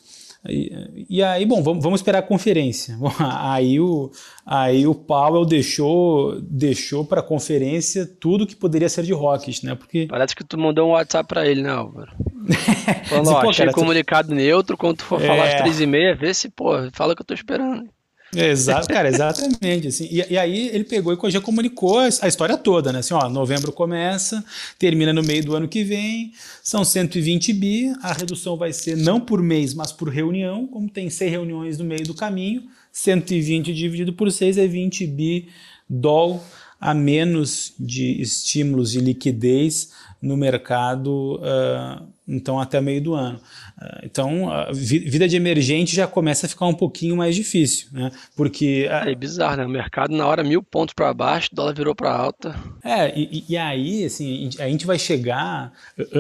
E, 0.48 1.06
e 1.10 1.24
aí, 1.24 1.46
bom, 1.46 1.62
vamos, 1.62 1.84
vamos, 1.84 2.00
esperar 2.00 2.20
a 2.20 2.24
conferência. 2.24 2.96
Bom, 2.98 3.12
aí, 3.20 3.80
o, 3.80 4.12
aí 4.46 4.88
o 4.88 4.96
Powell 4.96 5.46
deixou, 5.46 6.42
deixou 6.42 7.06
para 7.06 7.20
a 7.20 7.24
conferência 7.24 8.06
tudo 8.20 8.48
que 8.48 8.56
poderia 8.56 8.90
ser 8.90 9.04
de 9.04 9.14
Rockets, 9.14 9.62
né? 9.62 9.76
Porque... 9.76 10.08
Parece 10.10 10.36
que 10.36 10.44
tu 10.44 10.58
mandou 10.58 10.90
um 10.90 10.92
WhatsApp 10.92 11.28
para 11.28 11.46
ele, 11.48 11.62
né, 11.62 11.70
Álvaro? 11.70 12.12
Falando, 13.06 13.30
ó, 13.30 13.50
achei 13.50 13.66
cara, 13.66 13.76
comunicado 13.76 14.30
tu... 14.30 14.36
neutro, 14.36 14.76
quando 14.76 14.98
tu 14.98 15.06
for 15.06 15.22
é... 15.22 15.28
falar 15.28 15.48
às 15.48 15.62
três 15.62 15.80
e 15.80 15.86
meia, 15.86 16.16
vê 16.16 16.34
se, 16.34 16.50
pô, 16.50 16.72
fala 16.92 17.16
que 17.16 17.22
eu 17.22 17.26
tô 17.26 17.34
esperando. 17.34 17.88
Exato, 18.36 18.88
cara, 18.88 19.10
exatamente. 19.10 19.88
Assim. 19.88 20.08
E, 20.10 20.26
e, 20.34 20.38
aí 20.38 20.70
ele 20.70 20.84
pegou 20.84 21.14
e 21.14 21.32
já 21.32 21.42
comunicou 21.42 22.00
a 22.00 22.28
história 22.28 22.58
toda, 22.58 22.92
né? 22.92 23.00
Assim, 23.00 23.14
ó, 23.14 23.30
novembro 23.30 23.72
começa, 23.72 24.44
termina 24.80 25.12
no 25.12 25.22
meio 25.22 25.44
do 25.44 25.56
ano 25.56 25.68
que 25.68 25.84
vem, 25.84 26.32
são 26.64 26.86
120 26.86 27.52
bi, 27.54 27.94
a 28.02 28.14
redução 28.14 28.56
vai 28.56 28.72
ser 28.72 28.96
não 28.96 29.20
por 29.20 29.42
mês, 29.42 29.74
mas 29.74 29.92
por 29.92 30.10
reunião, 30.10 30.66
como 30.68 30.90
tem 30.90 31.10
seis 31.10 31.30
reuniões 31.30 31.78
no 31.78 31.84
meio 31.84 32.04
do 32.04 32.14
caminho, 32.14 32.64
120 32.92 33.74
dividido 33.74 34.14
por 34.14 34.32
6 34.32 34.58
é 34.58 34.68
20 34.68 35.08
bi 35.08 35.50
dólar 35.90 36.42
a 36.82 36.96
menos 36.96 37.74
de 37.80 38.20
estímulos 38.20 38.92
de 38.92 39.00
liquidez 39.00 39.92
no 40.20 40.36
mercado, 40.36 41.36
uh, 41.36 42.08
então 42.28 42.60
até 42.60 42.82
meio 42.82 43.04
do 43.04 43.14
ano. 43.14 43.40
Uh, 43.82 44.00
então, 44.04 44.52
a 44.52 44.72
vida 44.72 45.28
de 45.28 45.36
emergente 45.36 45.96
já 45.96 46.06
começa 46.06 46.46
a 46.46 46.50
ficar 46.50 46.68
um 46.68 46.74
pouquinho 46.74 47.16
mais 47.16 47.36
difícil, 47.36 47.88
né? 47.92 48.12
Porque. 48.36 48.88
Uh, 48.88 49.10
é 49.10 49.16
bizarro, 49.16 49.58
né? 49.58 49.66
O 49.66 49.70
mercado, 49.70 50.16
na 50.16 50.28
hora, 50.28 50.44
mil 50.44 50.62
pontos 50.62 50.94
para 50.94 51.12
baixo, 51.14 51.50
o 51.52 51.56
dólar 51.56 51.74
virou 51.74 51.96
para 51.96 52.12
alta. 52.12 52.56
É, 52.84 53.18
e, 53.18 53.44
e, 53.50 53.58
aí, 53.58 54.06
assim, 54.06 54.50
a 54.60 54.68
gente 54.68 54.86
vai 54.86 55.00
chegar. 55.00 55.74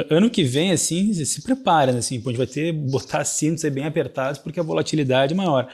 Ano 0.10 0.30
que 0.30 0.43
vem, 0.43 0.71
assim, 0.71 1.13
se 1.13 1.41
prepara, 1.43 1.91
né? 1.91 2.00
Assim, 2.00 2.15
a 2.15 2.30
gente 2.30 2.38
vai 2.38 2.47
ter 2.47 2.71
botar 2.71 3.24
cintos 3.24 3.63
bem 3.65 3.86
apertados, 3.86 4.39
porque 4.39 4.60
a 4.60 4.63
volatilidade 4.63 5.34
é 5.34 5.36
maior. 5.36 5.67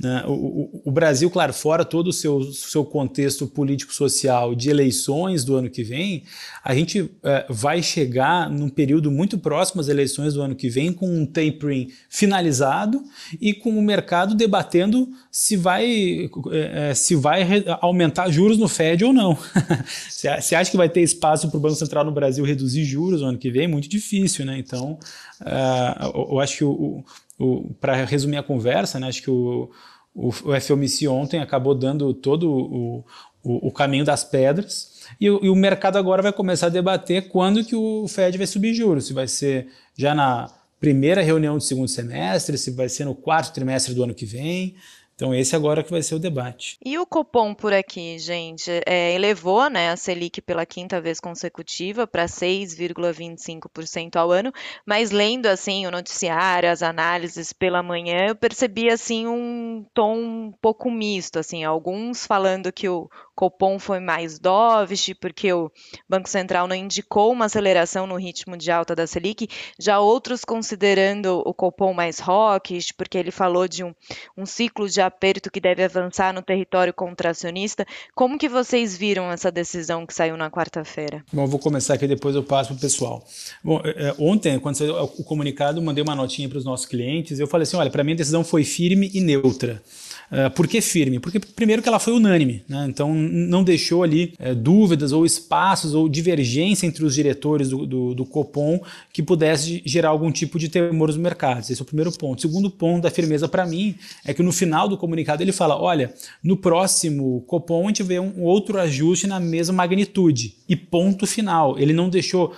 Né? 0.00 0.24
O, 0.26 0.32
o, 0.32 0.82
o, 0.86 0.90
Brasil, 0.90 1.30
claro, 1.30 1.52
fora 1.52 1.84
todo 1.84 2.08
o 2.08 2.12
seu, 2.12 2.42
seu 2.52 2.84
contexto 2.84 3.46
político-social 3.46 4.54
de 4.54 4.70
eleições 4.70 5.44
do 5.44 5.56
ano 5.56 5.68
que 5.68 5.82
vem, 5.82 6.24
a 6.64 6.74
gente 6.74 7.10
é, 7.22 7.44
vai 7.50 7.82
chegar 7.82 8.48
num 8.48 8.70
período 8.70 9.10
muito 9.10 9.38
próximo 9.38 9.80
às 9.80 9.88
eleições 9.88 10.34
do 10.34 10.40
ano 10.42 10.54
que 10.54 10.70
vem 10.70 10.90
com 10.90 11.06
um 11.06 11.26
tapering 11.30 11.88
finalizado 12.08 13.02
e 13.40 13.54
com 13.54 13.70
o 13.70 13.82
mercado 13.82 14.34
debatendo 14.34 15.08
se 15.30 15.56
vai, 15.56 16.30
é, 16.52 16.94
se 16.94 17.14
vai 17.14 17.64
aumentar 17.80 18.30
juros 18.30 18.58
no 18.58 18.68
Fed 18.68 19.04
ou 19.04 19.12
não. 19.12 19.36
Você 20.08 20.54
acha 20.54 20.70
que 20.70 20.76
vai 20.76 20.88
ter 20.88 21.00
espaço 21.00 21.48
para 21.48 21.56
o 21.56 21.60
Banco 21.60 21.76
Central 21.76 22.04
no 22.04 22.12
Brasil 22.12 22.44
reduzir 22.44 22.84
juros 22.84 23.22
no 23.22 23.28
ano 23.28 23.38
que 23.38 23.50
vem? 23.50 23.68
Muito 23.68 23.88
difícil, 23.88 24.44
né? 24.44 24.58
Então, 24.58 24.98
uh, 25.40 26.32
eu 26.32 26.40
acho 26.40 26.56
que 26.58 26.64
o, 26.64 27.04
o 27.38 27.74
para 27.80 28.04
resumir 28.04 28.36
a 28.36 28.42
conversa, 28.42 28.98
né, 29.00 29.08
acho 29.08 29.22
que 29.22 29.30
o, 29.30 29.70
o, 30.14 30.28
o 30.28 30.60
FOMC 30.60 31.08
ontem 31.08 31.40
acabou 31.40 31.74
dando 31.74 32.12
todo 32.12 32.50
o, 32.50 33.04
o, 33.42 33.68
o 33.68 33.72
caminho 33.72 34.04
das 34.04 34.24
pedras 34.24 35.00
e, 35.18 35.26
e, 35.26 35.48
o 35.48 35.54
mercado 35.54 35.96
agora 35.96 36.22
vai 36.22 36.32
começar 36.32 36.66
a 36.66 36.70
debater 36.70 37.28
quando 37.28 37.64
que 37.64 37.74
o 37.74 38.06
Fed 38.06 38.36
vai 38.36 38.46
subir 38.46 38.74
juros, 38.74 39.06
se 39.06 39.12
vai 39.12 39.26
ser 39.26 39.68
já 39.96 40.14
na 40.14 40.50
primeira 40.80 41.20
reunião 41.20 41.58
do 41.58 41.62
segundo 41.62 41.88
semestre, 41.88 42.56
se 42.56 42.70
vai 42.70 42.88
ser 42.88 43.04
no 43.04 43.14
quarto 43.14 43.52
trimestre 43.52 43.94
do 43.94 44.02
ano 44.02 44.14
que 44.14 44.24
vem. 44.24 44.74
Então 45.20 45.34
esse 45.34 45.54
agora 45.54 45.82
que 45.82 45.90
vai 45.90 46.00
ser 46.00 46.14
o 46.14 46.18
debate. 46.18 46.78
E 46.82 46.98
o 46.98 47.04
Copom 47.04 47.52
por 47.52 47.74
aqui, 47.74 48.18
gente, 48.18 48.70
é, 48.86 49.12
elevou 49.12 49.68
né, 49.68 49.90
a 49.90 49.96
Selic 49.96 50.40
pela 50.40 50.64
quinta 50.64 50.98
vez 50.98 51.20
consecutiva 51.20 52.06
para 52.06 52.24
6,25% 52.24 54.16
ao 54.16 54.30
ano, 54.32 54.50
mas 54.86 55.10
lendo 55.10 55.44
assim 55.44 55.86
o 55.86 55.90
noticiário, 55.90 56.70
as 56.70 56.82
análises 56.82 57.52
pela 57.52 57.82
manhã, 57.82 58.28
eu 58.28 58.34
percebi 58.34 58.88
assim 58.88 59.26
um 59.26 59.84
tom 59.92 60.16
um 60.16 60.54
pouco 60.58 60.90
misto, 60.90 61.38
assim, 61.38 61.64
alguns 61.64 62.24
falando 62.26 62.72
que 62.72 62.88
o 62.88 63.06
Copom 63.34 63.78
foi 63.78 64.00
mais 64.00 64.38
dovish, 64.38 65.14
porque 65.20 65.52
o 65.52 65.70
Banco 66.08 66.30
Central 66.30 66.66
não 66.66 66.76
indicou 66.76 67.32
uma 67.32 67.44
aceleração 67.44 68.06
no 68.06 68.16
ritmo 68.16 68.56
de 68.56 68.70
alta 68.70 68.94
da 68.96 69.06
Selic, 69.06 69.48
já 69.78 70.00
outros 70.00 70.46
considerando 70.46 71.42
o 71.44 71.52
Copom 71.52 71.92
mais 71.92 72.20
hawkish, 72.20 72.92
porque 72.92 73.18
ele 73.18 73.30
falou 73.30 73.68
de 73.68 73.84
um, 73.84 73.94
um 74.36 74.46
ciclo 74.46 74.88
de 74.88 75.09
aperto 75.10 75.50
que 75.50 75.60
deve 75.60 75.82
avançar 75.82 76.32
no 76.32 76.40
território 76.40 76.94
contracionista. 76.94 77.84
Como 78.14 78.38
que 78.38 78.48
vocês 78.48 78.96
viram 78.96 79.30
essa 79.30 79.50
decisão 79.50 80.06
que 80.06 80.14
saiu 80.14 80.36
na 80.36 80.50
quarta-feira? 80.50 81.24
Bom, 81.32 81.42
eu 81.42 81.48
vou 81.48 81.58
começar 81.58 81.94
aqui, 81.94 82.06
depois 82.06 82.34
eu 82.34 82.42
passo 82.42 82.70
para 82.70 82.78
o 82.78 82.80
pessoal. 82.80 83.24
Bom, 83.62 83.80
é, 83.84 84.08
é, 84.08 84.14
ontem, 84.18 84.58
quando 84.58 84.76
saiu 84.76 84.94
o 84.94 85.24
comunicado, 85.24 85.82
mandei 85.82 86.02
uma 86.02 86.14
notinha 86.14 86.48
para 86.48 86.58
os 86.58 86.64
nossos 86.64 86.86
clientes, 86.86 87.38
eu 87.38 87.46
falei 87.46 87.64
assim, 87.64 87.76
olha, 87.76 87.90
para 87.90 88.04
mim 88.04 88.12
a 88.12 88.16
decisão 88.16 88.44
foi 88.44 88.64
firme 88.64 89.10
e 89.12 89.20
neutra. 89.20 89.82
Uh, 90.30 90.48
por 90.54 90.68
que 90.68 90.80
firme? 90.80 91.18
Porque, 91.18 91.40
primeiro, 91.40 91.82
que 91.82 91.88
ela 91.88 91.98
foi 91.98 92.12
unânime, 92.12 92.62
né? 92.68 92.86
então 92.88 93.12
não 93.12 93.64
deixou 93.64 94.04
ali 94.04 94.32
é, 94.38 94.54
dúvidas 94.54 95.10
ou 95.10 95.26
espaços 95.26 95.92
ou 95.92 96.08
divergência 96.08 96.86
entre 96.86 97.04
os 97.04 97.16
diretores 97.16 97.70
do, 97.70 97.84
do, 97.84 98.14
do, 98.14 98.24
Copom 98.24 98.80
que 99.12 99.24
pudesse 99.24 99.82
gerar 99.84 100.10
algum 100.10 100.30
tipo 100.30 100.56
de 100.56 100.68
temor 100.68 101.08
nos 101.08 101.16
mercados. 101.16 101.68
Esse 101.68 101.80
é 101.80 101.82
o 101.82 101.86
primeiro 101.86 102.12
ponto. 102.12 102.38
O 102.38 102.42
segundo 102.42 102.70
ponto 102.70 103.02
da 103.02 103.10
firmeza 103.10 103.48
para 103.48 103.66
mim 103.66 103.96
é 104.24 104.32
que 104.32 104.40
no 104.40 104.52
final 104.52 104.88
do 104.88 104.96
comunicado 104.96 105.42
ele 105.42 105.50
fala: 105.50 105.76
olha, 105.76 106.14
no 106.44 106.56
próximo 106.56 107.42
Copom 107.48 107.84
a 107.84 107.88
gente 107.88 108.04
vê 108.04 108.20
um 108.20 108.44
outro 108.44 108.78
ajuste 108.78 109.26
na 109.26 109.40
mesma 109.40 109.74
magnitude 109.74 110.54
e 110.68 110.76
ponto 110.76 111.26
final. 111.26 111.76
Ele 111.76 111.92
não 111.92 112.08
deixou 112.08 112.54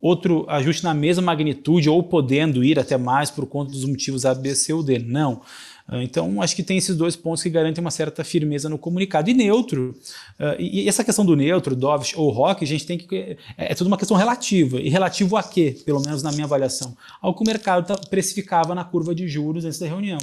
outro 0.00 0.44
ajuste 0.48 0.84
na 0.84 0.94
mesma 0.94 1.22
magnitude 1.22 1.88
ou 1.88 2.02
podendo 2.02 2.62
ir 2.62 2.78
até 2.78 2.96
mais 2.96 3.30
por 3.30 3.46
conta 3.46 3.72
dos 3.72 3.84
motivos 3.84 4.24
A, 4.24 4.34
B, 4.34 4.54
C 4.54 4.72
ou 4.72 4.82
D. 4.82 4.98
Não. 5.00 5.40
Ah, 5.88 6.02
então, 6.02 6.42
acho 6.42 6.56
que 6.56 6.64
tem 6.64 6.76
esses 6.76 6.96
dois 6.96 7.14
pontos 7.14 7.42
que 7.42 7.50
garantem 7.50 7.80
uma 7.80 7.92
certa 7.92 8.24
firmeza 8.24 8.68
no 8.68 8.76
comunicado. 8.76 9.30
E 9.30 9.34
neutro, 9.34 9.96
uh, 10.40 10.60
e 10.60 10.88
essa 10.88 11.04
questão 11.04 11.24
do 11.24 11.36
neutro, 11.36 11.76
dovish 11.76 12.14
ou 12.16 12.28
rock, 12.30 12.64
a 12.64 12.66
gente 12.66 12.84
tem 12.84 12.98
que. 12.98 13.36
É, 13.56 13.70
é 13.72 13.74
tudo 13.74 13.86
uma 13.86 13.96
questão 13.96 14.16
relativa. 14.16 14.80
E 14.80 14.88
relativo 14.88 15.36
a 15.36 15.42
quê? 15.44 15.76
Pelo 15.86 16.00
menos 16.00 16.24
na 16.24 16.32
minha 16.32 16.44
avaliação. 16.44 16.96
Ao 17.22 17.32
que 17.34 17.42
o 17.42 17.46
mercado 17.46 17.86
tá, 17.86 17.94
precificava 18.10 18.74
na 18.74 18.84
curva 18.84 19.14
de 19.14 19.28
juros 19.28 19.64
antes 19.64 19.78
da 19.78 19.86
reunião. 19.86 20.18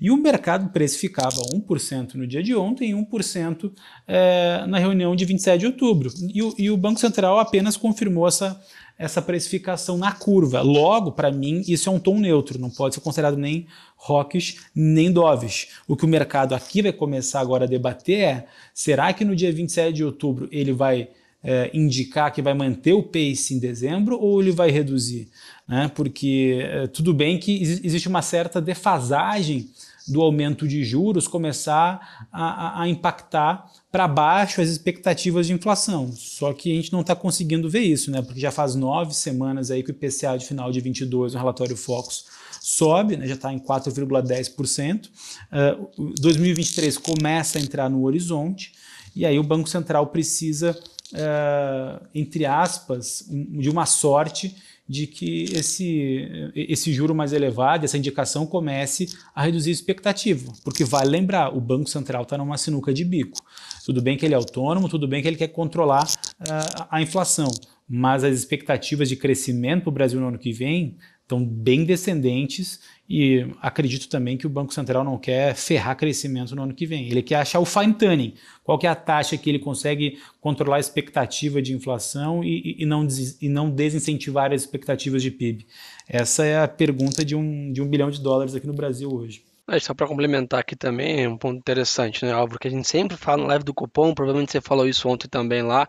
E 0.00 0.10
o 0.10 0.16
mercado 0.18 0.70
precificava 0.70 1.36
1% 1.54 2.14
no 2.14 2.26
dia 2.26 2.42
de 2.42 2.54
ontem 2.54 2.90
e 2.90 2.94
1% 2.94 3.72
é, 4.06 4.66
na 4.68 4.78
reunião 4.78 5.16
de 5.16 5.24
27 5.24 5.60
de 5.60 5.66
outubro. 5.66 6.12
E 6.58 6.70
o 6.70 6.76
Banco 6.76 7.00
Central 7.00 7.38
apenas 7.38 7.76
confirmou 7.76 8.28
essa 8.28 8.60
essa 8.98 9.20
precificação 9.20 9.98
na 9.98 10.12
curva. 10.12 10.62
Logo, 10.62 11.12
para 11.12 11.30
mim, 11.30 11.62
isso 11.66 11.88
é 11.88 11.92
um 11.92 11.98
tom 11.98 12.18
neutro, 12.18 12.58
não 12.58 12.70
pode 12.70 12.94
ser 12.94 13.00
considerado 13.00 13.36
nem 13.36 13.66
rockish 13.96 14.58
nem 14.74 15.12
dovish. 15.12 15.68
O 15.86 15.96
que 15.96 16.04
o 16.04 16.08
mercado 16.08 16.54
aqui 16.54 16.82
vai 16.82 16.92
começar 16.92 17.40
agora 17.40 17.64
a 17.64 17.68
debater 17.68 18.20
é: 18.20 18.46
será 18.74 19.12
que 19.12 19.24
no 19.24 19.36
dia 19.36 19.52
27 19.52 19.92
de 19.92 20.04
outubro 20.04 20.48
ele 20.50 20.72
vai 20.72 21.08
é, 21.42 21.70
indicar 21.74 22.32
que 22.32 22.42
vai 22.42 22.54
manter 22.54 22.92
o 22.92 23.02
pace 23.02 23.54
em 23.54 23.58
dezembro 23.58 24.18
ou 24.18 24.40
ele 24.40 24.52
vai 24.52 24.70
reduzir? 24.70 25.28
Né? 25.68 25.90
Porque 25.94 26.58
é, 26.62 26.86
tudo 26.86 27.12
bem 27.12 27.38
que 27.38 27.62
existe 27.62 28.08
uma 28.08 28.22
certa 28.22 28.60
defasagem 28.60 29.68
do 30.06 30.22
aumento 30.22 30.68
de 30.68 30.84
juros 30.84 31.26
começar 31.26 32.28
a, 32.32 32.82
a 32.82 32.88
impactar 32.88 33.70
para 33.90 34.06
baixo 34.06 34.60
as 34.60 34.68
expectativas 34.68 35.46
de 35.46 35.52
inflação. 35.52 36.12
Só 36.14 36.52
que 36.52 36.70
a 36.72 36.74
gente 36.76 36.92
não 36.92 37.00
está 37.00 37.16
conseguindo 37.16 37.68
ver 37.68 37.80
isso, 37.80 38.10
né? 38.10 38.22
porque 38.22 38.40
já 38.40 38.50
faz 38.50 38.74
nove 38.74 39.14
semanas 39.14 39.70
aí 39.70 39.82
que 39.82 39.90
o 39.90 39.92
IPCA 39.92 40.36
de 40.38 40.46
final 40.46 40.70
de 40.70 40.80
22, 40.80 41.32
no 41.32 41.38
relatório 41.38 41.76
Focus, 41.76 42.26
sobe, 42.60 43.16
né? 43.16 43.26
já 43.26 43.34
está 43.34 43.52
em 43.52 43.58
4,10%. 43.58 45.06
Uh, 45.06 46.12
2023 46.20 46.98
começa 46.98 47.58
a 47.58 47.60
entrar 47.60 47.88
no 47.88 48.04
horizonte 48.04 48.72
e 49.14 49.24
aí 49.24 49.38
o 49.38 49.42
Banco 49.42 49.68
Central 49.68 50.08
precisa, 50.08 50.78
uh, 51.12 52.06
entre 52.14 52.44
aspas, 52.44 53.24
um, 53.30 53.58
de 53.58 53.70
uma 53.70 53.86
sorte 53.86 54.54
de 54.88 55.06
que 55.06 55.44
esse, 55.52 56.52
esse 56.54 56.92
juro 56.92 57.14
mais 57.14 57.32
elevado, 57.32 57.84
essa 57.84 57.98
indicação 57.98 58.46
comece 58.46 59.08
a 59.34 59.42
reduzir 59.42 59.70
a 59.70 59.72
expectativa. 59.72 60.52
Porque 60.62 60.84
vale 60.84 61.10
lembrar, 61.10 61.56
o 61.56 61.60
Banco 61.60 61.90
Central 61.90 62.22
está 62.22 62.38
numa 62.38 62.56
sinuca 62.56 62.94
de 62.94 63.04
bico. 63.04 63.38
Tudo 63.84 64.00
bem 64.00 64.16
que 64.16 64.24
ele 64.24 64.34
é 64.34 64.36
autônomo, 64.36 64.88
tudo 64.88 65.08
bem 65.08 65.22
que 65.22 65.28
ele 65.28 65.36
quer 65.36 65.48
controlar 65.48 66.04
uh, 66.04 66.86
a 66.90 67.02
inflação, 67.02 67.50
mas 67.88 68.22
as 68.22 68.34
expectativas 68.34 69.08
de 69.08 69.16
crescimento 69.16 69.82
para 69.82 69.90
o 69.90 69.94
Brasil 69.94 70.20
no 70.20 70.28
ano 70.28 70.38
que 70.38 70.52
vem 70.52 70.96
estão 71.22 71.44
bem 71.44 71.84
descendentes 71.84 72.80
e 73.08 73.46
acredito 73.62 74.08
também 74.08 74.36
que 74.36 74.46
o 74.46 74.50
Banco 74.50 74.74
Central 74.74 75.04
não 75.04 75.16
quer 75.16 75.54
ferrar 75.54 75.96
crescimento 75.96 76.56
no 76.56 76.62
ano 76.64 76.74
que 76.74 76.86
vem. 76.86 77.08
Ele 77.08 77.22
quer 77.22 77.36
achar 77.36 77.60
o 77.60 77.64
fine 77.64 77.94
tuning. 77.94 78.34
Qual 78.64 78.78
que 78.78 78.86
é 78.86 78.90
a 78.90 78.96
taxa 78.96 79.36
que 79.36 79.48
ele 79.48 79.60
consegue 79.60 80.18
controlar 80.40 80.76
a 80.76 80.80
expectativa 80.80 81.62
de 81.62 81.72
inflação 81.72 82.42
e, 82.42 82.76
e, 82.78 82.84
não, 82.84 83.06
e 83.40 83.48
não 83.48 83.70
desincentivar 83.70 84.52
as 84.52 84.62
expectativas 84.62 85.22
de 85.22 85.30
PIB? 85.30 85.66
Essa 86.08 86.44
é 86.44 86.62
a 86.62 86.68
pergunta 86.68 87.24
de 87.24 87.36
um, 87.36 87.72
de 87.72 87.80
um 87.80 87.86
bilhão 87.86 88.10
de 88.10 88.20
dólares 88.20 88.54
aqui 88.54 88.66
no 88.66 88.74
Brasil 88.74 89.08
hoje. 89.12 89.42
É, 89.68 89.80
só 89.80 89.92
para 89.94 90.06
complementar 90.06 90.60
aqui 90.60 90.76
também, 90.76 91.26
um 91.26 91.36
ponto 91.36 91.58
interessante, 91.58 92.24
né, 92.24 92.32
Álvaro, 92.32 92.58
que 92.58 92.68
a 92.68 92.70
gente 92.70 92.86
sempre 92.86 93.16
fala 93.16 93.42
no 93.42 93.48
live 93.48 93.64
do 93.64 93.74
cupom, 93.74 94.14
provavelmente 94.14 94.52
você 94.52 94.60
falou 94.60 94.86
isso 94.86 95.08
ontem 95.08 95.26
também 95.26 95.60
lá, 95.60 95.88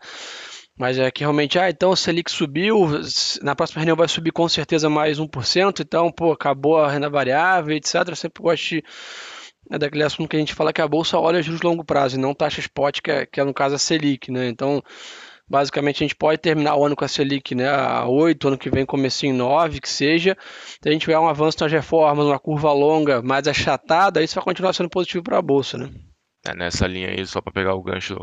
mas 0.78 1.00
é 1.00 1.10
que 1.10 1.22
realmente, 1.22 1.58
ah, 1.58 1.70
então 1.70 1.90
o 1.90 1.96
Selic 1.96 2.30
subiu, 2.30 2.88
na 3.42 3.56
próxima 3.56 3.80
reunião 3.80 3.98
vai 3.98 4.08
subir 4.08 4.32
com 4.32 4.48
certeza 4.48 4.90
mais 4.90 5.20
1%, 5.20 5.80
então, 5.80 6.12
pô, 6.12 6.32
acabou 6.32 6.78
a 6.78 6.92
renda 6.92 7.10
variável, 7.10 7.76
etc. 7.76 7.96
Eu 8.08 8.16
sempre 8.16 8.44
gosto 8.44 8.70
de, 8.70 8.84
é 9.72 9.78
daquele 9.78 10.04
assunto 10.04 10.30
que 10.30 10.36
a 10.36 10.40
gente 10.40 10.54
fala 10.54 10.72
que 10.72 10.82
a 10.82 10.88
bolsa 10.88 11.18
olha 11.18 11.42
juros 11.42 11.62
longo 11.62 11.84
prazo 11.84 12.16
e 12.16 12.20
não 12.20 12.34
taxa 12.34 12.60
spot, 12.60 13.02
que 13.02 13.12
é, 13.12 13.26
que 13.26 13.40
é 13.40 13.44
no 13.44 13.54
caso 13.54 13.76
a 13.76 13.80
Selic, 13.80 14.32
né? 14.32 14.48
Então, 14.48 14.84
basicamente 15.50 16.04
a 16.04 16.06
gente 16.06 16.16
pode 16.16 16.40
terminar 16.40 16.76
o 16.76 16.86
ano 16.86 16.96
com 16.96 17.04
a 17.04 17.08
Selic 17.08 17.56
né, 17.56 17.68
a 17.68 18.06
8, 18.08 18.48
ano 18.48 18.58
que 18.58 18.70
vem 18.70 18.86
comecinho 18.86 19.34
em 19.34 19.38
9, 19.38 19.82
que 19.82 19.90
seja. 19.90 20.38
Se 20.82 20.88
a 20.88 20.92
gente 20.92 21.02
tiver 21.02 21.18
um 21.18 21.28
avanço 21.28 21.58
nas 21.62 21.72
reformas, 21.72 22.26
uma 22.26 22.40
curva 22.40 22.72
longa 22.72 23.22
mais 23.22 23.48
achatada, 23.48 24.22
isso 24.22 24.36
vai 24.36 24.44
continuar 24.44 24.74
sendo 24.74 24.90
positivo 24.90 25.24
para 25.24 25.40
a 25.40 25.42
bolsa, 25.42 25.78
né? 25.78 25.90
É, 26.46 26.56
nessa 26.56 26.86
linha 26.86 27.10
aí, 27.10 27.26
só 27.26 27.42
para 27.42 27.52
pegar 27.52 27.74
o 27.74 27.84
gancho 27.84 28.16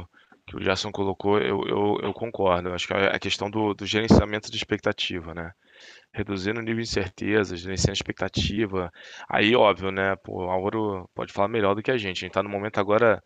que 0.55 0.61
o 0.61 0.65
Gerson 0.65 0.93
colocou, 0.93 1.39
eu, 1.39 1.63
eu, 1.67 1.99
eu 2.03 2.13
concordo. 2.13 2.69
Eu 2.69 2.75
acho 2.75 2.87
que 2.87 2.95
é 2.95 3.15
a 3.15 3.19
questão 3.19 3.51
do, 3.51 3.75
do 3.75 3.85
gerenciamento 3.85 4.51
de 4.51 4.57
expectativa, 4.57 5.35
né? 5.35 5.53
Reduzindo 6.13 6.61
o 6.61 6.63
nível 6.63 6.83
de 6.83 6.89
incerteza, 6.89 7.57
gerenciando 7.57 7.93
expectativa. 7.93 8.91
Aí, 9.29 9.55
óbvio, 9.57 9.91
né? 9.91 10.17
Pô, 10.17 10.45
o 10.45 10.51
Álvaro 10.51 11.09
pode 11.15 11.33
falar 11.33 11.49
melhor 11.49 11.75
do 11.75 11.83
que 11.83 11.91
a 11.91 11.99
gente. 11.99 12.19
A 12.19 12.21
gente 12.21 12.27
está 12.29 12.43
no 12.43 12.49
momento 12.49 12.79
agora, 12.79 13.23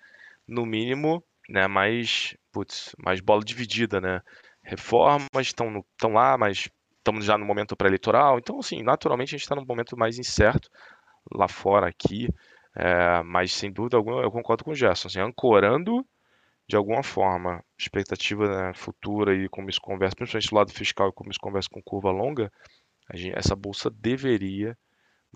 no 0.46 0.64
mínimo, 0.64 1.22
né? 1.48 1.66
Mais, 1.66 2.36
putz, 2.52 2.94
mais 2.98 3.20
bola 3.20 3.42
dividida, 3.44 4.00
né? 4.00 4.20
Reformas 4.62 5.46
estão 5.46 5.84
lá, 6.12 6.36
mas 6.38 6.68
estamos 6.98 7.24
já 7.24 7.38
no 7.38 7.44
momento 7.44 7.76
pré-eleitoral. 7.76 8.38
Então, 8.38 8.58
assim, 8.58 8.82
naturalmente 8.82 9.28
a 9.28 9.38
gente 9.38 9.42
está 9.42 9.54
num 9.54 9.64
momento 9.66 9.96
mais 9.96 10.18
incerto 10.18 10.68
lá 11.32 11.48
fora, 11.48 11.88
aqui. 11.88 12.28
É, 12.76 13.22
mas, 13.22 13.52
sem 13.52 13.72
dúvida 13.72 13.96
alguma, 13.96 14.22
eu 14.22 14.30
concordo 14.30 14.64
com 14.64 14.70
o 14.70 14.74
Gerson. 14.74 15.08
Assim, 15.08 15.20
ancorando 15.20 16.04
de 16.68 16.76
alguma 16.76 17.02
forma, 17.02 17.64
expectativa 17.78 18.46
né, 18.46 18.72
futura 18.74 19.34
e 19.34 19.48
como 19.48 19.70
isso 19.70 19.80
conversa, 19.80 20.14
principalmente 20.14 20.50
do 20.50 20.56
lado 20.56 20.72
fiscal 20.72 21.08
e 21.08 21.12
como 21.12 21.30
isso 21.30 21.40
conversa 21.40 21.68
com 21.72 21.82
curva 21.82 22.10
longa, 22.10 22.52
gente, 23.14 23.36
essa 23.36 23.56
bolsa 23.56 23.90
deveria 23.90 24.76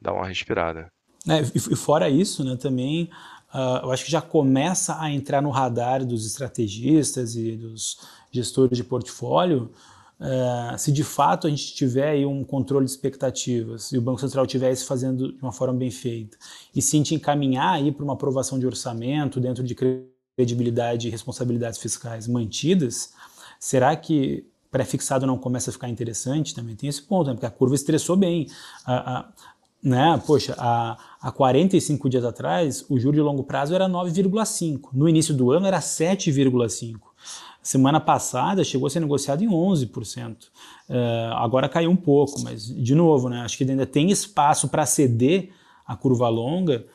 dar 0.00 0.12
uma 0.12 0.26
respirada. 0.26 0.92
É, 1.26 1.40
e 1.40 1.76
fora 1.76 2.10
isso, 2.10 2.44
né, 2.44 2.56
também 2.56 3.08
uh, 3.54 3.84
eu 3.84 3.92
acho 3.92 4.04
que 4.04 4.10
já 4.10 4.20
começa 4.20 5.00
a 5.00 5.10
entrar 5.10 5.40
no 5.40 5.50
radar 5.50 6.04
dos 6.04 6.26
estrategistas 6.26 7.36
e 7.36 7.56
dos 7.56 8.00
gestores 8.30 8.76
de 8.76 8.82
portfólio 8.82 9.70
uh, 10.18 10.76
se 10.76 10.90
de 10.90 11.04
fato 11.04 11.46
a 11.46 11.50
gente 11.50 11.74
tiver 11.74 12.26
um 12.26 12.42
controle 12.42 12.84
de 12.84 12.90
expectativas 12.90 13.92
e 13.92 13.98
o 13.98 14.02
Banco 14.02 14.20
Central 14.20 14.44
estiver 14.46 14.72
isso 14.72 14.84
fazendo 14.84 15.32
de 15.32 15.40
uma 15.40 15.52
forma 15.52 15.74
bem 15.74 15.92
feita 15.92 16.36
e 16.74 16.82
se 16.82 16.96
a 16.96 16.98
gente 16.98 17.14
encaminhar 17.14 17.80
para 17.92 18.04
uma 18.04 18.14
aprovação 18.14 18.58
de 18.58 18.66
orçamento 18.66 19.38
dentro 19.38 19.62
de 19.62 19.76
credibilidade 20.42 21.06
e 21.06 21.10
responsabilidades 21.10 21.78
fiscais 21.78 22.26
mantidas, 22.26 23.12
será 23.58 23.94
que 23.94 24.44
pré-fixado 24.70 25.26
não 25.26 25.38
começa 25.38 25.70
a 25.70 25.72
ficar 25.72 25.88
interessante? 25.88 26.54
Também 26.54 26.74
tem 26.74 26.88
esse 26.88 27.02
ponto, 27.02 27.28
né? 27.28 27.34
porque 27.34 27.46
a 27.46 27.50
curva 27.50 27.74
estressou 27.74 28.16
bem. 28.16 28.48
A, 28.84 29.18
a, 29.18 29.28
né? 29.82 30.20
Poxa, 30.26 30.54
há, 30.58 30.96
há 31.20 31.30
45 31.30 32.08
dias 32.08 32.24
atrás, 32.24 32.84
o 32.88 32.98
juro 32.98 33.14
de 33.14 33.20
longo 33.20 33.44
prazo 33.44 33.74
era 33.74 33.88
9,5. 33.88 34.88
No 34.92 35.08
início 35.08 35.34
do 35.34 35.50
ano 35.52 35.66
era 35.66 35.78
7,5. 35.78 36.98
Semana 37.62 38.00
passada 38.00 38.64
chegou 38.64 38.88
a 38.88 38.90
ser 38.90 39.00
negociado 39.00 39.44
em 39.44 39.48
11%. 39.48 40.32
Uh, 40.32 40.46
é, 40.88 41.30
agora 41.34 41.68
caiu 41.68 41.90
um 41.90 41.96
pouco, 41.96 42.40
mas, 42.42 42.66
de 42.66 42.94
novo, 42.94 43.28
né, 43.28 43.42
acho 43.42 43.56
que 43.56 43.62
ainda 43.62 43.86
tem 43.86 44.10
espaço 44.10 44.68
para 44.68 44.84
ceder 44.84 45.50
a 45.86 45.94
curva 45.94 46.28
longa 46.28 46.86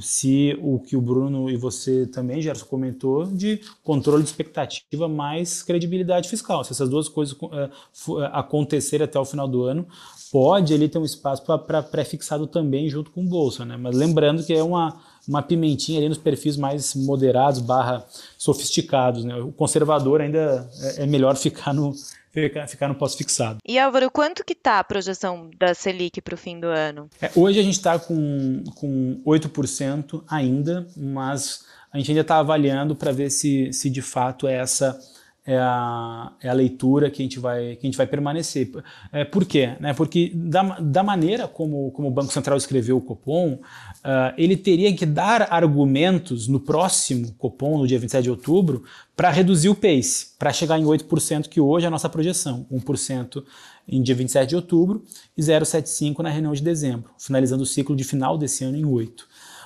se 0.00 0.58
o 0.60 0.80
que 0.80 0.96
o 0.96 1.00
Bruno 1.00 1.48
e 1.48 1.56
você 1.56 2.06
também, 2.06 2.42
Gerson, 2.42 2.66
comentou, 2.66 3.26
de 3.26 3.60
controle 3.84 4.22
de 4.22 4.28
expectativa 4.28 5.08
mais 5.08 5.62
credibilidade 5.62 6.28
fiscal. 6.28 6.64
Se 6.64 6.72
essas 6.72 6.88
duas 6.88 7.08
coisas 7.08 7.36
uh, 7.40 8.18
acontecerem 8.32 9.04
até 9.04 9.18
o 9.18 9.24
final 9.24 9.46
do 9.46 9.62
ano, 9.62 9.86
pode 10.32 10.74
ali 10.74 10.88
ter 10.88 10.98
um 10.98 11.04
espaço 11.04 11.42
para 11.44 11.82
pré-fixado 11.82 12.46
também 12.46 12.88
junto 12.88 13.10
com 13.10 13.24
bolsa, 13.24 13.64
né? 13.64 13.76
Mas 13.76 13.96
lembrando 13.96 14.44
que 14.44 14.52
é 14.52 14.62
uma, 14.62 15.00
uma 15.26 15.40
pimentinha 15.40 15.98
ali 15.98 16.08
nos 16.08 16.18
perfis 16.18 16.56
mais 16.56 16.94
moderados 16.94 17.60
barra 17.60 18.04
sofisticados, 18.36 19.24
né? 19.24 19.36
O 19.36 19.52
conservador 19.52 20.20
ainda 20.20 20.68
é, 20.80 21.04
é 21.04 21.06
melhor 21.06 21.36
ficar 21.36 21.72
no, 21.72 21.94
ficar, 22.68 22.88
no 22.88 22.94
pós-fixado. 22.94 23.58
E 23.66 23.78
Álvaro, 23.78 24.10
quanto 24.10 24.44
que 24.44 24.52
está 24.52 24.78
a 24.78 24.84
projeção 24.84 25.50
da 25.58 25.74
Selic 25.74 26.20
para 26.20 26.34
o 26.34 26.38
fim 26.38 26.60
do 26.60 26.66
ano? 26.66 27.08
É, 27.20 27.30
hoje 27.34 27.58
a 27.58 27.62
gente 27.62 27.74
está 27.74 27.98
com, 27.98 28.62
com 28.74 29.20
8% 29.24 30.22
ainda, 30.28 30.86
mas 30.96 31.64
a 31.92 31.98
gente 31.98 32.10
ainda 32.10 32.20
está 32.20 32.38
avaliando 32.38 32.94
para 32.94 33.12
ver 33.12 33.30
se, 33.30 33.72
se 33.72 33.88
de 33.88 34.02
fato 34.02 34.46
é 34.46 34.54
essa 34.54 34.98
é 35.46 35.56
a, 35.56 36.32
é 36.42 36.48
a 36.48 36.52
leitura 36.52 37.08
que 37.08 37.22
a 37.22 37.24
gente 37.24 37.38
vai, 37.38 37.76
que 37.76 37.86
a 37.86 37.88
gente 37.88 37.96
vai 37.96 38.06
permanecer. 38.06 38.68
É, 39.12 39.24
por 39.24 39.44
quê? 39.44 39.76
Né? 39.78 39.94
Porque 39.94 40.32
da, 40.34 40.80
da 40.80 41.04
maneira 41.04 41.46
como, 41.46 41.92
como 41.92 42.08
o 42.08 42.10
Banco 42.10 42.32
Central 42.32 42.56
escreveu 42.56 42.96
o 42.96 43.00
Copom, 43.00 43.60
uh, 44.06 44.32
ele 44.38 44.56
teria 44.56 44.94
que 44.94 45.04
dar 45.04 45.52
argumentos 45.52 46.46
no 46.46 46.60
próximo 46.60 47.32
Copom, 47.32 47.78
no 47.78 47.86
dia 47.86 47.98
27 47.98 48.22
de 48.22 48.30
outubro, 48.30 48.84
para 49.16 49.30
reduzir 49.30 49.68
o 49.68 49.74
pace, 49.74 50.28
para 50.38 50.52
chegar 50.52 50.78
em 50.78 50.84
8%, 50.84 51.48
que 51.48 51.60
hoje 51.60 51.84
é 51.84 51.88
a 51.88 51.90
nossa 51.90 52.08
projeção, 52.08 52.64
1% 52.72 53.42
em 53.88 54.00
dia 54.00 54.14
27 54.14 54.50
de 54.50 54.56
outubro 54.56 55.04
e 55.36 55.42
0,75% 55.42 56.20
na 56.20 56.30
reunião 56.30 56.52
de 56.52 56.62
dezembro, 56.62 57.10
finalizando 57.18 57.64
o 57.64 57.66
ciclo 57.66 57.96
de 57.96 58.04
final 58.04 58.38
desse 58.38 58.64
ano 58.64 58.76
em 58.76 58.84
8%. 58.84 59.24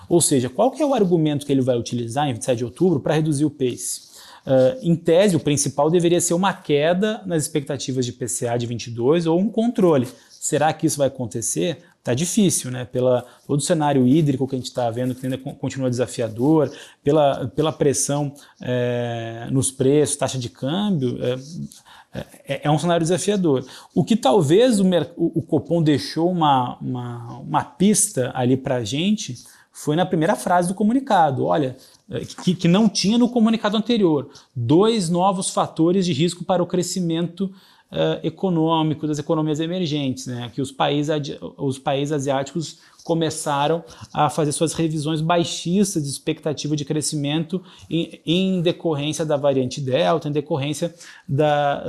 Ou 0.09 0.21
seja, 0.21 0.49
qual 0.49 0.75
é 0.77 0.85
o 0.85 0.93
argumento 0.93 1.47
que 1.47 1.53
ele 1.53 1.61
vai 1.61 1.79
utilizar 1.79 2.29
em 2.29 2.33
27 2.33 2.59
de 2.59 2.65
outubro 2.65 2.99
para 2.99 3.15
reduzir 3.15 3.45
o 3.45 3.51
pace? 3.51 4.11
Uh, 4.45 4.77
em 4.83 4.97
tese, 4.97 5.37
o 5.37 5.41
principal 5.41 5.89
deveria 5.91 6.21
ser 6.21 6.35
uma 6.35 6.53
queda 6.53 7.23
nas 7.27 7.43
expectativas 7.43 8.05
de 8.05 8.13
PCA 8.13 8.59
de 8.59 8.67
22 8.67 9.27
ou 9.27 9.39
um 9.39 9.49
controle. 9.49 10.09
Será 10.31 10.73
que 10.73 10.87
isso 10.87 10.99
vai 10.99 11.09
acontecer? 11.09 11.79
Está 12.01 12.15
difícil, 12.15 12.71
né? 12.71 12.87
Pela 12.87 13.27
todo 13.47 13.59
o 13.59 13.63
cenário 13.63 14.09
hídrico 14.09 14.49
que 14.49 14.55
a 14.55 14.59
gente 14.59 14.69
está 14.69 14.91
vendo, 14.91 15.15
que 15.15 15.27
ainda 15.27 15.37
continua 15.37 15.91
desafiador, 15.91 16.73
pela, 17.05 17.47
pela 17.49 17.71
pressão 17.71 18.33
é, 18.61 19.47
nos 19.51 19.71
preços, 19.71 20.17
taxa 20.17 20.39
de 20.39 20.49
câmbio, 20.49 21.19
é, 21.23 22.25
é, 22.49 22.61
é, 22.65 22.71
um 22.71 22.79
cenário 22.79 23.05
desafiador. 23.05 23.67
O 23.95 24.03
que 24.03 24.17
talvez 24.17 24.81
o, 24.81 24.87
o 25.17 25.43
Copom 25.43 25.83
deixou 25.83 26.31
uma, 26.31 26.79
uma, 26.81 27.39
uma 27.39 27.65
pista 27.65 28.33
ali 28.35 28.57
para 28.57 28.77
a 28.77 28.85
gente 28.85 29.37
foi 29.71 29.95
na 29.95 30.05
primeira 30.05 30.35
frase 30.35 30.69
do 30.69 30.75
comunicado. 30.75 31.45
Olha, 31.45 31.77
é, 32.11 32.21
que, 32.21 32.55
que, 32.55 32.69
não 32.69 32.89
tinha 32.89 33.17
no 33.17 33.29
comunicado 33.29 33.77
anterior. 33.77 34.31
Dois 34.57 35.09
novos 35.09 35.51
fatores 35.51 36.05
de 36.05 36.13
risco 36.13 36.45
para 36.45 36.63
o 36.63 36.67
crescimento 36.67 37.53
uh, 37.93 38.25
econômico 38.27 39.07
das 39.07 39.19
economias 39.19 39.61
emergentes, 39.61 40.27
né? 40.27 40.51
que 40.55 40.61
os 40.61 40.71
países, 40.71 41.39
os 41.57 41.79
países 41.79 42.13
asiáticos 42.13 42.79
começaram 43.05 43.83
a 44.13 44.29
fazer 44.29 44.53
suas 44.53 44.73
revisões 44.73 45.21
baixistas 45.21 46.03
de 46.03 46.11
expectativa 46.11 46.77
de 46.77 46.85
crescimento 46.85 47.63
em, 47.89 48.21
em 48.25 48.61
decorrência 48.61 49.25
da 49.25 49.37
variante 49.37 49.81
Delta, 49.81 50.29
em 50.29 50.33
decorrência 50.33 50.95
da, 51.27 51.83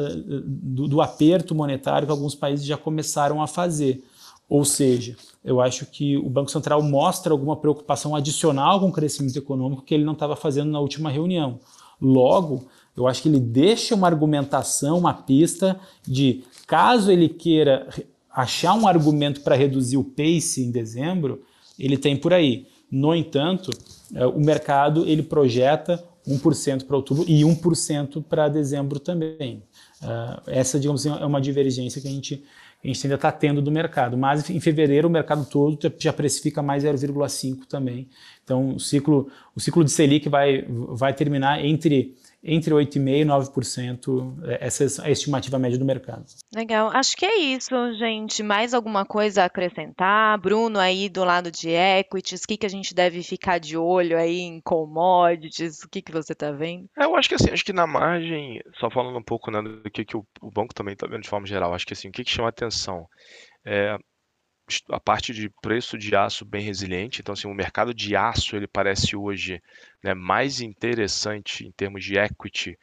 do, 0.45 0.87
do 0.87 1.01
aperto 1.01 1.53
monetário 1.53 2.07
que 2.07 2.11
alguns 2.11 2.33
países 2.33 2.65
já 2.65 2.77
começaram 2.77 3.41
a 3.41 3.47
fazer. 3.47 4.03
Ou 4.51 4.65
seja, 4.65 5.15
eu 5.45 5.61
acho 5.61 5.85
que 5.85 6.17
o 6.17 6.29
Banco 6.29 6.51
Central 6.51 6.81
mostra 6.83 7.31
alguma 7.31 7.55
preocupação 7.55 8.15
adicional 8.15 8.79
com 8.79 8.87
o 8.87 8.91
crescimento 8.91 9.37
econômico 9.37 9.81
que 9.81 9.93
ele 9.93 10.03
não 10.03 10.13
estava 10.13 10.35
fazendo 10.35 10.69
na 10.71 10.79
última 10.79 11.09
reunião. 11.09 11.59
Logo, 12.01 12.65
eu 12.95 13.07
acho 13.07 13.21
que 13.21 13.29
ele 13.29 13.39
deixa 13.39 13.95
uma 13.95 14.07
argumentação, 14.07 14.97
uma 14.97 15.13
pista 15.13 15.79
de 16.03 16.43
caso 16.67 17.11
ele 17.11 17.29
queira 17.29 17.87
achar 18.29 18.73
um 18.73 18.87
argumento 18.87 19.41
para 19.41 19.55
reduzir 19.55 19.97
o 19.97 20.03
pace 20.03 20.63
em 20.63 20.71
dezembro, 20.71 21.41
ele 21.77 21.97
tem 21.97 22.15
por 22.15 22.33
aí. 22.33 22.67
No 22.89 23.15
entanto, 23.15 23.71
é, 24.13 24.25
o 24.25 24.39
mercado 24.39 25.05
ele 25.05 25.23
projeta 25.23 26.03
1% 26.27 26.85
para 26.85 26.95
outubro 26.95 27.25
e 27.27 27.41
1% 27.41 28.23
para 28.23 28.47
dezembro 28.47 28.99
também. 28.99 29.63
É, 30.01 30.59
essa, 30.59 30.79
digamos 30.79 31.05
assim, 31.05 31.21
é 31.21 31.25
uma 31.25 31.41
divergência 31.41 32.01
que 32.01 32.07
a 32.07 32.11
gente, 32.11 32.43
a 32.83 32.87
gente 32.87 33.05
ainda 33.05 33.15
está 33.15 33.31
tendo 33.31 33.61
do 33.61 33.71
mercado. 33.71 34.17
Mas 34.17 34.49
em 34.49 34.59
fevereiro 34.59 35.07
o 35.07 35.11
mercado 35.11 35.45
todo 35.45 35.77
já 35.97 36.13
precifica 36.13 36.61
mais 36.61 36.83
0,5 36.83 37.65
também. 37.67 38.09
Então 38.43 38.75
o 38.75 38.79
ciclo, 38.79 39.29
o 39.55 39.59
ciclo 39.59 39.83
de 39.83 39.91
Selic 39.91 40.27
vai, 40.29 40.65
vai 40.67 41.13
terminar 41.13 41.63
entre 41.63 42.15
entre 42.43 42.73
8,5% 42.73 43.07
e 43.07 43.25
9%. 43.25 44.43
É, 44.45 44.67
essa 44.67 45.03
é 45.03 45.07
a 45.07 45.11
estimativa 45.11 45.59
média 45.59 45.77
do 45.77 45.85
mercado. 45.85 46.25
Legal. 46.53 46.89
Acho 46.93 47.15
que 47.15 47.25
é 47.25 47.37
isso, 47.37 47.69
gente. 47.97 48.41
Mais 48.41 48.73
alguma 48.73 49.05
coisa 49.05 49.43
a 49.43 49.45
acrescentar? 49.45 50.39
Bruno, 50.39 50.79
aí 50.79 51.07
do 51.09 51.23
lado 51.23 51.51
de 51.51 51.69
equities, 51.69 52.43
o 52.43 52.47
que, 52.47 52.57
que 52.57 52.65
a 52.65 52.69
gente 52.69 52.93
deve 52.93 53.21
ficar 53.23 53.59
de 53.59 53.77
olho 53.77 54.17
aí 54.17 54.39
em 54.39 54.59
commodities? 54.61 55.83
O 55.83 55.89
que, 55.89 56.01
que 56.01 56.11
você 56.11 56.33
está 56.33 56.51
vendo? 56.51 56.89
É, 56.97 57.05
eu 57.05 57.15
acho 57.15 57.29
que 57.29 57.35
assim, 57.35 57.51
acho 57.51 57.65
que 57.65 57.73
na 57.73 57.85
margem, 57.85 58.61
só 58.79 58.89
falando 58.89 59.17
um 59.17 59.23
pouco 59.23 59.51
né, 59.51 59.61
do 59.61 59.89
que, 59.91 60.03
que 60.03 60.17
o, 60.17 60.25
o 60.41 60.51
banco 60.51 60.73
também 60.73 60.93
está 60.93 61.07
vendo 61.07 61.21
de 61.21 61.29
forma 61.29 61.45
geral, 61.45 61.73
acho 61.73 61.85
que 61.85 61.93
assim, 61.93 62.09
o 62.09 62.11
que, 62.11 62.23
que 62.23 62.31
chama 62.31 62.49
atenção? 62.49 63.07
É, 63.65 63.97
a 64.89 64.99
parte 64.99 65.33
de 65.33 65.49
preço 65.61 65.97
de 65.97 66.15
aço 66.15 66.45
bem 66.45 66.63
resiliente. 66.63 67.21
Então, 67.21 67.33
assim, 67.33 67.47
o 67.47 67.53
mercado 67.53 67.93
de 67.93 68.15
aço 68.15 68.55
ele 68.55 68.67
parece 68.67 69.15
hoje 69.15 69.61
né, 70.03 70.13
mais 70.13 70.61
interessante 70.61 71.65
em 71.65 71.71
termos 71.71 72.03
de 72.03 72.17
equity 72.17 72.77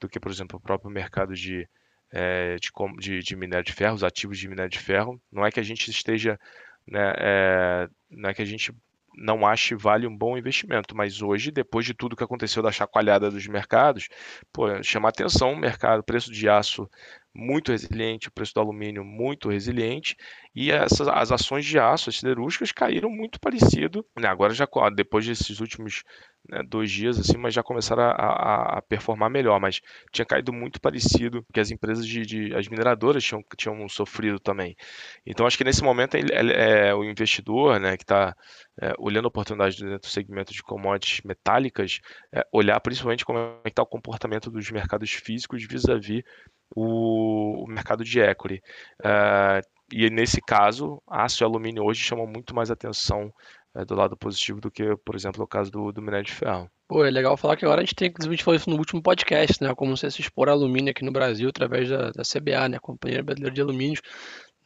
do 0.00 0.08
que, 0.08 0.20
por 0.20 0.30
exemplo, 0.30 0.58
o 0.58 0.60
próprio 0.60 0.90
mercado 0.90 1.34
de, 1.34 1.68
é, 2.12 2.56
de, 2.98 3.20
de, 3.20 3.36
minério 3.36 3.64
de 3.64 3.72
ferro, 3.72 3.94
os 3.94 4.04
ativos 4.04 4.38
de 4.38 4.48
minério 4.48 4.70
de 4.70 4.78
ferro. 4.78 5.20
Não 5.30 5.44
é 5.44 5.50
que 5.50 5.60
a 5.60 5.64
gente 5.64 5.90
esteja, 5.90 6.38
né, 6.86 7.12
é, 7.16 7.88
não 8.10 8.30
é 8.30 8.34
que 8.34 8.42
a 8.42 8.46
gente 8.46 8.72
não 9.16 9.46
ache 9.46 9.74
vale 9.74 10.06
um 10.06 10.16
bom 10.16 10.36
investimento, 10.36 10.96
mas 10.96 11.22
hoje, 11.22 11.50
depois 11.50 11.86
de 11.86 11.94
tudo 11.94 12.16
que 12.16 12.24
aconteceu 12.24 12.62
da 12.62 12.72
chacoalhada 12.72 13.30
dos 13.30 13.46
mercados, 13.46 14.08
pô, 14.52 14.82
chama 14.82 15.08
atenção 15.08 15.52
o 15.52 15.56
mercado, 15.56 16.02
preço 16.02 16.32
de 16.32 16.48
aço 16.48 16.88
muito 17.34 17.72
resiliente, 17.72 18.28
o 18.28 18.32
preço 18.32 18.54
do 18.54 18.60
alumínio 18.60 19.04
muito 19.04 19.48
resiliente 19.48 20.16
e 20.54 20.70
essas, 20.70 21.08
as 21.08 21.32
ações 21.32 21.64
de 21.64 21.78
aço, 21.78 22.08
as 22.08 22.16
siderúrgicas, 22.16 22.70
caíram 22.70 23.10
muito 23.10 23.40
parecido. 23.40 24.06
Né? 24.16 24.28
Agora 24.28 24.54
já 24.54 24.68
depois 24.94 25.26
desses 25.26 25.58
últimos 25.60 26.04
né, 26.48 26.62
dois 26.62 26.90
dias 26.90 27.18
assim, 27.18 27.36
mas 27.36 27.52
já 27.52 27.62
começaram 27.62 28.04
a, 28.04 28.10
a, 28.10 28.78
a, 28.78 28.82
performar 28.82 29.28
melhor, 29.30 29.58
mas 29.58 29.80
tinha 30.12 30.24
caído 30.24 30.52
muito 30.52 30.80
parecido 30.80 31.44
que 31.52 31.58
as 31.58 31.70
empresas 31.70 32.06
de, 32.06 32.22
de 32.22 32.54
as 32.54 32.68
mineradoras 32.68 33.24
tinham, 33.24 33.42
tinham 33.56 33.88
sofrido 33.88 34.38
também. 34.38 34.76
Então 35.26 35.46
acho 35.46 35.58
que 35.58 35.64
nesse 35.64 35.82
momento 35.82 36.14
ele, 36.14 36.32
é 36.52 36.94
o 36.94 37.02
investidor, 37.02 37.80
né, 37.80 37.96
que 37.96 38.04
está 38.04 38.36
é, 38.80 38.92
olhando 38.98 39.26
oportunidades 39.26 39.78
dentro 39.78 39.98
do 39.98 40.06
segmento 40.06 40.52
de 40.52 40.62
commodities 40.62 41.22
metálicas, 41.24 42.00
é, 42.32 42.46
olhar 42.52 42.78
principalmente 42.80 43.24
como 43.24 43.38
é 43.38 43.62
que 43.64 43.70
está 43.70 43.82
o 43.82 43.86
comportamento 43.86 44.50
dos 44.50 44.70
mercados 44.70 45.10
físicos 45.10 45.66
vis-à-vis 45.66 46.22
o, 46.74 47.64
o 47.64 47.66
mercado 47.68 48.04
de 48.04 48.20
equity. 48.20 48.62
Uh, 49.00 49.60
e 49.92 50.08
nesse 50.10 50.40
caso, 50.40 51.02
aço 51.08 51.42
e 51.42 51.44
alumínio 51.44 51.84
hoje 51.84 52.00
chamam 52.00 52.26
muito 52.26 52.54
mais 52.54 52.70
atenção 52.70 53.32
uh, 53.74 53.84
do 53.84 53.94
lado 53.94 54.16
positivo 54.16 54.60
do 54.60 54.70
que, 54.70 54.96
por 55.04 55.14
exemplo, 55.14 55.42
o 55.44 55.48
caso 55.48 55.70
do, 55.70 55.92
do 55.92 56.02
minério 56.02 56.26
de 56.26 56.32
ferro. 56.32 56.70
Pô, 56.88 57.04
é 57.04 57.10
legal 57.10 57.36
falar 57.36 57.56
que 57.56 57.64
agora 57.64 57.80
a 57.80 57.84
gente 57.84 57.94
tem, 57.94 58.08
inclusive, 58.08 58.34
a 58.34 58.36
gente 58.36 58.44
falou 58.44 58.56
isso 58.56 58.70
no 58.70 58.76
último 58.76 59.02
podcast, 59.02 59.62
né? 59.62 59.74
Como 59.74 59.96
se 59.96 60.06
expor 60.06 60.48
alumínio 60.48 60.90
aqui 60.90 61.04
no 61.04 61.12
Brasil 61.12 61.48
através 61.48 61.88
da, 61.88 62.10
da 62.10 62.22
CBA, 62.22 62.68
né? 62.68 62.78
Companhia 62.78 63.22
Brasileira 63.22 63.54
de 63.54 63.60
Alumínios, 63.60 64.00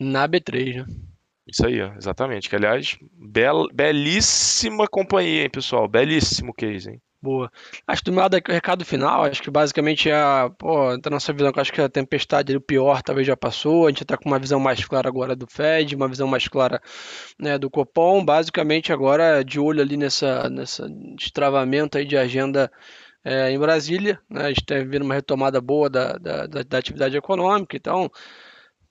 na 0.01 0.29
B3, 0.29 0.77
né? 0.77 0.87
Isso 1.47 1.65
aí, 1.65 1.81
exatamente. 1.97 2.49
Que, 2.49 2.57
aliás, 2.57 2.99
bel, 3.13 3.69
belíssima 3.73 4.87
companhia, 4.87 5.45
hein, 5.45 5.51
pessoal? 5.51 5.89
Belíssimo 5.89 6.53
case, 6.53 6.91
hein? 6.91 7.03
Boa. 7.21 7.51
Acho 7.85 8.03
que 8.03 8.11
do 8.11 8.15
meu 8.15 8.23
lado 8.23 8.37
aqui, 8.37 8.49
o 8.49 8.55
recado 8.55 8.85
final, 8.85 9.25
acho 9.25 9.43
que 9.43 9.51
basicamente 9.51 10.09
é 10.09 10.15
a, 10.15 10.49
pô, 10.57 10.97
da 10.99 11.11
nossa 11.11 11.33
visão, 11.33 11.51
acho 11.57 11.73
que 11.73 11.81
a 11.81 11.89
tempestade, 11.89 12.57
o 12.57 12.61
pior 12.61 13.03
talvez 13.03 13.27
já 13.27 13.37
passou, 13.37 13.87
a 13.87 13.91
gente 13.91 14.05
está 14.05 14.17
com 14.17 14.29
uma 14.29 14.39
visão 14.39 14.61
mais 14.61 14.85
clara 14.85 15.09
agora 15.09 15.35
do 15.35 15.45
Fed, 15.51 15.97
uma 15.97 16.07
visão 16.07 16.29
mais 16.29 16.47
clara 16.47 16.81
né, 17.37 17.59
do 17.59 17.69
Copom, 17.69 18.25
basicamente 18.25 18.93
agora 18.93 19.43
de 19.43 19.59
olho 19.59 19.83
ali 19.83 19.97
nessa, 19.97 20.49
nessa 20.49 20.89
destravamento 21.17 21.99
aí 21.99 22.05
de 22.05 22.17
agenda 22.17 22.71
é, 23.25 23.51
em 23.51 23.59
Brasília, 23.59 24.21
né, 24.31 24.45
a 24.45 24.49
gente 24.51 24.61
está 24.61 24.77
vendo 24.77 25.03
uma 25.03 25.15
retomada 25.15 25.61
boa 25.61 25.91
da, 25.91 26.13
da, 26.19 26.47
da, 26.47 26.63
da 26.63 26.79
atividade 26.79 27.17
econômica, 27.17 27.77
então 27.77 28.09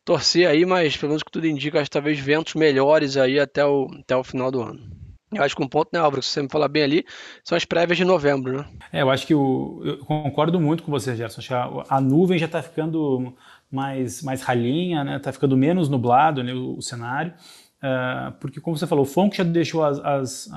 torcer 0.04 0.50
aí, 0.50 0.66
mas 0.66 0.98
pelo 0.98 1.12
menos 1.12 1.24
que 1.24 1.32
tudo 1.32 1.48
indica, 1.48 1.80
acho 1.80 1.90
que 1.90 1.94
talvez 1.94 2.20
ventos 2.20 2.56
melhores 2.56 3.16
aí 3.16 3.40
até 3.40 3.66
o, 3.66 3.88
até 4.02 4.18
o 4.18 4.24
final 4.24 4.52
do 4.52 4.62
ano. 4.62 5.07
Eu 5.32 5.44
acho 5.44 5.56
que 5.56 5.64
um 5.64 5.68
ponto, 5.68 5.90
né, 5.92 6.00
Álvaro, 6.00 6.24
se 6.24 6.30
você 6.30 6.42
me 6.42 6.50
falar 6.50 6.70
bem 6.70 6.84
ali, 6.84 7.06
são 7.44 7.58
as 7.58 7.66
prévias 7.66 7.98
de 7.98 8.06
novembro, 8.06 8.60
né? 8.60 8.66
É, 8.94 9.02
eu 9.02 9.10
acho 9.10 9.28
que 9.28 9.36
o, 9.36 9.82
eu 9.84 9.98
concordo 10.00 10.60
muito 10.60 10.84
com 10.84 10.92
você, 10.92 11.16
Gerson. 11.16 11.40
Acho 11.40 11.48
que 11.50 11.54
a, 11.54 11.98
a 11.98 12.02
nuvem 12.02 12.40
já 12.40 12.46
está 12.46 12.62
ficando 12.62 13.36
mais, 13.70 14.22
mais 14.22 14.42
ralinha, 14.42 15.04
né? 15.04 15.18
Está 15.18 15.34
ficando 15.34 15.58
menos 15.58 15.90
nublado 15.90 16.42
né, 16.42 16.54
o, 16.54 16.78
o 16.78 16.82
cenário. 16.82 17.34
Uh, 17.78 18.32
porque, 18.40 18.62
como 18.62 18.78
você 18.78 18.88
falou, 18.88 19.04
o 19.04 19.08
FONC 19.08 19.38
já 19.38 19.44
deixou 19.44 19.84
as, 19.84 20.00
as, 20.00 20.50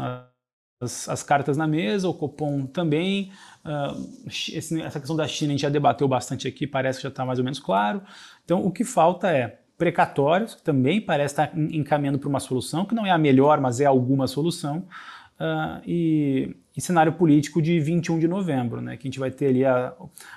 as, 0.81 1.09
as 1.09 1.23
cartas 1.23 1.57
na 1.57 1.67
mesa, 1.67 2.09
o 2.09 2.15
Copom 2.15 2.65
também. 2.65 3.33
Uh, 3.65 4.29
esse, 4.29 4.81
essa 4.81 5.01
questão 5.01 5.17
da 5.17 5.27
China 5.27 5.51
a 5.51 5.53
gente 5.53 5.63
já 5.63 5.69
debateu 5.69 6.07
bastante 6.07 6.47
aqui, 6.47 6.65
parece 6.67 7.01
que 7.01 7.03
já 7.03 7.09
está 7.09 7.25
mais 7.25 7.41
ou 7.41 7.45
menos 7.45 7.59
claro. 7.59 8.03
Então, 8.45 8.65
o 8.65 8.71
que 8.71 8.85
falta 8.85 9.31
é 9.31 9.60
precatórios, 9.81 10.55
que 10.55 10.63
também 10.63 11.01
parece 11.01 11.33
estar 11.33 11.51
encaminhando 11.57 12.19
para 12.19 12.29
uma 12.29 12.39
solução, 12.39 12.85
que 12.85 12.95
não 12.95 13.07
é 13.07 13.11
a 13.11 13.17
melhor, 13.17 13.59
mas 13.63 13.81
é 13.81 13.87
alguma 13.87 14.27
solução, 14.27 14.85
uh, 15.41 15.81
e, 15.87 16.55
e, 16.77 16.81
cenário 16.83 17.15
político 17.15 17.63
de 17.63 17.81
21 17.81 18.19
de 18.19 18.29
novembro, 18.29 18.83
né, 18.83 18.99
que 18.99 19.09
a 19.09 19.11
gente 19.11 19.19
vai 19.19 19.31
ter 19.31 19.47
ali 19.47 19.65
a, 19.65 19.95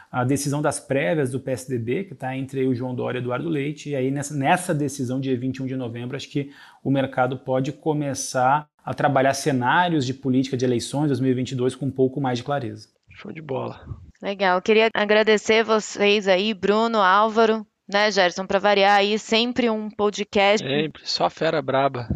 a 0.09 0.23
decisão 0.23 0.61
das 0.61 0.79
prévias 0.79 1.29
do 1.29 1.41
PSDB, 1.41 2.05
que 2.05 2.13
está 2.13 2.37
entre 2.37 2.65
o 2.65 2.73
João 2.73 2.95
Dória 2.95 3.19
e 3.19 3.21
Eduardo 3.21 3.49
Leite, 3.49 3.89
e 3.89 3.97
aí 3.97 4.09
nessa, 4.09 4.33
nessa 4.33 4.73
decisão 4.73 5.19
de 5.19 5.35
21 5.35 5.65
de 5.65 5.75
novembro, 5.75 6.15
acho 6.15 6.29
que 6.29 6.49
o 6.81 6.89
mercado 6.89 7.37
pode 7.37 7.73
começar 7.73 8.65
a 8.81 8.93
trabalhar 8.93 9.33
cenários 9.33 10.05
de 10.05 10.13
política 10.13 10.55
de 10.55 10.63
eleições 10.63 11.07
2022 11.07 11.75
com 11.75 11.87
um 11.87 11.91
pouco 11.91 12.21
mais 12.21 12.37
de 12.37 12.45
clareza. 12.45 12.87
Show 13.09 13.33
de 13.33 13.41
bola. 13.41 13.81
Legal, 14.21 14.61
queria 14.61 14.89
agradecer 14.93 15.65
vocês 15.65 16.29
aí, 16.29 16.53
Bruno, 16.53 16.99
Álvaro, 16.99 17.67
né, 17.87 18.11
Gerson? 18.11 18.45
Para 18.45 18.59
variar 18.59 18.97
aí, 18.97 19.17
sempre 19.19 19.69
um 19.69 19.89
podcast. 19.89 20.65
Sempre, 20.65 21.01
só 21.05 21.29
fera 21.29 21.61
braba. 21.61 22.07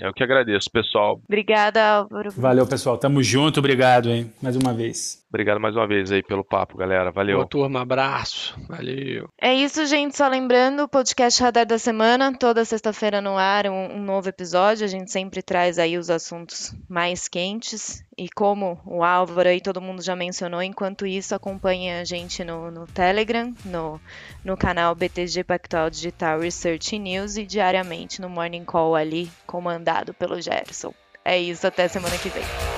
Eu 0.00 0.12
que 0.12 0.22
agradeço, 0.22 0.70
pessoal. 0.70 1.20
Obrigada, 1.26 1.82
Álvaro. 1.82 2.30
Valeu, 2.32 2.66
pessoal. 2.66 2.98
Tamo 2.98 3.22
junto, 3.22 3.60
obrigado, 3.60 4.10
hein? 4.10 4.30
Mais 4.42 4.54
uma 4.54 4.74
vez. 4.74 5.24
Obrigado 5.36 5.60
mais 5.60 5.76
uma 5.76 5.86
vez 5.86 6.10
aí 6.10 6.22
pelo 6.22 6.42
papo, 6.42 6.78
galera. 6.78 7.10
Valeu. 7.10 7.36
Boa 7.36 7.46
turma, 7.46 7.82
abraço. 7.82 8.58
Valeu. 8.66 9.28
É 9.38 9.52
isso, 9.52 9.84
gente. 9.84 10.16
Só 10.16 10.26
lembrando, 10.28 10.84
o 10.84 10.88
podcast 10.88 11.42
Radar 11.42 11.66
da 11.66 11.78
Semana, 11.78 12.32
toda 12.32 12.64
sexta-feira 12.64 13.20
no 13.20 13.36
ar, 13.36 13.66
um, 13.66 13.96
um 13.96 14.02
novo 14.02 14.30
episódio. 14.30 14.86
A 14.86 14.88
gente 14.88 15.12
sempre 15.12 15.42
traz 15.42 15.78
aí 15.78 15.98
os 15.98 16.08
assuntos 16.08 16.74
mais 16.88 17.28
quentes. 17.28 18.02
E 18.16 18.30
como 18.30 18.80
o 18.86 19.04
Álvaro 19.04 19.50
e 19.50 19.60
todo 19.60 19.78
mundo 19.78 20.00
já 20.00 20.16
mencionou, 20.16 20.62
enquanto 20.62 21.06
isso, 21.06 21.34
acompanhe 21.34 21.90
a 21.90 22.02
gente 22.02 22.42
no, 22.42 22.70
no 22.70 22.86
Telegram, 22.86 23.52
no, 23.62 24.00
no 24.42 24.56
canal 24.56 24.94
BTG 24.94 25.44
Pactual 25.44 25.90
Digital 25.90 26.40
Research 26.40 26.98
News 26.98 27.36
e 27.36 27.44
diariamente 27.44 28.22
no 28.22 28.30
Morning 28.30 28.64
Call 28.64 28.94
ali, 28.94 29.30
comandado 29.46 30.14
pelo 30.14 30.40
Gerson. 30.40 30.94
É 31.22 31.38
isso, 31.38 31.66
até 31.66 31.88
semana 31.88 32.16
que 32.16 32.30
vem. 32.30 32.75